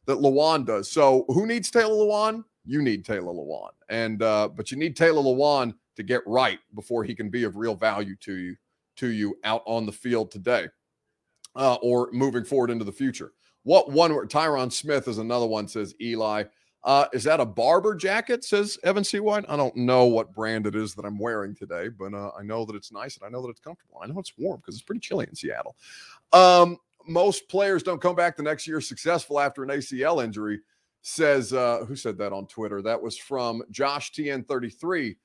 that 0.06 0.20
Lewan 0.20 0.66
does. 0.66 0.92
So 0.92 1.26
who 1.30 1.46
needs 1.46 1.72
Taylor 1.72 1.96
Lewan? 1.96 2.44
You 2.66 2.82
need 2.82 3.06
Taylor 3.06 3.34
Lewan. 3.34 3.70
And 3.90 4.22
uh, 4.22 4.50
but 4.50 4.72
you 4.72 4.78
need 4.78 4.96
Taylor 4.96 5.22
Lewan 5.22 5.76
to 5.96 6.04
get 6.04 6.22
right 6.26 6.60
before 6.74 7.04
he 7.04 7.16
can 7.16 7.30
be 7.30 7.44
of 7.44 7.56
real 7.56 7.76
value 7.76 8.16
to 8.22 8.34
you 8.34 8.56
to 8.98 9.08
you 9.08 9.38
out 9.44 9.64
on 9.66 9.86
the 9.86 9.92
field 9.92 10.32
today 10.32 10.68
uh, 11.56 11.76
or 11.82 12.10
moving 12.12 12.44
forward 12.44 12.70
into 12.70 12.86
the 12.86 12.92
future. 12.92 13.34
What 13.64 13.92
one 13.92 14.12
Tyron 14.28 14.72
Smith 14.72 15.08
is 15.08 15.18
another 15.18 15.48
one, 15.48 15.68
says 15.68 15.96
Eli. 16.00 16.44
Uh, 16.84 17.08
is 17.14 17.24
that 17.24 17.40
a 17.40 17.46
barber 17.46 17.96
jacket? 17.96 18.44
Says 18.44 18.78
Evan 18.84 19.04
C. 19.04 19.20
White. 19.20 19.46
I 19.50 19.58
don't 19.58 19.76
know 19.76 20.06
what 20.06 20.36
brand 20.36 20.68
it 20.68 20.76
is 20.76 20.94
that 20.94 21.04
I'm 21.04 21.18
wearing 21.18 21.56
today, 21.56 21.90
but 21.90 22.14
uh, 22.14 22.30
I 22.38 22.44
know 22.44 22.64
that 22.66 22.76
it's 22.76 22.92
nice 22.92 23.18
and 23.18 23.26
I 23.26 23.30
know 23.30 23.42
that 23.42 23.50
it's 23.50 23.60
comfortable. 23.60 24.00
I 24.04 24.06
know 24.06 24.20
it's 24.20 24.34
warm 24.38 24.60
because 24.60 24.76
it's 24.76 24.84
pretty 24.84 25.00
chilly 25.00 25.26
in 25.28 25.36
Seattle. 25.36 25.76
Um, 26.32 26.78
most 27.08 27.50
players 27.50 27.82
don't 27.82 28.02
come 28.02 28.16
back 28.16 28.38
the 28.38 28.44
next 28.44 28.68
year 28.68 28.82
successful 28.82 29.40
after 29.40 29.64
an 29.64 29.70
ACL 29.70 30.24
injury. 30.24 30.60
Says 31.08 31.54
uh, 31.54 31.86
who 31.88 31.96
said 31.96 32.18
that 32.18 32.34
on 32.34 32.48
Twitter? 32.48 32.82
That 32.82 33.00
was 33.00 33.16
from 33.16 33.62
Josh 33.70 34.12
TN33 34.14 35.16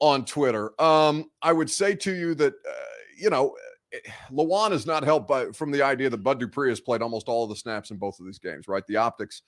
on 0.00 0.24
Twitter. 0.24 0.72
Um, 0.82 1.30
I 1.40 1.52
would 1.52 1.70
say 1.70 1.94
to 1.94 2.12
you 2.12 2.34
that 2.34 2.52
uh, 2.52 2.84
you 3.16 3.30
know 3.30 3.54
Lewan 4.32 4.72
is 4.72 4.84
not 4.84 5.04
helped 5.04 5.28
by 5.28 5.46
from 5.52 5.70
the 5.70 5.80
idea 5.80 6.10
that 6.10 6.24
Bud 6.24 6.40
Dupree 6.40 6.70
has 6.70 6.80
played 6.80 7.02
almost 7.02 7.28
all 7.28 7.44
of 7.44 7.50
the 7.50 7.54
snaps 7.54 7.92
in 7.92 7.98
both 7.98 8.18
of 8.18 8.26
these 8.26 8.40
games, 8.40 8.66
right? 8.66 8.84
The 8.88 8.96
optics 8.96 9.42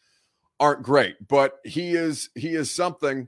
aren't 0.61 0.85
great, 0.85 1.17
but 1.27 1.59
he 1.65 1.95
is 1.95 2.31
he 2.37 2.55
is 2.55 2.71
something. 2.71 3.27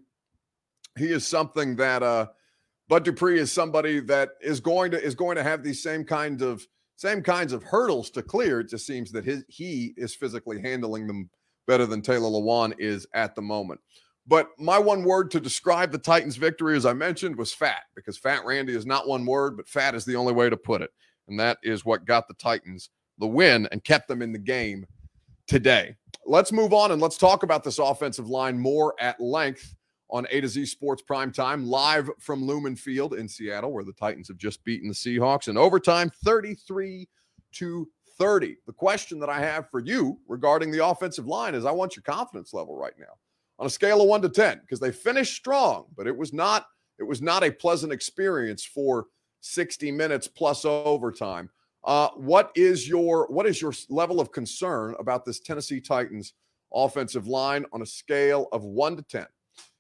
He 0.97 1.07
is 1.07 1.27
something 1.27 1.75
that 1.75 2.05
uh 2.05 2.29
Bud 2.89 3.05
Dupree 3.05 3.41
is 3.41 3.51
somebody 3.51 3.99
that 4.03 4.35
is 4.41 4.61
going 4.61 4.93
to 4.93 5.03
is 5.03 5.17
going 5.17 5.35
to 5.35 5.43
have 5.43 5.65
these 5.65 5.83
same 5.83 6.05
kinds 6.05 6.43
of 6.43 6.65
same 6.95 7.23
kinds 7.23 7.53
of 7.53 7.65
hurdles 7.65 8.09
to 8.11 8.23
clear. 8.23 8.61
It 8.61 8.69
just 8.69 8.87
seems 8.87 9.11
that 9.11 9.25
his 9.25 9.45
he 9.49 9.95
is 9.97 10.15
physically 10.15 10.61
handling 10.61 11.09
them 11.09 11.29
better 11.67 11.87
than 11.87 12.03
Taylor 12.03 12.29
Lewan 12.29 12.75
is 12.79 13.07
at 13.15 13.35
the 13.35 13.43
moment. 13.43 13.81
But 14.27 14.51
my 14.59 14.79
one 14.79 15.05
word 15.05 15.31
to 15.33 15.41
describe 15.41 15.93
the 15.93 15.99
Titans' 15.99 16.37
victory, 16.37 16.77
as 16.77 16.85
I 16.85 16.93
mentioned, 16.93 17.37
was 17.37 17.55
fat, 17.55 17.83
because 17.95 18.19
Fat 18.19 18.45
Randy 18.45 18.75
is 18.75 18.87
not 18.87 19.07
one 19.07 19.25
word, 19.25 19.57
but 19.57 19.69
fat 19.69 19.95
is 19.95 20.05
the 20.05 20.17
only 20.17 20.33
way 20.33 20.51
to 20.51 20.57
put 20.57 20.83
it. 20.83 20.91
And 21.29 21.39
that 21.39 21.59
is 21.63 21.85
what 21.85 22.07
got 22.07 22.27
the 22.27 22.35
Titans 22.35 22.91
the 23.19 23.27
win 23.27 23.69
and 23.73 23.83
kept 23.85 24.09
them 24.09 24.23
in 24.23 24.33
the 24.33 24.39
game 24.39 24.85
today. 25.47 25.95
Let's 26.25 26.53
move 26.53 26.73
on 26.73 26.91
and 26.91 27.01
let's 27.01 27.17
talk 27.17 27.43
about 27.43 27.65
this 27.65 27.79
offensive 27.79 28.29
line 28.29 28.59
more 28.59 28.95
at 29.01 29.21
length 29.21 29.75
on 30.11 30.27
A 30.31 30.41
to 30.41 30.49
Z 30.49 30.67
Sports 30.67 31.03
Prime 31.03 31.33
Time, 31.33 31.67
live 31.67 32.11
from 32.21 32.45
Lumen 32.45 32.77
Field 32.77 33.15
in 33.15 33.29
Seattle, 33.29 33.73
where 33.73 33.85
the 33.85 33.93
Titans 33.93 34.29
have 34.29 34.37
just 34.37 34.63
beaten 34.65 34.89
the 34.89 34.95
Seahawks 34.95 35.49
in 35.49 35.57
overtime 35.57 36.11
33 36.25 37.09
to 37.53 37.89
30. 38.19 38.57
The 38.67 38.73
question 38.73 39.19
that 39.21 39.29
I 39.29 39.41
have 39.41 39.71
for 39.71 39.81
you 39.81 40.19
regarding 40.29 40.71
the 40.71 40.87
offensive 40.87 41.27
line 41.27 41.55
is 41.55 41.65
I 41.65 41.71
want 41.71 41.97
your 41.97 42.03
confidence 42.03 42.53
level 42.53 42.77
right 42.77 42.95
now 42.99 43.15
on 43.59 43.67
a 43.67 43.71
scale 43.71 44.01
of 44.03 44.09
1 44.09 44.23
to 44.23 44.29
10 44.29 44.61
because 44.61 44.81
they 44.81 44.93
finished 44.93 45.37
strong, 45.37 45.87
but 45.97 46.07
it 46.07 46.17
was 46.17 46.33
not 46.33 46.67
it 46.99 47.05
was 47.05 47.21
not 47.21 47.45
a 47.45 47.51
pleasant 47.51 47.93
experience 47.93 48.65
for 48.65 49.07
60 49.41 49.93
minutes 49.93 50.27
plus 50.27 50.65
overtime. 50.65 51.51
Uh, 51.85 52.09
what 52.17 52.51
is 52.57 52.89
your 52.89 53.27
what 53.29 53.47
is 53.47 53.61
your 53.63 53.73
level 53.89 54.21
of 54.21 54.33
concern 54.33 54.95
about 54.99 55.25
this 55.25 55.41
Tennessee 55.41 55.81
Titans 55.81 56.33
offensive 56.75 57.29
line 57.29 57.65
on 57.73 57.83
a 57.83 57.87
scale 57.87 58.49
of 58.53 58.65
one 58.65 58.97
to 58.97 59.03
ten? 59.03 59.27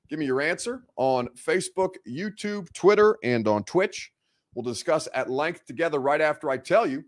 Give 0.09 0.21
me 0.21 0.27
your 0.27 0.41
answer 0.41 0.85
on 0.97 1.29
Facebook, 1.31 1.95
YouTube, 2.09 2.73
Twitter, 2.73 3.17
and 3.25 3.49
on 3.49 3.65
Twitch. 3.65 4.13
We'll 4.55 4.63
discuss 4.63 5.09
at 5.15 5.29
length 5.29 5.67
together 5.67 5.99
right 5.99 6.21
after 6.21 6.49
I 6.49 6.59
tell 6.59 6.87
you 6.87 7.05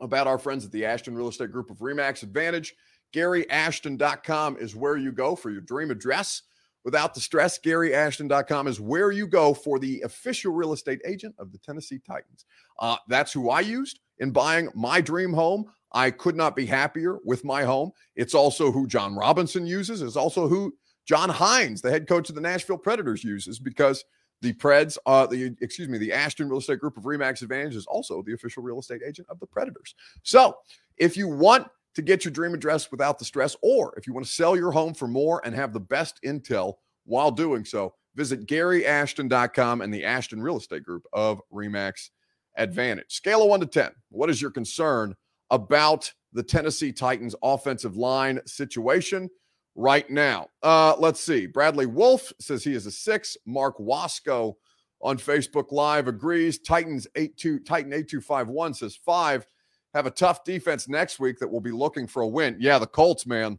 about 0.00 0.26
our 0.26 0.38
friends 0.38 0.64
at 0.64 0.72
the 0.72 0.84
Ashton 0.84 1.14
Real 1.14 1.28
Estate 1.28 1.52
Group 1.52 1.70
of 1.70 1.78
Remax 1.78 2.22
Advantage. 2.22 2.74
GaryAshton.com 3.14 4.58
is 4.58 4.76
where 4.76 4.96
you 4.96 5.12
go 5.12 5.34
for 5.34 5.50
your 5.50 5.60
dream 5.62 5.90
address 5.90 6.42
without 6.84 7.14
the 7.14 7.20
stress. 7.20 7.58
GaryAshton.com 7.58 8.66
is 8.66 8.80
where 8.80 9.10
you 9.10 9.26
go 9.26 9.54
for 9.54 9.78
the 9.78 10.00
official 10.02 10.52
real 10.52 10.72
estate 10.72 11.00
agent 11.06 11.34
of 11.38 11.52
the 11.52 11.58
Tennessee 11.58 12.00
Titans. 12.06 12.44
Uh, 12.78 12.96
that's 13.08 13.32
who 13.32 13.50
I 13.50 13.60
used 13.60 14.00
in 14.18 14.30
buying 14.30 14.68
my 14.74 15.00
dream 15.00 15.32
home. 15.32 15.66
I 15.92 16.10
could 16.10 16.36
not 16.36 16.54
be 16.54 16.66
happier 16.66 17.18
with 17.24 17.44
my 17.44 17.64
home. 17.64 17.92
It's 18.14 18.34
also 18.34 18.70
who 18.70 18.86
Jon 18.86 19.14
Robinson 19.14 19.66
uses. 19.66 20.02
It's 20.02 20.16
also 20.16 20.48
who 20.48 20.74
John 21.06 21.30
Hynes, 21.30 21.80
the 21.80 21.90
head 21.90 22.06
coach 22.06 22.28
of 22.28 22.34
the 22.34 22.40
Nashville 22.40 22.78
Predators, 22.78 23.24
uses 23.24 23.58
because 23.58 24.04
the 24.40 24.52
Preds, 24.54 24.96
uh, 25.06 25.26
the 25.26 25.56
excuse 25.60 25.88
me, 25.88 25.98
the 25.98 26.12
Ashton 26.12 26.48
Real 26.48 26.58
Estate 26.58 26.78
Group 26.78 26.96
of 26.96 27.04
Remax 27.04 27.42
Advantage 27.42 27.76
is 27.76 27.86
also 27.86 28.22
the 28.22 28.34
official 28.34 28.62
real 28.62 28.78
estate 28.78 29.02
agent 29.06 29.28
of 29.28 29.40
the 29.40 29.46
Predators. 29.46 29.94
So 30.22 30.56
if 30.96 31.16
you 31.16 31.28
want 31.28 31.68
to 31.94 32.02
get 32.02 32.24
your 32.24 32.32
dream 32.32 32.54
address 32.54 32.90
without 32.90 33.18
the 33.18 33.24
stress, 33.24 33.56
or 33.62 33.94
if 33.96 34.06
you 34.06 34.12
want 34.12 34.26
to 34.26 34.32
sell 34.32 34.56
your 34.56 34.70
home 34.70 34.94
for 34.94 35.08
more 35.08 35.42
and 35.44 35.54
have 35.54 35.72
the 35.72 35.80
best 35.80 36.20
intel 36.24 36.74
while 37.04 37.30
doing 37.30 37.64
so, 37.64 37.94
visit 38.14 38.46
GaryAshton.com 38.46 39.80
and 39.80 39.92
the 39.92 40.04
Ashton 40.04 40.40
Real 40.40 40.58
Estate 40.58 40.84
Group 40.84 41.04
of 41.12 41.40
Remax 41.52 42.10
Advantage. 42.56 43.06
Scale 43.08 43.42
of 43.42 43.48
one 43.48 43.60
to 43.60 43.66
10. 43.66 43.90
What 44.10 44.30
is 44.30 44.40
your 44.40 44.50
concern 44.50 45.16
about 45.50 46.12
the 46.32 46.42
Tennessee 46.42 46.92
Titans 46.92 47.34
offensive 47.42 47.96
line 47.96 48.40
situation 48.46 49.28
right 49.78 50.08
now? 50.10 50.48
Uh, 50.62 50.94
let's 50.98 51.20
see. 51.20 51.46
Bradley 51.46 51.86
Wolf 51.86 52.32
says 52.40 52.64
he 52.64 52.74
is 52.74 52.84
a 52.84 52.90
six. 52.90 53.36
Mark 53.46 53.78
Wasco 53.78 54.54
on 55.00 55.16
Facebook 55.16 55.72
Live 55.72 56.08
agrees. 56.08 56.58
Titans 56.58 57.06
eight 57.14 57.36
two 57.36 57.58
Titan 57.60 57.92
eight 57.92 58.08
two 58.08 58.20
five 58.20 58.48
one 58.48 58.74
says 58.74 58.96
five 58.96 59.46
have 59.94 60.06
a 60.06 60.10
tough 60.10 60.44
defense 60.44 60.88
next 60.88 61.18
week 61.18 61.38
that 61.38 61.48
will 61.48 61.60
be 61.60 61.70
looking 61.70 62.06
for 62.06 62.22
a 62.22 62.28
win. 62.28 62.56
Yeah, 62.60 62.78
the 62.78 62.86
Colts, 62.86 63.26
man. 63.26 63.58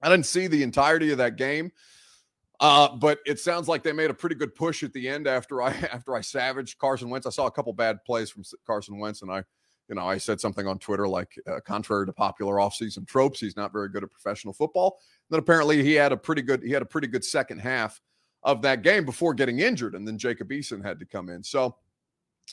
I 0.00 0.08
didn't 0.08 0.26
see 0.26 0.46
the 0.46 0.62
entirety 0.62 1.10
of 1.12 1.18
that 1.18 1.36
game. 1.36 1.70
Uh, 2.60 2.94
but 2.96 3.18
it 3.26 3.40
sounds 3.40 3.68
like 3.68 3.82
they 3.82 3.92
made 3.92 4.10
a 4.10 4.14
pretty 4.14 4.36
good 4.36 4.54
push 4.54 4.82
at 4.82 4.92
the 4.92 5.08
end 5.08 5.26
after 5.26 5.60
I 5.60 5.70
after 5.92 6.14
I 6.14 6.20
savaged 6.20 6.78
Carson 6.78 7.10
Wentz. 7.10 7.26
I 7.26 7.30
saw 7.30 7.46
a 7.46 7.50
couple 7.50 7.72
bad 7.72 8.02
plays 8.04 8.30
from 8.30 8.44
Carson 8.66 8.98
Wentz, 8.98 9.22
and 9.22 9.30
I, 9.30 9.42
you 9.88 9.94
know, 9.94 10.06
I 10.06 10.18
said 10.18 10.40
something 10.40 10.66
on 10.66 10.78
Twitter 10.78 11.06
like, 11.06 11.38
uh, 11.46 11.60
contrary 11.60 12.06
to 12.06 12.12
popular 12.12 12.56
offseason 12.56 13.06
tropes, 13.06 13.40
he's 13.40 13.56
not 13.56 13.72
very 13.72 13.88
good 13.88 14.02
at 14.02 14.10
professional 14.10 14.54
football. 14.54 14.98
And 15.28 15.34
then 15.34 15.40
apparently 15.40 15.82
he 15.82 15.94
had 15.94 16.12
a 16.12 16.16
pretty 16.16 16.42
good 16.42 16.62
he 16.62 16.70
had 16.70 16.82
a 16.82 16.86
pretty 16.86 17.06
good 17.06 17.24
second 17.24 17.58
half 17.58 18.00
of 18.42 18.62
that 18.62 18.82
game 18.82 19.04
before 19.04 19.34
getting 19.34 19.60
injured, 19.60 19.94
and 19.94 20.06
then 20.06 20.18
Jacob 20.18 20.50
Eason 20.50 20.84
had 20.84 20.98
to 20.98 21.06
come 21.06 21.28
in. 21.28 21.42
So 21.42 21.76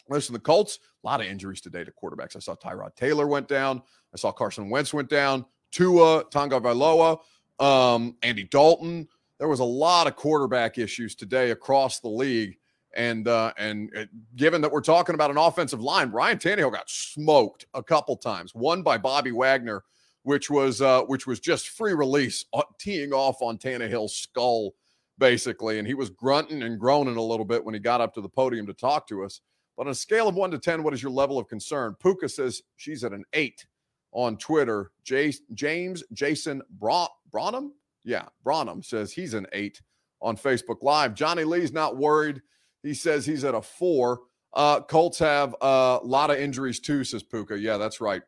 listen, 0.10 0.34
the 0.34 0.40
Colts, 0.40 0.80
a 1.04 1.08
lot 1.08 1.22
of 1.22 1.28
injuries 1.28 1.62
today 1.62 1.84
to 1.84 1.92
quarterbacks. 1.92 2.36
I 2.36 2.40
saw 2.40 2.56
Tyrod 2.56 2.96
Taylor 2.96 3.28
went 3.28 3.48
down. 3.48 3.82
I 4.14 4.18
saw 4.18 4.32
Carson 4.32 4.70
Wentz 4.70 4.94
went 4.94 5.10
down. 5.10 5.46
Tua, 5.72 6.26
Tagovailoa, 6.26 7.20
um, 7.60 8.18
Andy 8.24 8.44
Dalton 8.44 9.08
there 9.42 9.48
was 9.48 9.60
a 9.60 9.64
lot 9.64 10.06
of 10.06 10.16
quarterback 10.16 10.78
issues 10.78 11.16
today 11.16 11.50
across 11.50 12.00
the 12.00 12.08
league. 12.08 12.60
And 12.96 13.28
uh, 13.28 13.54
and 13.58 13.92
uh, 13.96 14.06
given 14.36 14.62
that 14.62 14.72
we're 14.72 14.82
talking 14.82 15.16
about 15.16 15.32
an 15.32 15.38
offensive 15.38 15.82
line, 15.82 16.12
Ryan 16.12 16.38
Tannehill 16.38 16.72
got 16.72 16.90
smoked 16.90 17.66
a 17.74 17.82
couple 17.82 18.18
times. 18.18 18.54
One 18.54 18.84
by 18.84 18.98
Bobby 18.98 19.32
Wagner, 19.32 19.84
which 20.24 20.50
was 20.50 20.82
uh, 20.82 21.04
which 21.04 21.26
was 21.26 21.40
just 21.40 21.70
free 21.70 21.94
release, 21.94 22.46
uh, 22.54 22.64
teeing 22.80 23.14
off 23.14 23.42
on 23.42 23.58
Tannehill's 23.58 24.16
skull, 24.16 24.74
basically. 25.18 25.80
And 25.80 25.88
he 25.88 25.94
was 25.94 26.10
grunting 26.10 26.64
and 26.64 26.80
groaning 26.80 27.18
a 27.18 27.22
little 27.22 27.46
bit 27.46 27.64
when 27.64 27.74
he 27.74 27.80
got 27.80 28.02
up 28.02 28.14
to 28.16 28.22
the 28.22 28.30
podium 28.30 28.68
to 28.68 28.74
talk 28.74 29.08
to 29.08 29.24
us. 29.24 29.42
But 29.78 29.88
on 29.88 29.92
a 29.92 29.96
scale 29.96 30.28
of 30.28 30.36
one 30.36 30.52
to 30.52 30.60
ten, 30.60 30.84
what 30.84 30.94
is 30.94 31.02
your 31.02 31.14
level 31.14 31.40
of 31.40 31.48
concern? 31.48 31.96
Puka 32.02 32.28
says 32.28 32.62
she's 32.76 33.04
at 33.04 33.14
an 33.14 33.24
eight 33.34 33.66
on 34.12 34.38
Twitter. 34.38 34.92
James 35.04 36.04
Jason 36.12 36.62
Bra- 36.78 37.08
Branham 37.32 37.74
yeah, 38.04 38.26
Branham 38.44 38.84
says 38.84 39.12
he's 39.14 39.34
an 39.34 39.48
eight 39.54 39.82
on 40.22 40.38
Facebook 40.38 40.82
Live. 40.82 41.14
Johnny 41.14 41.44
Lee's 41.44 41.74
not 41.74 41.98
worried. 41.98 42.42
He 42.84 42.94
says 42.94 43.26
he's 43.26 43.44
at 43.44 43.56
a 43.56 43.62
four. 43.62 44.22
Uh, 44.54 44.82
Colts 44.82 45.20
have 45.20 45.56
a 45.62 46.00
lot 46.04 46.30
of 46.30 46.38
injuries 46.38 46.80
too, 46.80 47.04
says 47.04 47.24
Puka. 47.24 47.58
Yeah, 47.58 47.78
that's 47.78 48.02
right. 48.02 48.22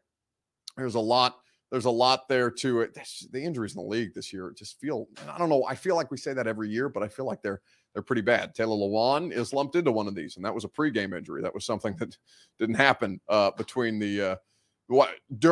There's 0.77 0.95
a 0.95 0.99
lot. 0.99 1.37
There's 1.71 1.85
a 1.85 1.91
lot 1.91 2.27
there 2.29 2.51
to 2.51 2.81
it. 2.81 2.97
The 3.31 3.43
injuries 3.43 3.75
in 3.75 3.81
the 3.81 3.87
league 3.87 4.13
this 4.13 4.31
year 4.31 4.53
just 4.55 4.79
feel. 4.79 5.07
I 5.27 5.37
don't 5.37 5.49
know. 5.49 5.65
I 5.67 5.75
feel 5.75 5.95
like 5.95 6.11
we 6.11 6.17
say 6.17 6.33
that 6.33 6.47
every 6.47 6.69
year, 6.69 6.87
but 6.87 7.01
I 7.01 7.07
feel 7.07 7.25
like 7.25 7.41
they're 7.41 7.61
they're 7.93 8.03
pretty 8.03 8.21
bad. 8.21 8.55
Taylor 8.55 8.75
Lewan 8.75 9.31
is 9.31 9.53
lumped 9.53 9.75
into 9.75 9.91
one 9.91 10.07
of 10.07 10.15
these, 10.15 10.35
and 10.35 10.45
that 10.45 10.53
was 10.53 10.65
a 10.65 10.69
pregame 10.69 11.17
injury. 11.17 11.41
That 11.41 11.53
was 11.53 11.65
something 11.65 11.95
that 11.99 12.17
didn't 12.59 12.75
happen 12.75 13.19
uh, 13.27 13.51
between 13.51 13.99
the 13.99 14.21
uh, 14.21 14.35
what 14.87 15.09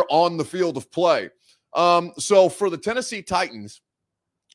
on 0.09 0.37
the 0.37 0.45
field 0.45 0.77
of 0.77 0.91
play. 0.91 1.29
Um, 1.73 2.11
so 2.17 2.49
for 2.49 2.69
the 2.69 2.77
Tennessee 2.77 3.21
Titans, 3.21 3.81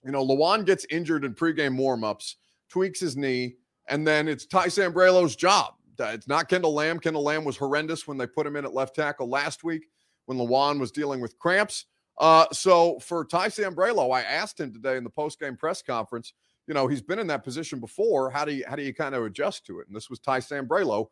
you 0.05 0.13
know, 0.13 0.25
Lewan 0.25 0.65
gets 0.65 0.87
injured 0.91 1.25
in 1.25 1.35
pregame 1.35 1.79
warmups, 1.79 2.35
tweaks 2.69 3.01
his 3.01 3.17
knee, 3.17 3.57
and 3.89 4.07
then 4.07 4.29
it's 4.29 4.47
Ty 4.47 4.67
Sambrailo's 4.67 5.37
job. 5.37 5.75
It's 5.99 6.29
not 6.29 6.49
Kendall 6.49 6.75
Lamb. 6.75 6.99
Kendall 6.99 7.23
Lamb 7.23 7.45
was 7.45 7.57
horrendous 7.57 8.07
when 8.07 8.19
they 8.19 8.27
put 8.27 8.47
him 8.47 8.57
in 8.57 8.65
at 8.65 8.75
left 8.75 8.95
tackle 8.95 9.29
last 9.29 9.65
week 9.65 9.89
when 10.27 10.39
Lewan 10.39 10.79
was 10.79 10.91
dealing 10.91 11.21
with 11.21 11.39
cramps. 11.39 11.87
Uh, 12.19 12.47
so 12.53 12.99
for 12.99 13.25
Ty 13.25 13.49
Sambrailo, 13.49 14.15
I 14.15 14.23
asked 14.23 14.61
him 14.61 14.73
today 14.73 14.97
in 14.97 15.05
the 15.05 15.11
postgame 15.11 15.59
press 15.59 15.83
conference. 15.83 16.33
You 16.67 16.75
know, 16.75 16.87
he's 16.87 17.03
been 17.03 17.19
in 17.19 17.27
that 17.29 17.45
position 17.45 17.79
before. 17.79 18.31
How 18.31 18.45
do 18.45 18.53
you 18.53 18.65
how 18.67 18.77
do 18.77 18.83
you 18.83 18.93
kind 18.93 19.15
of 19.15 19.25
adjust 19.25 19.67
to 19.67 19.81
it? 19.81 19.87
And 19.87 19.97
this 19.97 20.11
was 20.11 20.19
Ty 20.19 20.41
Sambrailo, 20.41 21.07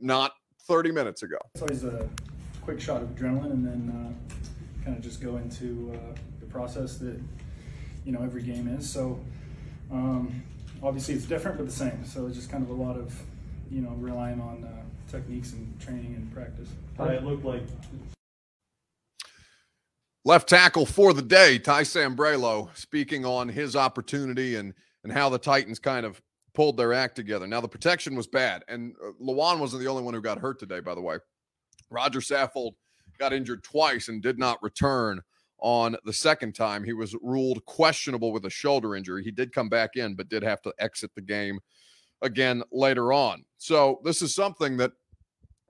not 0.00 0.32
30 0.66 0.92
minutes 0.92 1.22
ago. 1.22 1.38
It's 1.54 1.62
always 1.62 1.84
a 1.84 2.08
quick 2.60 2.80
shot 2.80 3.02
of 3.02 3.08
adrenaline, 3.10 3.52
and 3.52 3.66
then 3.66 4.16
uh, 4.20 4.84
kind 4.84 4.96
of 4.96 5.02
just 5.02 5.20
go 5.22 5.36
into 5.36 5.92
uh, 5.94 6.14
the 6.40 6.46
process 6.46 6.98
that 6.98 7.18
you 8.04 8.12
know 8.12 8.22
every 8.22 8.42
game 8.42 8.68
is. 8.68 8.88
So 8.88 9.18
um, 9.90 10.42
obviously 10.82 11.14
it's 11.14 11.24
different 11.24 11.56
but 11.56 11.66
the 11.66 11.72
same. 11.72 12.04
So 12.04 12.26
it's 12.26 12.36
just 12.36 12.50
kind 12.50 12.62
of 12.62 12.70
a 12.70 12.82
lot 12.82 12.96
of 12.96 13.14
you 13.70 13.80
know 13.80 13.90
relying 13.98 14.40
on 14.40 14.64
uh, 14.64 14.82
techniques 15.10 15.52
and 15.52 15.80
training 15.80 16.14
and 16.14 16.32
practice. 16.32 16.68
But 16.96 17.14
it 17.14 17.24
looked 17.24 17.44
like. 17.44 17.62
Left 20.24 20.48
tackle 20.48 20.86
for 20.86 21.12
the 21.12 21.22
day, 21.22 21.58
Ty 21.58 21.82
Sambrailo, 21.82 22.74
speaking 22.76 23.24
on 23.24 23.48
his 23.48 23.74
opportunity 23.74 24.56
and 24.56 24.72
and 25.02 25.12
how 25.12 25.28
the 25.28 25.38
Titans 25.38 25.78
kind 25.78 26.06
of 26.06 26.22
pulled 26.54 26.76
their 26.76 26.92
act 26.92 27.16
together. 27.16 27.46
Now 27.46 27.60
the 27.60 27.68
protection 27.68 28.14
was 28.14 28.26
bad, 28.26 28.64
and 28.68 28.94
Lewan 29.20 29.58
wasn't 29.58 29.82
the 29.82 29.88
only 29.88 30.02
one 30.02 30.14
who 30.14 30.20
got 30.20 30.38
hurt 30.38 30.58
today. 30.60 30.80
By 30.80 30.94
the 30.94 31.00
way, 31.00 31.16
Roger 31.90 32.20
Saffold 32.20 32.74
got 33.18 33.32
injured 33.32 33.64
twice 33.64 34.08
and 34.08 34.22
did 34.22 34.38
not 34.38 34.62
return 34.62 35.20
on 35.62 35.96
the 36.04 36.12
second 36.12 36.54
time. 36.54 36.84
He 36.84 36.92
was 36.92 37.14
ruled 37.22 37.64
questionable 37.64 38.32
with 38.32 38.44
a 38.44 38.50
shoulder 38.50 38.94
injury. 38.96 39.22
He 39.22 39.30
did 39.30 39.54
come 39.54 39.68
back 39.68 39.96
in, 39.96 40.14
but 40.14 40.28
did 40.28 40.42
have 40.42 40.60
to 40.62 40.74
exit 40.78 41.12
the 41.14 41.22
game 41.22 41.60
again 42.20 42.62
later 42.72 43.12
on. 43.12 43.44
So 43.56 44.00
this 44.04 44.20
is 44.22 44.34
something 44.34 44.76
that, 44.78 44.92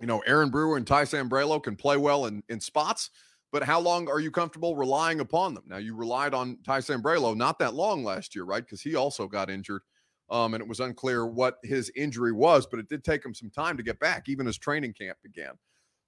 you 0.01 0.07
know, 0.07 0.21
Aaron 0.27 0.51
Brewer 0.51 0.79
and 0.79 0.87
Ty 0.87 1.05
Sambrailo 1.05 1.63
can 1.63 1.77
play 1.77 1.99
well 1.99 2.27
in, 2.27 2.43
in 2.49 2.59
spots, 2.59 3.11
but 3.53 3.63
how 3.63 3.79
long 3.81 4.09
are 4.09 4.19
you 4.19 4.31
comfortable 4.31 4.77
relying 4.77 5.21
upon 5.21 5.55
them? 5.55 5.65
Now, 5.67 5.77
you 5.77 5.95
relied 5.95 6.33
on 6.33 6.59
Ty 6.65 6.79
Sambrailo 6.79 7.37
not 7.37 7.59
that 7.59 7.75
long 7.75 8.03
last 8.03 8.35
year, 8.35 8.45
right? 8.45 8.65
Because 8.65 8.81
he 8.81 8.97
also 8.97 9.29
got 9.29 9.51
injured. 9.51 9.83
Um, 10.31 10.55
and 10.55 10.63
it 10.63 10.69
was 10.69 10.81
unclear 10.81 11.27
what 11.27 11.59
his 11.63 11.93
injury 11.95 12.33
was, 12.33 12.67
but 12.67 12.81
it 12.81 12.89
did 12.89 13.05
take 13.05 13.23
him 13.23 13.35
some 13.35 13.51
time 13.51 13.77
to 13.77 13.83
get 13.83 13.99
back, 13.99 14.31
even 14.31 14.47
as 14.47 14.57
training 14.57 14.95
camp 14.95 15.19
began. 15.23 15.53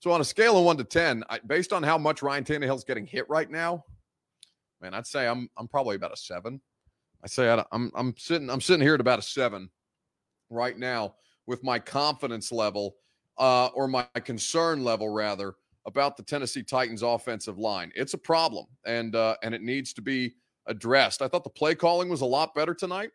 So 0.05 0.13
on 0.13 0.21
a 0.21 0.25
scale 0.25 0.59
of 0.59 0.67
one 0.67 0.77
to 0.77 0.85
ten, 0.85 1.25
I, 1.31 1.39
based 1.47 1.73
on 1.73 1.83
how 1.83 1.97
much 1.97 2.21
Ryan 2.23 2.45
Tannehill's 2.45 2.85
getting 2.85 3.07
hit 3.07 3.27
right 3.31 3.51
now, 3.51 3.87
man, 4.83 4.93
I'd 4.93 5.07
say 5.07 5.27
I'm 5.27 5.49
I'm 5.57 5.67
probably 5.67 5.97
about 5.97 6.13
a 6.13 6.17
seven. 6.19 6.61
I 7.25 7.27
say 7.27 7.51
i 7.51 7.65
I'm 7.73 7.91
I'm 7.95 8.15
sitting 8.19 8.51
I'm 8.51 8.61
sitting 8.61 8.83
here 8.83 8.93
at 8.93 9.01
about 9.01 9.19
a 9.19 9.23
seven 9.23 9.71
right 10.51 10.79
now 10.79 11.15
with 11.47 11.65
my 11.65 11.79
confidence 11.79 12.53
level 12.53 12.97
uh, 13.39 13.69
or 13.69 13.89
my 13.89 14.05
concern 14.27 14.85
level 14.85 15.09
rather 15.09 15.55
about 15.87 16.19
the 16.19 16.23
Tennessee 16.23 16.63
Titans 16.63 17.01
offensive 17.01 17.57
line. 17.57 17.91
It's 17.95 18.13
a 18.13 18.19
problem 18.19 18.67
and 18.85 19.17
uh, 19.17 19.37
and 19.43 19.55
it 19.55 19.63
needs 19.63 19.95
to 19.95 20.03
be 20.03 20.35
addressed. 20.67 21.23
I 21.23 21.29
thought 21.29 21.45
the 21.45 21.49
play 21.49 21.75
calling 21.75 22.11
was 22.11 22.21
a 22.21 22.27
lot 22.27 22.55
better 22.55 22.75
tonight 22.75 23.09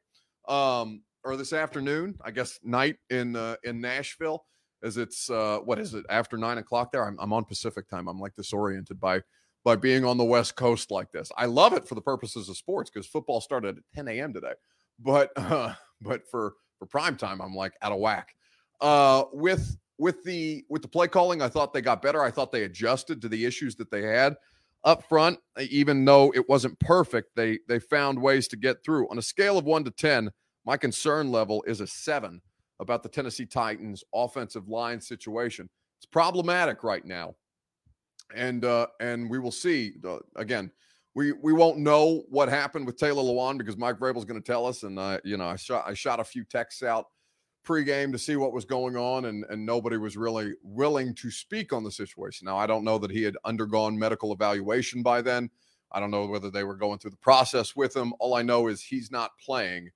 um, 0.47 1.04
or 1.23 1.38
this 1.38 1.54
afternoon. 1.54 2.17
I 2.25 2.32
guess 2.32 2.58
night 2.63 2.95
in 3.12 3.36
uh, 3.36 3.58
in 3.63 3.80
Nashville 3.80 4.43
as 4.83 4.97
it's 4.97 5.29
uh, 5.29 5.59
what 5.63 5.79
is 5.79 5.93
it 5.93 6.05
after 6.09 6.37
nine 6.37 6.57
o'clock 6.57 6.91
there? 6.91 7.05
I'm, 7.05 7.17
I'm 7.19 7.33
on 7.33 7.45
Pacific 7.45 7.89
time. 7.89 8.07
I'm 8.07 8.19
like 8.19 8.35
disoriented 8.35 8.99
by 8.99 9.21
by 9.63 9.75
being 9.75 10.05
on 10.05 10.17
the 10.17 10.23
West 10.23 10.55
Coast 10.55 10.89
like 10.89 11.11
this. 11.11 11.31
I 11.37 11.45
love 11.45 11.73
it 11.73 11.87
for 11.87 11.95
the 11.95 12.01
purposes 12.01 12.47
of 12.49 12.57
sports 12.57 12.89
because 12.89 13.07
football 13.07 13.41
started 13.41 13.77
at 13.77 13.83
10 13.93 14.07
a.m. 14.07 14.33
today, 14.33 14.53
but 14.99 15.31
uh, 15.35 15.73
but 16.01 16.27
for 16.29 16.53
for 16.77 16.85
prime 16.85 17.17
time, 17.17 17.41
I'm 17.41 17.55
like 17.55 17.73
out 17.81 17.91
of 17.91 17.99
whack. 17.99 18.29
Uh, 18.81 19.25
with 19.33 19.77
with 19.97 20.23
the 20.23 20.65
with 20.69 20.81
the 20.81 20.87
play 20.87 21.07
calling, 21.07 21.41
I 21.41 21.49
thought 21.49 21.73
they 21.73 21.81
got 21.81 22.01
better. 22.01 22.23
I 22.23 22.31
thought 22.31 22.51
they 22.51 22.63
adjusted 22.63 23.21
to 23.21 23.29
the 23.29 23.45
issues 23.45 23.75
that 23.75 23.91
they 23.91 24.03
had 24.03 24.35
up 24.85 25.03
front, 25.03 25.39
even 25.59 26.05
though 26.05 26.31
it 26.33 26.47
wasn't 26.47 26.79
perfect. 26.79 27.35
They 27.35 27.59
they 27.67 27.79
found 27.79 28.21
ways 28.21 28.47
to 28.49 28.57
get 28.57 28.83
through. 28.83 29.09
On 29.09 29.17
a 29.17 29.21
scale 29.21 29.57
of 29.57 29.65
one 29.65 29.83
to 29.83 29.91
ten, 29.91 30.31
my 30.65 30.77
concern 30.77 31.31
level 31.31 31.63
is 31.67 31.81
a 31.81 31.87
seven 31.87 32.41
about 32.79 33.03
the 33.03 33.09
Tennessee 33.09 33.45
Titans 33.45 34.03
offensive 34.13 34.67
line 34.67 35.01
situation. 35.01 35.69
It's 35.97 36.05
problematic 36.05 36.83
right 36.83 37.05
now. 37.05 37.35
And 38.35 38.63
uh, 38.63 38.87
and 38.99 39.29
we 39.29 39.39
will 39.39 39.51
see 39.51 39.93
uh, 40.07 40.19
again. 40.35 40.71
We 41.15 41.31
we 41.31 41.51
won't 41.51 41.79
know 41.79 42.23
what 42.29 42.47
happened 42.47 42.85
with 42.85 42.97
Taylor 42.97 43.23
Lewan 43.23 43.57
because 43.57 43.75
Mike 43.75 43.97
Vrabel 43.97 44.17
is 44.17 44.25
going 44.25 44.41
to 44.41 44.45
tell 44.45 44.65
us. 44.65 44.83
And 44.83 44.99
uh, 44.99 45.19
you 45.23 45.37
know, 45.37 45.47
I 45.47 45.55
shot 45.55 45.83
I 45.87 45.93
shot 45.93 46.19
a 46.19 46.23
few 46.23 46.43
texts 46.43 46.83
out 46.83 47.07
pregame 47.67 48.11
to 48.11 48.19
see 48.19 48.35
what 48.35 48.53
was 48.53 48.65
going 48.65 48.95
on, 48.95 49.25
and 49.25 49.45
and 49.49 49.65
nobody 49.65 49.97
was 49.97 50.15
really 50.15 50.53
willing 50.63 51.15
to 51.15 51.31
speak 51.31 51.73
on 51.73 51.83
the 51.83 51.91
situation. 51.91 52.45
Now 52.45 52.57
I 52.57 52.67
don't 52.67 52.83
know 52.83 52.99
that 52.99 53.11
he 53.11 53.23
had 53.23 53.35
undergone 53.43 53.97
medical 53.97 54.31
evaluation 54.31 55.01
by 55.01 55.23
then. 55.23 55.49
I 55.91 55.99
don't 55.99 56.11
know 56.11 56.27
whether 56.27 56.51
they 56.51 56.63
were 56.63 56.75
going 56.75 56.99
through 56.99 57.11
the 57.11 57.17
process 57.17 57.75
with 57.75 57.95
him. 57.95 58.13
All 58.19 58.35
I 58.35 58.43
know 58.43 58.67
is 58.67 58.83
he's 58.83 59.09
not 59.09 59.31
playing, 59.43 59.89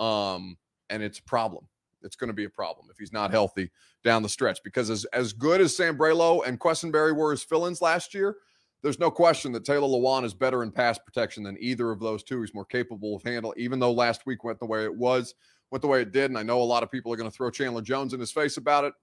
um, 0.00 0.56
and 0.90 1.04
it's 1.04 1.20
a 1.20 1.22
problem 1.22 1.68
it's 2.06 2.16
going 2.16 2.28
to 2.28 2.34
be 2.34 2.44
a 2.44 2.50
problem 2.50 2.86
if 2.90 2.96
he's 2.96 3.12
not 3.12 3.30
healthy 3.30 3.70
down 4.04 4.22
the 4.22 4.28
stretch. 4.28 4.60
Because 4.64 4.88
as, 4.88 5.04
as 5.06 5.32
good 5.32 5.60
as 5.60 5.76
Sam 5.76 5.98
Sambrailo 5.98 6.46
and 6.46 6.58
Quessenberry 6.58 7.14
were 7.14 7.32
as 7.32 7.42
fill-ins 7.42 7.82
last 7.82 8.14
year, 8.14 8.36
there's 8.82 8.98
no 8.98 9.10
question 9.10 9.52
that 9.52 9.64
Taylor 9.64 9.88
Lewan 9.88 10.24
is 10.24 10.34
better 10.34 10.62
in 10.62 10.70
pass 10.70 10.98
protection 10.98 11.42
than 11.42 11.56
either 11.60 11.90
of 11.90 12.00
those 12.00 12.22
two. 12.22 12.40
He's 12.40 12.54
more 12.54 12.64
capable 12.64 13.16
of 13.16 13.22
handling, 13.22 13.58
even 13.58 13.78
though 13.78 13.92
last 13.92 14.26
week 14.26 14.44
went 14.44 14.60
the 14.60 14.66
way 14.66 14.84
it 14.84 14.94
was, 14.94 15.34
went 15.70 15.82
the 15.82 15.88
way 15.88 16.02
it 16.02 16.12
did. 16.12 16.30
And 16.30 16.38
I 16.38 16.42
know 16.42 16.60
a 16.60 16.62
lot 16.62 16.82
of 16.82 16.90
people 16.90 17.12
are 17.12 17.16
going 17.16 17.30
to 17.30 17.36
throw 17.36 17.50
Chandler 17.50 17.82
Jones 17.82 18.14
in 18.14 18.20
his 18.20 18.32
face 18.32 18.56
about 18.56 18.84
it. 18.84 18.94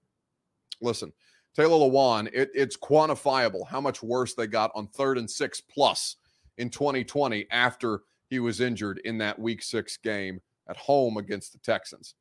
Listen, 0.80 1.12
Taylor 1.54 1.76
Lewan, 1.76 2.30
it, 2.32 2.50
it's 2.54 2.76
quantifiable 2.76 3.68
how 3.68 3.80
much 3.80 4.02
worse 4.02 4.34
they 4.34 4.46
got 4.46 4.72
on 4.74 4.86
third 4.88 5.18
and 5.18 5.30
six 5.30 5.60
plus 5.60 6.16
in 6.58 6.70
2020 6.70 7.46
after 7.50 8.00
he 8.26 8.38
was 8.40 8.60
injured 8.60 9.00
in 9.04 9.18
that 9.18 9.38
week 9.38 9.62
six 9.62 9.96
game 9.96 10.40
at 10.68 10.76
home 10.76 11.16
against 11.16 11.52
the 11.52 11.58
Texans. 11.58 12.14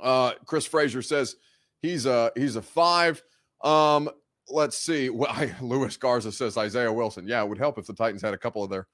Uh, 0.00 0.32
Chris 0.44 0.66
Frazier 0.66 1.02
says 1.02 1.36
he's 1.82 2.06
a 2.06 2.32
he's 2.36 2.56
a 2.56 2.62
five. 2.62 3.22
Um, 3.62 4.10
let's 4.48 4.76
see. 4.76 5.10
Well, 5.10 5.30
I, 5.30 5.54
Luis 5.60 5.96
Garza 5.96 6.32
says 6.32 6.56
Isaiah 6.56 6.92
Wilson. 6.92 7.26
Yeah, 7.26 7.42
it 7.42 7.48
would 7.48 7.58
help 7.58 7.78
if 7.78 7.86
the 7.86 7.94
Titans 7.94 8.22
had 8.22 8.34
a 8.34 8.38
couple 8.38 8.62
of 8.62 8.70
their 8.70 8.86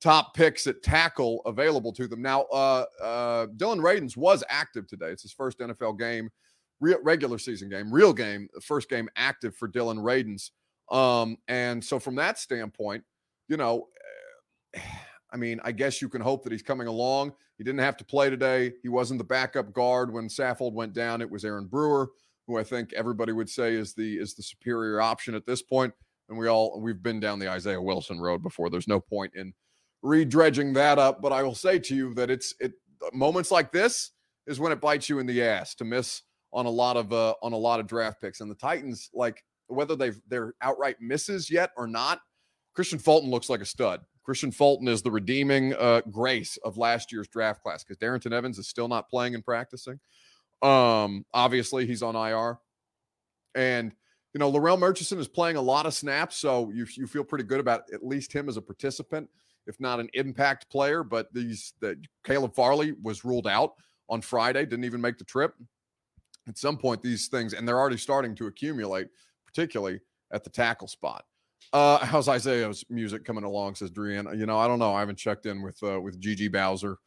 top 0.00 0.34
picks 0.34 0.66
at 0.66 0.82
tackle 0.82 1.42
available 1.46 1.92
to 1.92 2.08
them. 2.08 2.20
Now, 2.20 2.42
uh, 2.52 2.84
uh, 3.00 3.46
Dillon 3.56 3.78
Radunz 3.78 4.16
was 4.16 4.42
active 4.48 4.88
today. 4.88 5.10
It's 5.10 5.22
his 5.22 5.32
first 5.32 5.60
NFL 5.60 5.98
game, 5.98 6.28
real, 6.80 6.98
regular 7.02 7.38
season 7.38 7.68
game, 7.68 7.92
real 7.92 8.12
game, 8.12 8.48
first 8.60 8.88
game 8.88 9.08
active 9.16 9.56
for 9.56 9.68
Dillon 9.68 9.98
Radunz. 9.98 10.50
Um, 10.90 11.38
and 11.46 11.82
so 11.82 12.00
from 12.00 12.16
that 12.16 12.38
standpoint, 12.38 13.04
you 13.48 13.56
know, 13.56 13.86
I 15.32 15.36
mean, 15.36 15.60
I 15.64 15.72
guess 15.72 16.02
you 16.02 16.08
can 16.08 16.20
hope 16.20 16.44
that 16.44 16.52
he's 16.52 16.62
coming 16.62 16.86
along. 16.86 17.32
He 17.58 17.64
didn't 17.64 17.80
have 17.80 17.96
to 17.98 18.04
play 18.04 18.28
today. 18.28 18.72
He 18.82 18.88
wasn't 18.88 19.18
the 19.18 19.24
backup 19.24 19.72
guard 19.72 20.12
when 20.12 20.28
Saffold 20.28 20.74
went 20.74 20.92
down. 20.92 21.22
It 21.22 21.30
was 21.30 21.44
Aaron 21.44 21.66
Brewer, 21.66 22.10
who 22.46 22.58
I 22.58 22.64
think 22.64 22.92
everybody 22.92 23.32
would 23.32 23.48
say 23.48 23.74
is 23.74 23.94
the 23.94 24.16
is 24.16 24.34
the 24.34 24.42
superior 24.42 25.00
option 25.00 25.34
at 25.34 25.46
this 25.46 25.62
point. 25.62 25.94
And 26.28 26.38
we 26.38 26.48
all 26.48 26.80
we've 26.80 27.02
been 27.02 27.20
down 27.20 27.38
the 27.38 27.50
Isaiah 27.50 27.80
Wilson 27.80 28.20
road 28.20 28.42
before. 28.42 28.68
There's 28.68 28.88
no 28.88 29.00
point 29.00 29.32
in 29.34 29.52
redredging 30.04 30.74
that 30.74 30.98
up. 30.98 31.22
But 31.22 31.32
I 31.32 31.42
will 31.42 31.54
say 31.54 31.78
to 31.78 31.94
you 31.94 32.14
that 32.14 32.30
it's 32.30 32.54
it 32.60 32.72
moments 33.12 33.50
like 33.50 33.72
this 33.72 34.10
is 34.46 34.60
when 34.60 34.72
it 34.72 34.80
bites 34.80 35.08
you 35.08 35.18
in 35.18 35.26
the 35.26 35.42
ass 35.42 35.74
to 35.76 35.84
miss 35.84 36.22
on 36.52 36.66
a 36.66 36.70
lot 36.70 36.96
of 36.96 37.12
uh, 37.12 37.34
on 37.42 37.52
a 37.52 37.56
lot 37.56 37.80
of 37.80 37.86
draft 37.86 38.20
picks. 38.20 38.40
And 38.40 38.50
the 38.50 38.54
Titans, 38.54 39.10
like 39.14 39.42
whether 39.68 39.96
they've 39.96 40.20
they're 40.28 40.54
outright 40.60 40.96
misses 41.00 41.50
yet 41.50 41.70
or 41.76 41.86
not, 41.86 42.20
Kristian 42.76 43.00
Fulton 43.00 43.30
looks 43.30 43.48
like 43.48 43.60
a 43.60 43.66
stud. 43.66 44.00
Kristian 44.26 44.54
Fulton 44.54 44.88
is 44.88 45.02
the 45.02 45.10
redeeming 45.10 45.74
uh, 45.74 46.02
grace 46.10 46.56
of 46.58 46.78
last 46.78 47.12
year's 47.12 47.28
draft 47.28 47.62
class 47.62 47.82
because 47.82 47.98
Darrynton 47.98 48.32
Evans 48.32 48.58
is 48.58 48.68
still 48.68 48.88
not 48.88 49.08
playing 49.08 49.34
and 49.34 49.44
practicing. 49.44 49.98
Um, 50.62 51.26
obviously, 51.34 51.86
he's 51.86 52.02
on 52.02 52.14
IR, 52.14 52.58
and 53.54 53.92
you 54.32 54.38
know 54.38 54.50
Larrell 54.50 54.78
Murchison 54.78 55.18
is 55.18 55.26
playing 55.26 55.56
a 55.56 55.62
lot 55.62 55.86
of 55.86 55.94
snaps, 55.94 56.36
so 56.36 56.70
you 56.72 56.86
you 56.96 57.06
feel 57.06 57.24
pretty 57.24 57.44
good 57.44 57.60
about 57.60 57.82
at 57.92 58.06
least 58.06 58.32
him 58.32 58.48
as 58.48 58.56
a 58.56 58.62
participant, 58.62 59.28
if 59.66 59.80
not 59.80 59.98
an 59.98 60.08
impact 60.14 60.70
player. 60.70 61.02
But 61.02 61.32
these 61.34 61.74
that 61.80 61.96
Caleb 62.24 62.54
Farley 62.54 62.94
was 63.02 63.24
ruled 63.24 63.48
out 63.48 63.74
on 64.08 64.20
Friday, 64.20 64.64
didn't 64.64 64.84
even 64.84 65.00
make 65.00 65.18
the 65.18 65.24
trip. 65.24 65.54
At 66.48 66.58
some 66.58 66.76
point, 66.76 67.02
these 67.02 67.28
things, 67.28 67.54
and 67.54 67.66
they're 67.66 67.78
already 67.78 67.96
starting 67.96 68.34
to 68.36 68.46
accumulate, 68.46 69.08
particularly 69.46 70.00
at 70.32 70.44
the 70.44 70.50
tackle 70.50 70.88
spot. 70.88 71.24
Uh, 71.72 71.98
how's 72.04 72.28
Isaiah's 72.28 72.84
music 72.88 73.24
coming 73.24 73.44
along? 73.44 73.74
Says 73.74 73.90
Drian. 73.90 74.36
You 74.38 74.46
know, 74.46 74.58
I 74.58 74.66
don't 74.66 74.78
know. 74.78 74.94
I 74.94 75.00
haven't 75.00 75.18
checked 75.18 75.46
in 75.46 75.62
with 75.62 75.82
uh, 75.82 76.00
with 76.00 76.20
Gigi 76.20 76.48
Bowser 76.48 76.98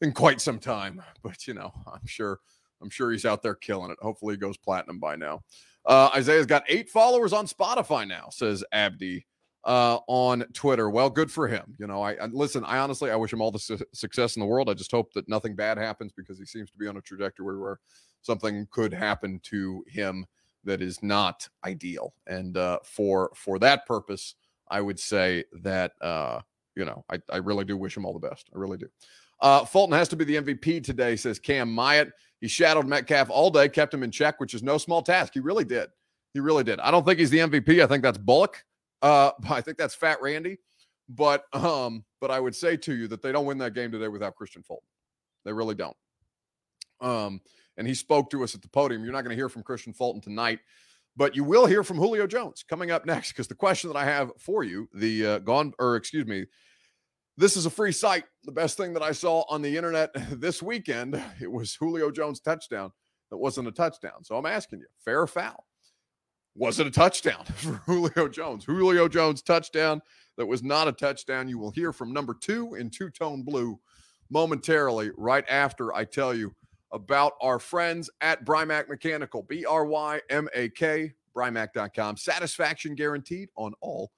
in 0.00 0.12
quite 0.12 0.40
some 0.40 0.58
time, 0.58 1.02
but 1.22 1.46
you 1.46 1.54
know, 1.54 1.72
I'm 1.86 2.06
sure 2.06 2.40
I'm 2.80 2.90
sure 2.90 3.10
he's 3.10 3.24
out 3.24 3.42
there 3.42 3.54
killing 3.54 3.90
it. 3.90 3.98
Hopefully, 4.00 4.34
he 4.34 4.38
goes 4.38 4.56
platinum 4.56 4.98
by 4.98 5.16
now. 5.16 5.40
Uh, 5.84 6.10
Isaiah's 6.14 6.46
got 6.46 6.64
eight 6.68 6.88
followers 6.88 7.32
on 7.32 7.46
Spotify 7.46 8.06
now. 8.06 8.28
Says 8.30 8.62
Abdi 8.72 9.26
uh, 9.64 9.98
on 10.06 10.44
Twitter. 10.52 10.90
Well, 10.90 11.10
good 11.10 11.30
for 11.30 11.48
him. 11.48 11.74
You 11.78 11.86
know, 11.86 12.02
I, 12.02 12.12
I 12.12 12.26
listen. 12.26 12.64
I 12.64 12.78
honestly, 12.78 13.10
I 13.10 13.16
wish 13.16 13.32
him 13.32 13.40
all 13.40 13.50
the 13.50 13.58
su- 13.58 13.78
success 13.92 14.36
in 14.36 14.40
the 14.40 14.46
world. 14.46 14.68
I 14.68 14.74
just 14.74 14.90
hope 14.92 15.12
that 15.14 15.28
nothing 15.28 15.56
bad 15.56 15.78
happens 15.78 16.12
because 16.16 16.38
he 16.38 16.44
seems 16.44 16.70
to 16.70 16.78
be 16.78 16.86
on 16.86 16.96
a 16.96 17.02
trajectory 17.02 17.58
where 17.58 17.78
something 18.22 18.66
could 18.70 18.92
happen 18.92 19.40
to 19.44 19.84
him 19.88 20.24
that 20.64 20.82
is 20.82 21.02
not 21.02 21.48
ideal. 21.64 22.14
And 22.26 22.56
uh, 22.56 22.78
for 22.84 23.30
for 23.34 23.58
that 23.60 23.86
purpose, 23.86 24.34
I 24.68 24.80
would 24.80 24.98
say 24.98 25.44
that 25.62 25.92
uh, 26.00 26.40
you 26.76 26.84
know 26.84 27.04
I, 27.10 27.18
I 27.30 27.38
really 27.38 27.64
do 27.64 27.76
wish 27.76 27.96
him 27.96 28.04
all 28.04 28.12
the 28.12 28.28
best. 28.28 28.48
I 28.54 28.58
really 28.58 28.78
do. 28.78 28.88
Uh, 29.40 29.64
Fulton 29.64 29.96
has 29.96 30.08
to 30.08 30.16
be 30.16 30.24
the 30.24 30.36
MVP 30.36 30.82
today, 30.82 31.16
says 31.16 31.38
Cam 31.38 31.72
Myatt. 31.72 32.10
He 32.40 32.48
shadowed 32.48 32.86
Metcalf 32.86 33.30
all 33.30 33.50
day, 33.50 33.68
kept 33.68 33.94
him 33.94 34.02
in 34.02 34.10
check, 34.10 34.40
which 34.40 34.54
is 34.54 34.62
no 34.62 34.78
small 34.78 35.02
task. 35.02 35.34
He 35.34 35.40
really 35.40 35.64
did. 35.64 35.88
He 36.34 36.40
really 36.40 36.64
did. 36.64 36.80
I 36.80 36.90
don't 36.90 37.04
think 37.04 37.18
he's 37.18 37.30
the 37.30 37.38
MVP. 37.38 37.82
I 37.82 37.86
think 37.86 38.02
that's 38.02 38.18
Bullock. 38.18 38.64
Uh, 39.02 39.32
I 39.50 39.60
think 39.60 39.78
that's 39.78 39.94
Fat 39.94 40.20
Randy. 40.20 40.58
But 41.08 41.44
um, 41.54 42.04
but 42.20 42.30
I 42.30 42.38
would 42.38 42.54
say 42.54 42.76
to 42.76 42.94
you 42.94 43.08
that 43.08 43.22
they 43.22 43.32
don't 43.32 43.46
win 43.46 43.58
that 43.58 43.74
game 43.74 43.90
today 43.90 44.08
without 44.08 44.34
Kristian 44.36 44.64
Fulton. 44.64 44.86
They 45.44 45.52
really 45.52 45.74
don't. 45.74 45.96
Um, 47.00 47.40
and 47.78 47.86
he 47.86 47.94
spoke 47.94 48.28
to 48.30 48.42
us 48.42 48.54
at 48.54 48.60
the 48.60 48.68
podium. 48.68 49.04
You're 49.04 49.12
not 49.12 49.22
going 49.22 49.30
to 49.30 49.40
hear 49.40 49.48
from 49.48 49.62
Kristian 49.62 49.96
Fulton 49.96 50.20
tonight, 50.20 50.58
but 51.16 51.34
you 51.34 51.44
will 51.44 51.64
hear 51.64 51.82
from 51.82 51.96
Julio 51.96 52.26
Jones 52.26 52.64
coming 52.68 52.90
up 52.90 53.06
next. 53.06 53.32
Because 53.32 53.46
the 53.46 53.54
question 53.54 53.88
that 53.88 53.96
I 53.96 54.04
have 54.04 54.32
for 54.38 54.64
you, 54.64 54.88
the 54.92 55.26
uh, 55.26 55.38
gone 55.38 55.72
or 55.78 55.96
excuse 55.96 56.26
me, 56.26 56.46
this 57.38 57.56
is 57.56 57.64
a 57.66 57.70
free 57.70 57.92
site. 57.92 58.24
The 58.44 58.52
best 58.52 58.76
thing 58.76 58.92
that 58.94 59.02
I 59.02 59.12
saw 59.12 59.44
on 59.48 59.62
the 59.62 59.76
internet 59.76 60.10
this 60.40 60.62
weekend, 60.62 61.22
it 61.40 61.50
was 61.50 61.76
Julio 61.76 62.10
Jones 62.10 62.40
touchdown 62.40 62.90
that 63.30 63.38
wasn't 63.38 63.68
a 63.68 63.72
touchdown. 63.72 64.24
So 64.24 64.36
I'm 64.36 64.46
asking 64.46 64.80
you, 64.80 64.86
fair 65.04 65.26
foul? 65.26 65.64
Was 66.56 66.80
it 66.80 66.88
a 66.88 66.90
touchdown 66.90 67.44
for 67.56 67.74
Julio 67.86 68.28
Jones? 68.28 68.64
Julio 68.64 69.06
Jones 69.06 69.40
touchdown 69.40 70.02
that 70.36 70.46
was 70.46 70.64
not 70.64 70.88
a 70.88 70.92
touchdown. 70.92 71.48
You 71.48 71.58
will 71.58 71.70
hear 71.70 71.92
from 71.92 72.12
number 72.12 72.34
two 72.34 72.74
in 72.74 72.90
two 72.90 73.10
tone 73.10 73.44
blue 73.44 73.78
momentarily, 74.30 75.10
right 75.16 75.44
after 75.48 75.94
I 75.94 76.04
tell 76.04 76.34
you 76.34 76.54
about 76.92 77.34
our 77.40 77.58
friends 77.58 78.10
at 78.20 78.44
Brymak 78.44 78.88
Mechanical, 78.88 79.42
B 79.42 79.64
R 79.64 79.84
Y 79.84 80.20
M 80.30 80.48
A 80.54 80.68
K, 80.70 81.12
Brymak.com. 81.34 82.16
Satisfaction 82.16 82.94
guaranteed 82.94 83.48
on 83.56 83.72
all 83.80 84.10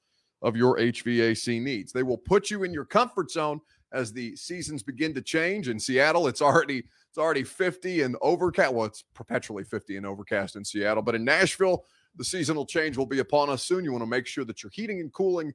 of 0.42 0.56
your 0.56 0.78
HVAC 0.78 1.60
needs. 1.60 1.92
They 1.92 2.02
will 2.02 2.18
put 2.18 2.50
you 2.50 2.62
in 2.64 2.72
your 2.72 2.84
comfort 2.84 3.30
zone 3.30 3.60
as 3.92 4.12
the 4.12 4.34
seasons 4.36 4.82
begin 4.82 5.12
to 5.14 5.22
change. 5.22 5.68
In 5.68 5.78
Seattle, 5.78 6.28
it's 6.28 6.42
already 6.42 6.84
it's 7.08 7.18
already 7.18 7.42
50 7.42 8.02
and 8.02 8.16
overcast. 8.22 8.72
Well, 8.72 8.86
it's 8.86 9.04
perpetually 9.14 9.64
50 9.64 9.96
and 9.96 10.06
overcast 10.06 10.56
in 10.56 10.64
Seattle, 10.64 11.02
but 11.02 11.14
in 11.14 11.24
Nashville, 11.24 11.84
the 12.16 12.24
seasonal 12.24 12.64
change 12.64 12.96
will 12.96 13.06
be 13.06 13.18
upon 13.18 13.50
us 13.50 13.64
soon. 13.64 13.84
You 13.84 13.92
want 13.92 14.02
to 14.02 14.06
make 14.06 14.26
sure 14.26 14.44
that 14.44 14.62
your 14.62 14.70
heating 14.72 15.00
and 15.00 15.12
cooling 15.12 15.52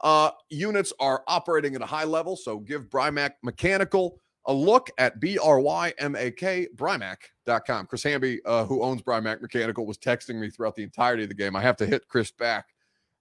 uh, 0.00 0.30
units 0.50 0.92
are 1.00 1.22
operating 1.26 1.74
at 1.74 1.82
a 1.82 1.86
high 1.86 2.04
level. 2.04 2.36
So 2.36 2.58
give 2.58 2.88
Brymak 2.90 3.32
Mechanical 3.42 4.20
a 4.46 4.52
look 4.52 4.90
at 4.98 5.20
B-R-Y-M-A-K, 5.20 6.68
Brymak.com. 6.74 7.86
Chris 7.86 8.02
Hamby, 8.02 8.40
uh, 8.44 8.64
who 8.64 8.82
owns 8.82 9.02
Brymak 9.02 9.42
Mechanical, 9.42 9.86
was 9.86 9.98
texting 9.98 10.36
me 10.36 10.50
throughout 10.50 10.74
the 10.74 10.82
entirety 10.82 11.24
of 11.24 11.28
the 11.28 11.34
game. 11.34 11.56
I 11.56 11.62
have 11.62 11.76
to 11.78 11.86
hit 11.86 12.08
Chris 12.08 12.30
back 12.30 12.66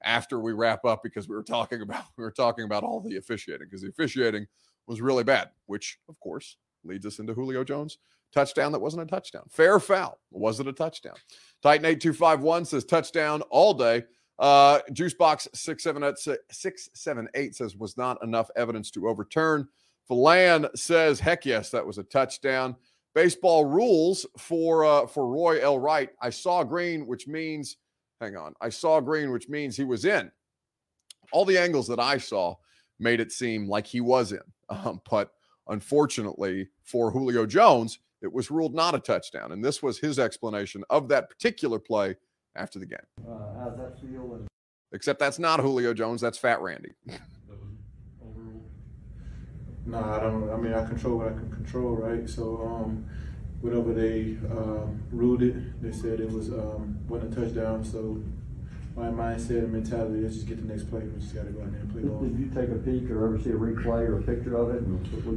after 0.04 0.40
we 0.40 0.54
wrap 0.54 0.86
up 0.86 1.02
because 1.04 1.28
we 1.28 1.36
were 1.36 1.44
talking 1.44 1.82
about 1.82 2.06
we 2.18 2.24
were 2.24 2.32
talking 2.32 2.66
about 2.66 2.84
all 2.84 3.02
the 3.02 3.18
officiating 3.18 3.68
because 3.68 3.82
the 3.82 3.90
officiating 3.90 4.46
was 4.88 5.02
really 5.02 5.24
bad, 5.24 5.50
which 5.66 5.98
of 6.08 6.20
course 6.20 6.58
leads 6.84 7.06
us 7.06 7.20
into 7.20 7.34
Julio 7.34 7.64
Jones 7.64 7.98
touchdown 8.36 8.72
that 8.74 8.80
wasn't 8.80 9.02
a 9.02 9.06
touchdown. 9.06 9.44
Fair 9.50 9.80
foul. 9.80 10.20
Was 10.32 10.60
it 10.60 10.68
a 10.68 10.74
touchdown? 10.74 11.16
Titan 11.64 11.86
8251 11.86 12.66
says 12.66 12.84
touchdown 12.84 13.42
all 13.44 13.74
day. 13.74 14.04
Uh, 14.38 14.80
Juicebox 14.92 15.48
678, 15.54 16.40
678 16.52 17.56
says 17.56 17.78
was 17.78 17.96
not 17.96 18.22
enough 18.22 18.50
evidence 18.58 18.92
to 18.92 19.08
overturn. 19.08 19.68
Philan 20.10 20.70
says, 20.76 21.20
heck 21.20 21.46
yes, 21.46 21.70
that 21.72 21.86
was 21.86 21.98
a 21.98 22.04
touchdown. 22.04 22.76
Baseball 23.14 23.66
rules 23.66 24.26
for 24.38 24.84
uh, 24.84 25.08
for 25.08 25.28
Roy 25.28 25.62
L. 25.62 25.80
Wright. 25.80 26.10
I 26.22 26.30
saw 26.30 26.64
green, 26.64 27.08
which 27.08 27.28
means, 27.28 27.78
hang 28.20 28.36
on, 28.36 28.54
I 28.60 28.70
saw 28.70 29.00
green, 29.00 29.32
which 29.32 29.48
means 29.48 29.78
he 29.78 29.86
was 29.86 30.04
in. 30.06 30.32
All 31.32 31.46
the 31.46 31.58
angles 31.58 31.88
that 31.88 32.00
I 32.00 32.18
saw 32.18 32.56
made 33.00 33.20
it 33.20 33.32
seem 33.32 33.68
like 33.68 33.88
he 33.88 34.02
was 34.02 34.32
in. 34.32 34.42
Um, 34.70 35.02
but 35.10 35.32
unfortunately 35.68 36.70
for 36.84 37.12
Julio 37.12 37.46
Jones, 37.46 38.00
it 38.22 38.32
was 38.32 38.52
ruled 38.52 38.74
not 38.74 38.96
a 38.96 39.00
touchdown. 39.00 39.52
And 39.52 39.64
this 39.64 39.82
was 39.84 40.00
his 40.00 40.20
explanation 40.20 40.84
of 40.90 41.08
that 41.10 41.30
particular 41.30 41.80
play 41.80 42.16
after 42.56 42.80
the 42.80 42.86
game. 42.86 43.00
Uh, 43.28 43.76
that 43.76 43.98
Except 44.92 45.20
that's 45.20 45.40
not 45.40 45.60
Julio 45.60 45.94
Jones, 45.94 46.22
that's 46.22 46.38
Fat 46.38 46.62
Randy. 46.62 46.92
No, 49.86 50.00
I 50.00 50.20
don't. 50.20 50.50
I 50.50 50.58
mean, 50.58 50.74
I 50.74 50.86
control 50.86 51.18
what 51.18 51.28
I 51.28 51.32
can 51.32 51.52
control, 51.52 51.96
right? 51.96 52.28
So, 52.28 52.62
um, 52.66 53.06
whatever 53.62 53.94
they 53.94 54.38
um, 54.52 55.02
ruled 55.12 55.44
it, 55.44 55.82
they 55.82 55.92
said 55.92 56.20
it 56.20 56.32
was 56.32 56.50
um, 56.50 57.00
wasn't 57.08 57.38
a 57.38 57.42
touchdown. 57.42 57.86
So, 57.86 58.22
my 58.96 59.10
mindset 59.10 59.60
and 59.60 59.74
mentality 59.74 60.22
let's 60.22 60.36
just 60.36 60.48
get 60.48 60.66
the 60.66 60.74
next 60.74 60.90
play. 60.90 61.02
We 61.02 61.20
just 61.20 61.36
got 61.36 61.46
to 61.46 61.52
go 61.52 61.62
out 61.62 61.72
there 61.72 61.82
and 61.82 61.92
play 61.92 62.02
ball. 62.02 62.22
Did 62.22 62.40
you 62.40 62.48
take 62.48 62.70
a 62.70 62.80
peek 62.80 63.10
or 63.12 63.26
ever 63.26 63.40
see 63.40 63.52
a 63.52 63.54
replay 63.54 64.08
or 64.08 64.20
a 64.20 64.22
picture 64.24 64.56
of 64.56 64.76
it? 64.76 64.84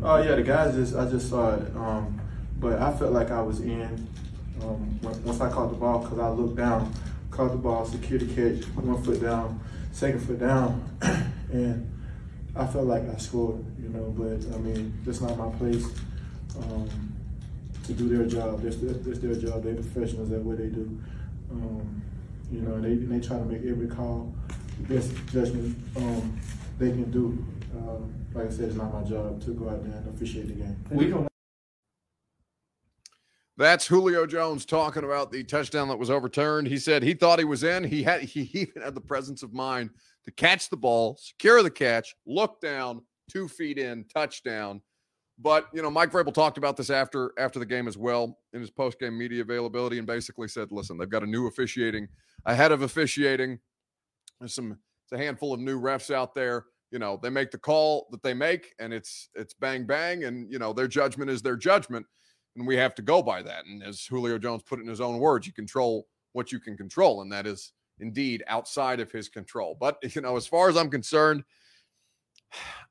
Oh 0.02 0.22
yeah, 0.22 0.34
the 0.34 0.42
guys 0.42 0.74
just 0.74 0.96
I 0.96 1.08
just 1.11 1.28
saw 1.28 1.54
it, 1.54 1.76
um, 1.76 2.20
but 2.58 2.80
I 2.80 2.96
felt 2.96 3.12
like 3.12 3.30
I 3.30 3.42
was 3.42 3.61
in 3.61 4.08
um, 4.62 4.98
once 5.02 5.40
I 5.40 5.50
caught 5.50 5.70
the 5.70 5.76
ball 5.76 6.00
because 6.00 6.18
I 6.18 6.28
looked 6.28 6.56
down, 6.56 6.92
caught 7.30 7.50
the 7.50 7.58
ball, 7.58 7.84
secured 7.84 8.22
the 8.22 8.34
catch, 8.34 8.66
one 8.74 9.02
foot 9.02 9.20
down, 9.20 9.61
second 9.92 10.20
foot 10.20 10.40
down, 10.40 10.88
and 11.52 11.92
I 12.56 12.66
felt 12.66 12.87
like 12.87 13.08
I 13.08 13.16
scored, 13.18 13.64
you 13.88 13.98
know. 13.98 14.14
But 14.16 14.55
I 14.55 14.59
mean, 14.59 14.92
that's 15.05 15.20
not 15.20 15.37
my 15.37 15.51
place 15.57 15.85
um, 16.57 16.88
to 17.85 17.92
do 17.92 18.09
their 18.09 18.27
job. 18.27 18.62
That's 18.62 18.77
their, 18.77 18.92
that's 18.92 19.18
their 19.18 19.35
job. 19.35 19.62
They're 19.62 19.74
professionals 19.74 20.31
at 20.33 20.40
what 20.40 20.59
they 20.59 20.66
do. 20.68 21.01
Um, 21.51 22.03
you 22.53 22.61
know, 22.61 22.81
they 22.81 22.94
they 22.94 23.20
try 23.27 23.38
to 23.38 23.44
make 23.44 23.64
every 23.64 23.88
call 23.88 24.35
the 24.79 24.94
best 24.94 25.12
judgment 25.33 25.77
um, 25.96 26.38
they 26.79 26.90
can 26.90 27.11
do. 27.11 27.44
Um, 27.77 28.14
like 28.35 28.46
I 28.46 28.51
said, 28.51 28.66
it's 28.66 28.77
not 28.77 28.92
my 28.92 29.03
job 29.09 29.42
to 29.44 29.51
go 29.53 29.68
out 29.68 29.83
there 29.85 29.96
and 29.96 30.14
officiate 30.14 30.48
the 30.48 30.55
game. 30.55 30.85
We 30.90 31.09
don't 31.09 31.29
That's 33.57 33.87
Julio 33.87 34.27
Jones 34.27 34.64
talking 34.64 35.05
about 35.05 35.33
the 35.33 35.44
touchdown 35.44 35.88
that 35.88 35.98
was 35.98 36.11
overturned. 36.11 36.68
He 36.68 36.79
said 36.79 37.03
he 37.03 37.14
thought 37.14 37.38
he 37.38 37.44
was 37.44 37.64
in. 37.64 37.85
He 37.85 38.03
had 38.03 38.22
he 38.22 38.42
even 38.53 38.83
had 38.83 38.94
the 38.94 39.01
presence 39.01 39.42
of 39.42 39.53
mind 39.53 39.90
to 40.24 40.31
catch 40.31 40.68
the 40.68 40.77
ball, 40.77 41.16
secure 41.18 41.62
the 41.62 41.70
catch, 41.70 42.14
look 42.27 42.61
down, 42.61 43.03
two 43.28 43.48
feet 43.48 43.78
in, 43.78 44.04
touchdown. 44.12 44.80
But 45.38 45.68
you 45.72 45.82
know, 45.82 45.90
Mike 45.90 46.10
Vrabel 46.10 46.34
talked 46.34 46.58
about 46.58 46.76
this 46.76 46.90
after 46.90 47.32
after 47.38 47.58
the 47.58 47.66
game 47.66 47.86
as 47.86 47.96
well 47.96 48.38
in 48.52 48.60
his 48.60 48.70
post 48.70 48.98
game 48.98 49.16
media 49.16 49.42
availability, 49.42 49.98
and 49.98 50.06
basically 50.06 50.48
said, 50.48 50.72
"Listen, 50.72 50.98
they've 50.98 51.08
got 51.08 51.22
a 51.22 51.26
new 51.26 51.46
officiating 51.46 52.08
ahead 52.46 52.72
of 52.72 52.82
officiating. 52.82 53.58
There's 54.40 54.54
some 54.54 54.72
it's 55.04 55.12
a 55.12 55.18
handful 55.18 55.54
of 55.54 55.60
new 55.60 55.80
refs 55.80 56.12
out 56.12 56.34
there. 56.34 56.66
You 56.90 56.98
know, 56.98 57.18
they 57.22 57.30
make 57.30 57.50
the 57.50 57.58
call 57.58 58.08
that 58.10 58.22
they 58.22 58.34
make, 58.34 58.74
and 58.80 58.92
it's 58.92 59.28
it's 59.34 59.54
bang 59.54 59.86
bang, 59.86 60.24
and 60.24 60.50
you 60.52 60.58
know 60.58 60.72
their 60.72 60.88
judgment 60.88 61.30
is 61.30 61.42
their 61.42 61.56
judgment." 61.56 62.06
and 62.58 62.66
we 62.66 62.76
have 62.76 62.94
to 62.96 63.02
go 63.02 63.22
by 63.22 63.42
that. 63.42 63.64
And 63.66 63.82
as 63.82 64.04
Julio 64.04 64.38
Jones 64.38 64.62
put 64.62 64.78
it 64.78 64.82
in 64.82 64.88
his 64.88 65.00
own 65.00 65.18
words, 65.18 65.46
you 65.46 65.52
control 65.52 66.06
what 66.32 66.52
you 66.52 66.60
can 66.60 66.76
control, 66.76 67.22
and 67.22 67.32
that 67.32 67.46
is 67.46 67.72
indeed 68.00 68.44
outside 68.48 69.00
of 69.00 69.10
his 69.10 69.28
control. 69.28 69.76
But 69.78 69.98
you 70.14 70.20
know, 70.20 70.36
as 70.36 70.46
far 70.46 70.68
as 70.68 70.76
I'm 70.76 70.90
concerned, 70.90 71.44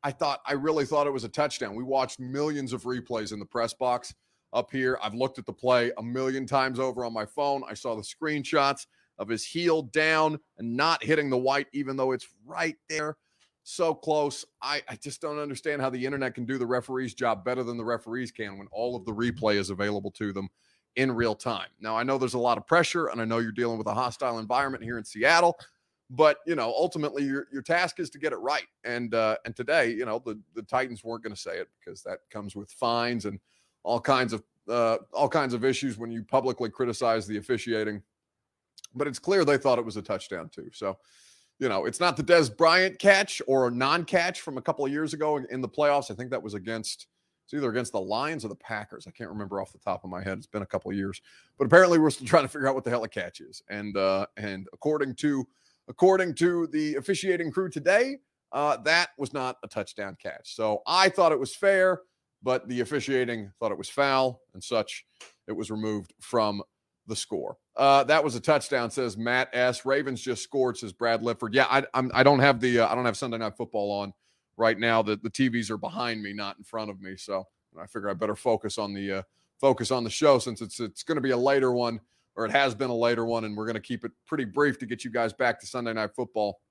I 0.04 0.12
thought 0.12 0.42
I 0.46 0.54
really 0.54 0.86
thought 0.86 1.08
it 1.08 1.14
was 1.14 1.24
a 1.24 1.30
touchdown. 1.30 1.76
We 1.76 1.84
watched 1.84 2.20
millions 2.20 2.74
of 2.74 2.84
replays 2.84 3.34
in 3.34 3.40
the 3.40 3.46
press 3.46 3.74
box 3.74 4.14
up 4.54 4.72
here. 4.72 4.98
I've 5.02 5.14
looked 5.14 5.40
at 5.40 5.46
the 5.46 5.54
play 5.54 5.92
a 5.98 6.04
million 6.04 6.46
times 6.46 6.80
over 6.80 7.04
on 7.04 7.14
my 7.14 7.26
phone. 7.26 7.64
I 7.68 7.74
saw 7.74 7.96
the 7.96 8.02
screenshots 8.02 8.86
of 9.18 9.28
his 9.28 9.44
heel 9.44 9.82
down 9.82 10.40
and 10.58 10.76
not 10.78 11.04
hitting 11.04 11.30
the 11.30 11.38
white, 11.38 11.68
even 11.74 11.98
though 11.98 12.12
it's 12.12 12.28
right 12.46 12.76
there 12.90 13.18
so 13.64 13.94
close. 13.94 14.46
I, 14.62 14.82
I 14.88 14.96
just 14.96 15.22
don't 15.22 15.40
understand 15.40 15.82
how 15.82 15.90
the 15.90 16.06
internet 16.06 16.36
can 16.36 16.46
do 16.46 16.58
the 16.58 16.66
referee's 16.66 17.14
job 17.14 17.44
better 17.44 17.64
than 17.64 17.78
the 17.78 17.84
referees 17.84 18.32
can 18.32 18.58
when 18.58 18.68
all 18.72 18.96
of 18.96 19.06
the 19.06 19.12
replay 19.12 19.56
is 19.56 19.70
available 19.70 20.12
to 20.12 20.32
them 20.32 20.48
in 20.96 21.12
real 21.12 21.36
time. 21.36 21.68
Now, 21.80 21.98
I 21.98 22.04
know 22.04 22.18
there's 22.18 22.34
a 22.34 22.40
lot 22.40 22.58
of 22.58 22.66
pressure, 22.66 23.08
and 23.08 23.22
I 23.22 23.26
know 23.26 23.40
you're 23.40 23.52
dealing 23.52 23.78
with 23.78 23.88
a 23.88 23.94
hostile 23.94 24.40
environment 24.40 24.84
here 24.84 24.98
in 24.98 25.04
Seattle, 25.04 25.58
but 26.10 26.38
you 26.46 26.56
know, 26.56 26.68
ultimately, 26.68 27.24
your 27.24 27.48
your 27.52 27.62
task 27.62 28.00
is 28.00 28.10
to 28.12 28.20
get 28.20 28.34
it 28.34 28.38
right. 28.38 28.68
And 28.84 29.14
uh, 29.14 29.38
and 29.46 29.56
today, 29.56 29.92
you 29.92 30.06
know, 30.06 30.22
the 30.26 30.40
the 30.56 30.64
Titans 30.64 31.04
weren't 31.04 31.24
going 31.24 31.36
to 31.36 31.40
say 31.40 31.58
it 31.58 31.68
because 31.80 32.02
that 32.04 32.20
comes 32.30 32.56
with 32.56 32.72
fines 32.72 33.26
and 33.26 33.40
all 33.84 34.00
kinds 34.00 34.34
of 34.34 34.44
uh, 34.70 34.98
all 35.14 35.30
kinds 35.30 35.54
of 35.54 35.66
issues 35.66 35.98
when 35.98 36.12
you 36.12 36.24
publicly 36.24 36.70
criticize 36.70 37.28
the 37.28 37.38
officiating. 37.38 38.02
But 38.96 39.08
it's 39.08 39.20
clear 39.20 39.44
they 39.44 39.58
thought 39.58 39.80
it 39.80 39.86
was 39.86 39.98
a 39.98 40.02
touchdown 40.02 40.50
too. 40.50 40.70
So 40.74 40.98
you 41.60 41.70
know, 41.70 41.86
it's 41.86 42.00
not 42.00 42.16
the 42.16 42.24
Dez 42.24 42.56
Bryant 42.56 43.00
catch 43.00 43.42
or 43.48 43.68
a 43.68 43.72
non-catch 43.72 44.42
from 44.42 44.58
a 44.58 44.62
couple 44.62 44.86
of 44.86 44.92
years 44.92 45.14
ago 45.14 45.38
in 45.50 45.60
the 45.60 45.70
playoffs. 45.70 46.12
I 46.12 46.14
think 46.14 46.30
that 46.30 46.42
was 46.42 46.54
against 46.54 47.08
it's 47.46 47.54
either 47.54 47.70
against 47.70 47.94
the 47.94 48.02
Lions 48.02 48.44
or 48.44 48.50
the 48.50 48.56
Packers. 48.56 49.08
I 49.08 49.12
can't 49.12 49.30
remember 49.30 49.62
off 49.62 49.72
the 49.72 49.80
top 49.80 50.04
of 50.04 50.10
my 50.10 50.22
head. 50.22 50.38
It's 50.38 50.48
been 50.48 50.64
a 50.64 50.68
couple 50.68 50.92
of 50.92 50.98
years, 50.98 51.22
but 51.58 51.66
apparently 51.66 51.98
we're 51.98 52.10
still 52.10 52.28
trying 52.28 52.44
to 52.44 52.50
figure 52.50 52.68
out 52.68 52.76
what 52.76 52.84
the 52.84 52.90
hell 52.90 53.06
a 53.06 53.10
catch 53.10 53.40
is. 53.40 53.62
And 53.70 53.96
uh, 53.96 54.26
and 54.36 54.68
according 54.74 55.16
to 55.16 55.48
according 55.90 56.36
to 56.36 56.68
the 56.68 56.96
officiating 56.96 57.52
crew 57.52 57.70
today, 57.70 58.18
uh, 58.52 58.78
that 58.78 59.10
was 59.18 59.34
not 59.34 59.58
a 59.64 59.68
touchdown 59.68 60.18
catch. 60.22 60.56
So 60.56 60.82
I 60.88 61.10
thought 61.10 61.32
it 61.32 61.40
was 61.40 61.56
fair, 61.56 62.02
but 62.42 62.68
the 62.68 62.82
officiating 62.82 63.52
thought 63.60 63.72
it 63.72 63.78
was 63.78 63.90
foul 63.90 64.42
and 64.54 64.64
such. 64.64 65.06
It 65.48 65.54
was 65.54 65.70
removed 65.70 66.14
from 66.22 66.62
the 67.08 67.16
score. 67.16 67.58
Uh, 67.76 68.04
that 68.06 68.24
was 68.24 68.36
a 68.36 68.40
touchdown, 68.40 68.92
says 68.92 69.18
Matt 69.18 69.50
S. 69.54 69.86
Ravens 69.86 70.22
just 70.22 70.44
scored, 70.44 70.78
says 70.78 70.94
Brad 70.94 71.24
Lifford. 71.24 71.54
Yeah, 71.54 71.68
I, 71.70 71.84
I'm, 71.94 72.12
I 72.14 72.24
don't 72.24 72.40
have 72.40 72.60
the 72.60 72.80
uh, 72.80 72.88
I 72.90 72.96
don't 72.96 73.06
have 73.06 73.18
Sunday 73.18 73.38
Night 73.38 73.56
Football 73.56 73.92
on 73.92 74.14
right 74.58 74.78
now. 74.78 75.02
The 75.02 75.16
the 75.16 75.30
TVs 75.30 75.70
are 75.70 75.78
behind 75.78 76.22
me, 76.22 76.34
not 76.34 76.58
in 76.58 76.64
front 76.64 76.90
of 76.90 77.02
me. 77.02 77.16
So 77.16 77.46
I 77.80 77.88
figure 77.88 78.10
I 78.10 78.14
better 78.14 78.36
focus 78.36 78.78
on 78.78 78.94
the 78.94 79.12
uh, 79.12 79.22
focus 79.60 79.92
on 79.92 80.04
the 80.04 80.10
show 80.10 80.40
since 80.40 80.62
it's 80.62 80.80
it's 80.80 81.04
going 81.04 81.16
to 81.16 81.22
be 81.22 81.32
a 81.32 81.38
later 81.38 81.72
one, 81.72 82.00
or 82.38 82.46
it 82.46 82.52
has 82.52 82.76
been 82.76 82.92
a 82.92 82.96
later 82.96 83.26
one, 83.26 83.44
and 83.44 83.58
we're 83.58 83.66
going 83.66 83.76
to 83.76 83.82
keep 83.82 84.06
it 84.06 84.12
pretty 84.26 84.46
brief 84.46 84.78
to 84.80 84.86
get 84.86 85.04
you 85.04 85.12
guys 85.12 85.34
back 85.34 85.60
to 85.60 85.68
Sunday 85.68 85.92
Night 85.92 86.12
Football. 86.16 86.62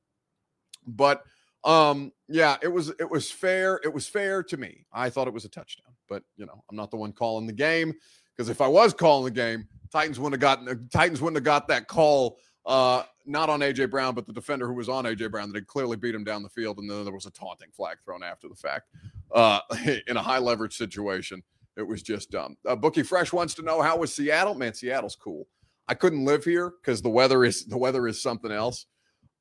But 0.86 1.24
um, 1.64 2.12
yeah, 2.28 2.56
it 2.62 2.68
was 2.68 2.90
it 3.00 3.10
was 3.10 3.30
fair. 3.30 3.80
It 3.82 3.92
was 3.92 4.06
fair 4.06 4.42
to 4.44 4.56
me. 4.56 4.86
I 4.92 5.10
thought 5.10 5.26
it 5.26 5.34
was 5.34 5.44
a 5.44 5.48
touchdown, 5.48 5.92
but 6.08 6.22
you 6.36 6.46
know, 6.46 6.62
I'm 6.70 6.76
not 6.76 6.92
the 6.92 6.96
one 6.96 7.12
calling 7.12 7.46
the 7.46 7.52
game 7.52 7.92
because 8.34 8.48
if 8.48 8.60
I 8.60 8.68
was 8.68 8.94
calling 8.94 9.24
the 9.24 9.30
game, 9.32 9.66
Titans 9.92 10.20
wouldn't 10.20 10.40
have 10.40 10.66
gotten 10.66 10.88
Titans 10.88 11.20
wouldn't 11.20 11.36
have 11.36 11.44
got 11.44 11.66
that 11.68 11.88
call. 11.88 12.38
Uh, 12.64 13.02
not 13.26 13.48
on 13.48 13.60
AJ 13.60 13.90
Brown, 13.90 14.14
but 14.14 14.26
the 14.26 14.32
defender 14.32 14.66
who 14.66 14.74
was 14.74 14.88
on 14.88 15.04
AJ 15.04 15.30
Brown 15.30 15.48
that 15.48 15.56
had 15.56 15.66
clearly 15.66 15.96
beat 15.96 16.14
him 16.14 16.24
down 16.24 16.42
the 16.42 16.48
field, 16.48 16.78
and 16.78 16.88
then 16.88 17.04
there 17.04 17.12
was 17.12 17.26
a 17.26 17.30
taunting 17.30 17.70
flag 17.72 17.98
thrown 18.04 18.22
after 18.22 18.48
the 18.48 18.54
fact 18.54 18.88
uh, 19.32 19.60
in 20.06 20.16
a 20.16 20.22
high 20.22 20.38
leverage 20.38 20.76
situation. 20.76 21.42
It 21.76 21.86
was 21.86 22.02
just 22.02 22.30
dumb. 22.30 22.56
Uh, 22.66 22.74
Bookie 22.74 23.02
Fresh 23.02 23.32
wants 23.32 23.54
to 23.54 23.62
know 23.62 23.82
how 23.82 23.98
was 23.98 24.14
Seattle? 24.14 24.54
Man, 24.54 24.72
Seattle's 24.72 25.16
cool. 25.16 25.46
I 25.88 25.94
couldn't 25.94 26.24
live 26.24 26.44
here 26.44 26.72
because 26.80 27.02
the 27.02 27.08
weather 27.08 27.44
is 27.44 27.64
the 27.66 27.78
weather 27.78 28.06
is 28.08 28.22
something 28.22 28.50
else. 28.50 28.86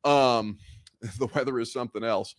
Um, 0.04 0.58
the 1.20 1.28
weather 1.34 1.60
is 1.60 1.74
something 1.74 2.04
else. 2.04 2.36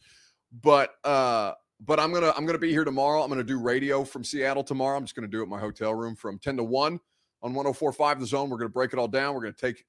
But 0.62 0.90
uh, 1.04 1.52
but 1.80 2.00
I'm 2.00 2.12
gonna 2.12 2.32
I'm 2.36 2.46
gonna 2.46 2.58
be 2.58 2.70
here 2.70 2.84
tomorrow. 2.84 3.22
I'm 3.22 3.28
gonna 3.28 3.44
do 3.44 3.58
radio 3.58 4.04
from 4.04 4.24
Seattle 4.24 4.64
tomorrow. 4.64 4.96
I'm 4.96 5.04
just 5.04 5.14
gonna 5.14 5.28
do 5.28 5.40
it 5.40 5.44
in 5.44 5.50
my 5.50 5.60
hotel 5.60 5.94
room 5.94 6.16
from 6.16 6.38
10 6.38 6.56
to 6.58 6.64
1 6.64 7.00
on 7.42 7.54
104.5 7.54 8.20
The 8.20 8.26
Zone. 8.26 8.50
We're 8.50 8.58
to 8.58 8.68
break 8.68 8.92
it 8.92 8.98
all 8.98 9.08
down. 9.08 9.34
We're 9.34 9.42
to 9.42 9.52
take 9.52 9.84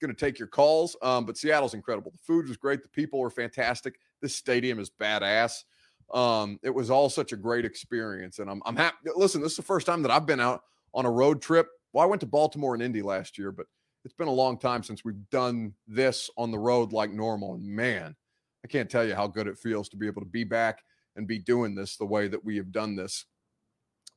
to 0.00 0.14
take 0.14 0.38
your 0.38 0.48
calls. 0.48 0.96
Um, 1.02 1.26
but 1.26 1.36
Seattle's 1.36 1.74
incredible. 1.74 2.10
The 2.10 2.22
food 2.22 2.48
was 2.48 2.56
great. 2.56 2.82
The 2.82 2.88
people 2.88 3.18
were 3.20 3.30
fantastic. 3.30 3.98
This 4.22 4.34
stadium 4.34 4.78
is 4.78 4.90
badass. 4.90 5.64
Um, 6.12 6.58
it 6.62 6.70
was 6.70 6.90
all 6.90 7.10
such 7.10 7.32
a 7.32 7.36
great 7.36 7.64
experience, 7.64 8.38
and 8.38 8.50
I'm 8.50 8.62
I'm 8.66 8.76
happy. 8.76 8.96
Listen, 9.14 9.40
this 9.40 9.52
is 9.52 9.56
the 9.56 9.62
first 9.62 9.86
time 9.86 10.02
that 10.02 10.10
I've 10.10 10.26
been 10.26 10.40
out 10.40 10.62
on 10.92 11.06
a 11.06 11.10
road 11.10 11.40
trip. 11.40 11.68
Well, 11.92 12.04
I 12.04 12.06
went 12.06 12.20
to 12.20 12.26
Baltimore 12.26 12.74
and 12.74 12.82
Indy 12.82 13.02
last 13.02 13.38
year, 13.38 13.52
but 13.52 13.66
it's 14.04 14.14
been 14.14 14.28
a 14.28 14.32
long 14.32 14.58
time 14.58 14.82
since 14.82 15.04
we've 15.04 15.28
done 15.30 15.74
this 15.86 16.30
on 16.36 16.50
the 16.50 16.58
road 16.58 16.92
like 16.92 17.10
normal. 17.10 17.54
And 17.54 17.64
man, 17.66 18.16
I 18.64 18.68
can't 18.68 18.90
tell 18.90 19.04
you 19.04 19.14
how 19.14 19.26
good 19.26 19.46
it 19.46 19.58
feels 19.58 19.88
to 19.90 19.96
be 19.96 20.06
able 20.06 20.22
to 20.22 20.28
be 20.28 20.44
back 20.44 20.82
and 21.16 21.26
be 21.26 21.38
doing 21.38 21.74
this 21.74 21.96
the 21.96 22.06
way 22.06 22.28
that 22.28 22.44
we 22.44 22.56
have 22.56 22.72
done 22.72 22.96
this 22.96 23.26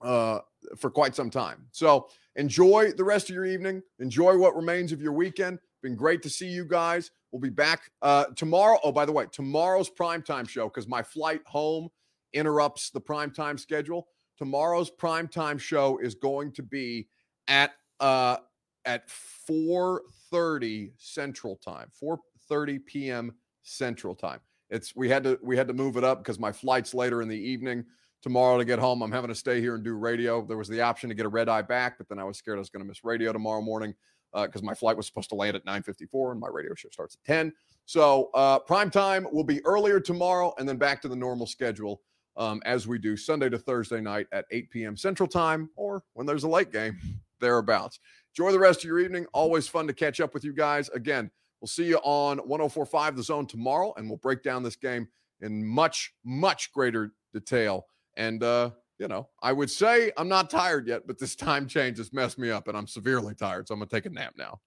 uh, 0.02 0.40
for 0.78 0.90
quite 0.90 1.16
some 1.16 1.30
time. 1.30 1.66
So 1.72 2.08
enjoy 2.36 2.92
the 2.92 3.04
rest 3.04 3.30
of 3.30 3.36
your 3.36 3.46
evening. 3.46 3.82
Enjoy 4.00 4.38
what 4.38 4.56
remains 4.56 4.92
of 4.92 5.02
your 5.02 5.14
weekend. 5.14 5.60
Been 5.82 5.96
great 5.96 6.22
to 6.24 6.30
see 6.30 6.48
you 6.48 6.66
guys. 6.66 7.12
We'll 7.32 7.42
be 7.42 7.50
back 7.50 7.92
uh, 8.02 8.26
tomorrow. 8.36 8.80
Oh, 8.84 8.92
by 8.92 9.06
the 9.06 9.12
way, 9.12 9.26
tomorrow's 9.32 9.90
primetime 9.90 10.48
show 10.48 10.70
because 10.70 10.88
my 10.88 11.02
flight 11.02 11.42
home 11.46 11.90
interrupts 12.34 12.90
the 12.92 13.02
primetime 13.02 13.60
schedule. 13.60 14.08
Tomorrow's 14.38 14.92
primetime 14.92 15.60
show 15.60 15.98
is 15.98 16.16
going 16.16 16.52
to 16.54 16.64
be 16.64 17.08
at 17.48 17.72
uh, 18.00 18.38
at 18.86 19.08
4:30 19.50 20.92
Central 20.98 21.56
Time, 21.58 21.90
4:30 22.02 22.86
p.m. 22.86 23.32
Central 23.64 24.16
Time. 24.16 24.40
It's 24.70 24.96
we 24.96 25.10
had 25.10 25.24
to 25.24 25.40
we 25.42 25.56
had 25.58 25.68
to 25.68 25.74
move 25.74 25.98
it 25.98 26.04
up 26.04 26.20
because 26.20 26.40
my 26.40 26.52
flight's 26.52 26.94
later 26.94 27.22
in 27.22 27.28
the 27.28 27.38
evening 27.38 27.86
tomorrow 28.22 28.58
to 28.58 28.66
get 28.66 28.80
home. 28.80 29.02
I'm 29.02 29.12
having 29.12 29.28
to 29.28 29.36
stay 29.36 29.60
here 29.60 29.76
and 29.76 29.84
do 29.84 29.94
radio. 29.96 30.46
There 30.46 30.58
was 30.58 30.70
the 30.70 30.82
option 30.82 31.10
to 31.10 31.16
get 31.16 31.26
a 31.26 31.30
red 31.30 31.50
eye 31.50 31.62
back, 31.62 31.98
but 31.98 32.08
then 32.08 32.20
I 32.20 32.24
was 32.24 32.38
scared 32.38 32.58
I 32.58 32.60
was 32.60 32.70
going 32.70 32.82
to 32.82 32.88
miss 32.88 33.04
radio 33.04 33.34
tomorrow 33.34 33.62
morning 33.62 33.94
because 34.34 34.62
uh, 34.62 34.66
my 34.66 34.74
flight 34.74 34.98
was 34.98 35.06
supposed 35.06 35.30
to 35.30 35.36
land 35.36 35.56
at 35.56 35.66
9:54 35.66 36.32
and 36.32 36.40
my 36.40 36.48
radio 36.48 36.74
show 36.74 36.90
starts 36.90 37.16
at 37.16 37.24
10. 37.26 37.54
So 37.86 38.30
uh, 38.34 38.60
prime 38.60 38.90
time 38.90 39.28
will 39.32 39.44
be 39.44 39.64
earlier 39.66 40.00
tomorrow 40.00 40.54
and 40.58 40.68
then 40.68 40.78
back 40.78 41.02
to 41.02 41.08
the 41.08 41.16
normal 41.16 41.46
schedule 41.46 42.02
um, 42.38 42.62
as 42.66 42.88
we 42.88 42.98
do 42.98 43.16
Sunday 43.16 43.50
to 43.50 43.60
Thursday 43.60 44.02
night 44.02 44.28
at 44.32 44.46
8 44.52 44.70
p.m. 44.72 44.98
Central 44.98 45.28
Time 45.28 45.70
or 45.76 46.04
when 46.14 46.26
there's 46.26 46.44
a 46.44 46.50
late 46.50 46.72
game 46.72 46.98
thereabouts. 47.44 48.00
Enjoy 48.36 48.52
the 48.52 48.60
rest 48.60 48.80
of 48.80 48.86
your 48.86 49.00
evening. 49.00 49.26
Always 49.34 49.68
fun 49.68 49.86
to 49.88 49.94
catch 49.94 50.20
up 50.20 50.34
with 50.34 50.44
you 50.44 50.54
guys. 50.54 50.90
Again, 50.90 51.30
we'll 51.62 51.68
see 51.68 51.86
you 51.86 51.98
on 51.98 52.40
104.5 52.40 53.16
The 53.16 53.24
Zone 53.24 53.46
tomorrow, 53.46 53.94
and 53.98 54.10
we'll 54.10 54.18
break 54.18 54.42
down 54.42 54.64
this 54.64 54.76
game 54.76 55.08
in 55.42 55.66
much, 55.66 56.14
much 56.24 56.72
greater 56.72 57.12
detail 57.34 57.86
and, 58.16 58.44
uh, 58.44 58.72
you 59.00 59.08
know, 59.08 59.28
I 59.42 59.52
would 59.52 59.72
say 59.72 60.12
I'm 60.18 60.30
not 60.30 60.50
tired 60.50 60.88
yet, 60.88 61.08
but 61.08 61.20
this 61.20 61.36
time 61.38 61.68
change 61.68 61.98
has 61.98 62.14
messed 62.14 62.38
me 62.38 62.50
up 62.50 62.68
and 62.68 62.78
I'm 62.78 62.88
severely 62.88 63.36
tired. 63.36 63.68
So 63.68 63.74
I'm 63.74 63.80
going 63.80 63.90
to 63.90 63.96
take 63.96 64.06
a 64.06 64.10
nap 64.10 64.34
now. 64.38 64.60